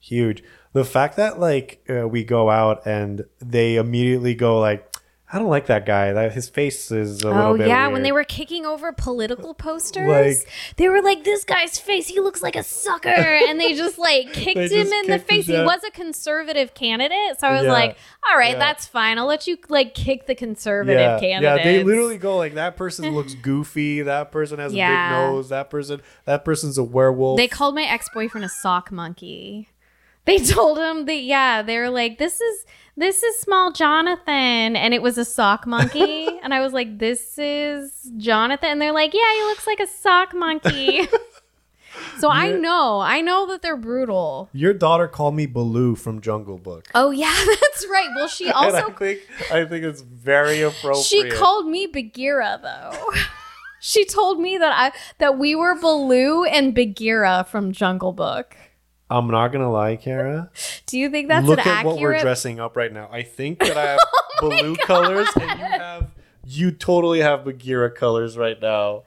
Huge. 0.00 0.44
The 0.74 0.84
fact 0.84 1.16
that 1.16 1.40
like 1.40 1.84
uh, 1.90 2.06
we 2.06 2.22
go 2.24 2.50
out 2.50 2.86
and 2.86 3.24
they 3.40 3.76
immediately 3.76 4.34
go 4.34 4.60
like 4.60 4.87
I 5.30 5.38
don't 5.38 5.48
like 5.48 5.66
that 5.66 5.84
guy. 5.84 6.12
That 6.14 6.32
his 6.32 6.48
face 6.48 6.90
is 6.90 7.20
a 7.22 7.26
little 7.28 7.42
Oh 7.42 7.58
bit 7.58 7.68
yeah, 7.68 7.88
when 7.88 8.02
they 8.02 8.12
were 8.12 8.24
kicking 8.24 8.64
over 8.64 8.92
political 8.92 9.52
posters, 9.52 10.08
Like- 10.08 10.48
they 10.76 10.88
were 10.88 11.02
like, 11.02 11.22
"This 11.24 11.44
guy's 11.44 11.78
face, 11.78 12.08
he 12.08 12.18
looks 12.18 12.42
like 12.42 12.56
a 12.56 12.62
sucker," 12.62 13.08
and 13.10 13.60
they 13.60 13.74
just 13.74 13.98
like 13.98 14.32
kicked 14.32 14.56
They 14.56 14.68
him 14.68 14.86
in 14.86 15.06
the 15.06 15.18
kicked 15.18 15.30
his 15.30 15.46
face. 15.46 15.46
He 15.46 15.62
was 15.62 15.80
a 15.86 15.90
conservative 15.90 16.72
candidate, 16.72 17.38
so 17.38 17.46
I 17.46 17.52
was 17.52 17.64
Yeah. 17.64 17.72
like, 17.72 17.96
"All 18.30 18.38
right, 18.38 18.52
Yeah. 18.54 18.58
that's 18.58 18.86
fine. 18.86 19.18
I'll 19.18 19.26
let 19.26 19.46
you 19.46 19.58
like 19.68 19.92
kick 19.94 20.26
the 20.26 20.34
conservative 20.34 20.98
yeah, 20.98 21.20
candidate." 21.20 21.58
Yeah, 21.58 21.72
they 21.72 21.84
literally 21.84 22.16
go 22.16 22.38
like 22.38 22.54
that 22.54 22.76
person 22.78 23.10
looks 23.14 23.34
goofy, 23.34 24.00
that 24.02 24.32
person 24.32 24.58
has 24.58 24.72
a 24.72 24.76
big 24.76 25.10
nose, 25.10 25.50
that 25.50 25.68
person 25.68 26.00
that 26.24 26.42
person's 26.44 26.78
a 26.78 26.84
werewolf. 26.84 27.36
They 27.36 27.48
called 27.48 27.74
my 27.74 27.82
ex 27.84 28.08
boyfriend 28.14 28.46
a 28.46 28.48
sock 28.48 28.90
monkey. 28.90 29.68
They 30.28 30.38
told 30.44 30.78
him 30.78 31.06
that 31.06 31.22
yeah, 31.22 31.62
they 31.62 31.78
were 31.78 31.88
like, 31.88 32.18
"This 32.18 32.38
is 32.40 32.66
this 32.98 33.22
is 33.22 33.38
small 33.38 33.72
Jonathan," 33.72 34.76
and 34.76 34.92
it 34.92 35.00
was 35.00 35.16
a 35.16 35.24
sock 35.24 35.66
monkey, 35.66 36.28
and 36.42 36.52
I 36.52 36.60
was 36.60 36.74
like, 36.74 36.98
"This 36.98 37.38
is 37.38 38.12
Jonathan," 38.18 38.68
and 38.72 38.82
they're 38.82 38.92
like, 38.92 39.14
"Yeah, 39.14 39.34
he 39.34 39.42
looks 39.44 39.66
like 39.66 39.80
a 39.80 39.86
sock 39.86 40.34
monkey." 40.34 41.08
so 42.18 42.28
I 42.28 42.52
know, 42.52 43.00
I 43.00 43.22
know 43.22 43.46
that 43.46 43.62
they're 43.62 43.78
brutal. 43.78 44.50
Your 44.52 44.74
daughter 44.74 45.08
called 45.08 45.34
me 45.34 45.46
Baloo 45.46 45.94
from 45.94 46.20
Jungle 46.20 46.58
Book. 46.58 46.88
Oh 46.94 47.10
yeah, 47.10 47.34
that's 47.46 47.86
right. 47.88 48.10
Well, 48.14 48.28
she 48.28 48.48
and 48.48 48.54
I 48.54 48.64
also 48.66 48.92
think 48.92 49.20
I 49.50 49.64
think 49.64 49.82
it's 49.82 50.02
very 50.02 50.60
appropriate. 50.60 51.04
she 51.04 51.30
called 51.30 51.66
me 51.66 51.86
Bagheera 51.86 52.60
though. 52.62 53.12
she 53.80 54.04
told 54.04 54.40
me 54.40 54.58
that 54.58 54.72
I 54.76 54.92
that 55.16 55.38
we 55.38 55.54
were 55.54 55.74
Baloo 55.74 56.44
and 56.44 56.74
Bagheera 56.74 57.46
from 57.48 57.72
Jungle 57.72 58.12
Book. 58.12 58.54
I'm 59.10 59.28
not 59.28 59.48
gonna 59.48 59.70
lie, 59.72 59.96
Kara. 59.96 60.50
Do 60.86 60.98
you 60.98 61.10
think 61.10 61.28
that's 61.28 61.46
Look 61.46 61.58
an 61.60 61.68
at 61.68 61.84
what 61.86 61.98
we're 61.98 62.20
dressing 62.20 62.60
up 62.60 62.76
right 62.76 62.92
now. 62.92 63.08
I 63.10 63.22
think 63.22 63.58
that 63.64 63.76
I 63.76 63.90
have 63.92 64.00
Oh 64.40 64.50
Baloo 64.50 64.76
colors, 64.76 65.28
and 65.40 65.58
you 65.60 65.66
have 65.66 66.06
you 66.44 66.70
totally 66.70 67.20
have 67.20 67.44
Bagheera 67.44 67.90
colors 67.90 68.36
right 68.38 68.60
now. 68.60 69.02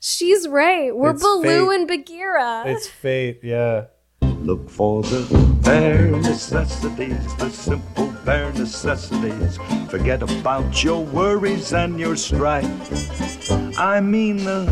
She's 0.00 0.48
right. 0.48 0.94
We're 0.96 1.10
It's 1.10 1.22
Baloo 1.22 1.68
fate. 1.70 1.76
and 1.76 1.88
Bagheera. 1.88 2.62
It's 2.66 2.86
fate, 2.88 3.40
yeah. 3.42 3.86
Look 4.22 4.70
for 4.70 5.02
the 5.02 5.58
bare 5.62 6.06
necessities, 6.12 7.36
the 7.36 7.50
simple 7.50 8.14
bare 8.24 8.50
necessities. 8.54 9.58
Forget 9.90 10.22
about 10.22 10.82
your 10.82 11.04
worries 11.04 11.74
and 11.74 12.00
your 12.00 12.16
strife. 12.16 12.64
I 13.78 14.00
mean 14.00 14.38
the 14.38 14.64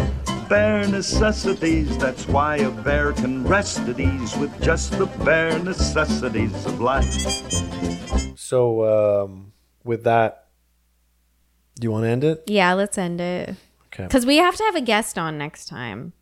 bare 0.48 0.86
necessities. 0.88 1.96
That's 1.98 2.26
why 2.26 2.56
a 2.56 2.70
bear 2.70 3.12
can 3.12 3.44
rest 3.46 3.80
at 3.80 4.00
ease 4.00 4.36
with 4.36 4.60
just 4.62 4.92
the 4.92 5.06
bare 5.24 5.58
necessities 5.58 6.66
of 6.66 6.80
life. 6.80 7.12
So 8.36 9.24
um, 9.24 9.52
with 9.84 10.04
that, 10.04 10.46
do 11.78 11.84
you 11.86 11.92
want 11.92 12.04
to 12.04 12.08
end 12.08 12.24
it? 12.24 12.44
yeah, 12.46 12.72
let's 12.74 12.98
end 12.98 13.20
it. 13.20 13.56
Okay. 13.86 14.04
Because 14.04 14.26
we 14.26 14.36
have 14.36 14.56
to 14.56 14.64
have 14.64 14.74
a 14.74 14.80
guest 14.80 15.18
on 15.18 15.38
next 15.38 15.66
time. 15.66 16.12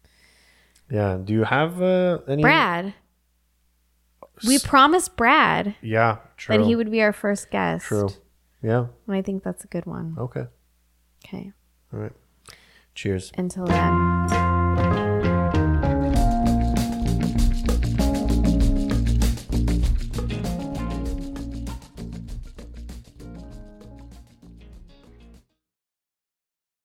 Yeah. 0.91 1.18
Do 1.22 1.33
you 1.33 1.45
have 1.45 1.81
uh, 1.83 2.18
any? 2.29 2.43
Brad. 2.43 2.95
We 4.47 4.59
promised 4.59 5.16
Brad 5.16 5.74
Yeah. 5.81 6.18
True. 6.37 6.59
that 6.59 6.66
he 6.66 6.77
would 6.77 6.91
be 6.91 7.01
our 7.01 7.12
first 7.12 7.51
guest. 7.51 7.87
True. 7.87 8.11
Yeah. 8.62 8.87
And 9.07 9.16
I 9.16 9.22
think 9.22 9.43
that's 9.43 9.64
a 9.64 9.66
good 9.68 9.87
one. 9.87 10.14
Okay. 10.18 10.47
Okay. 11.24 11.53
All 11.93 12.01
right. 12.01 12.12
Cheers. 12.97 13.30
Until 13.36 13.66
then. 13.66 14.55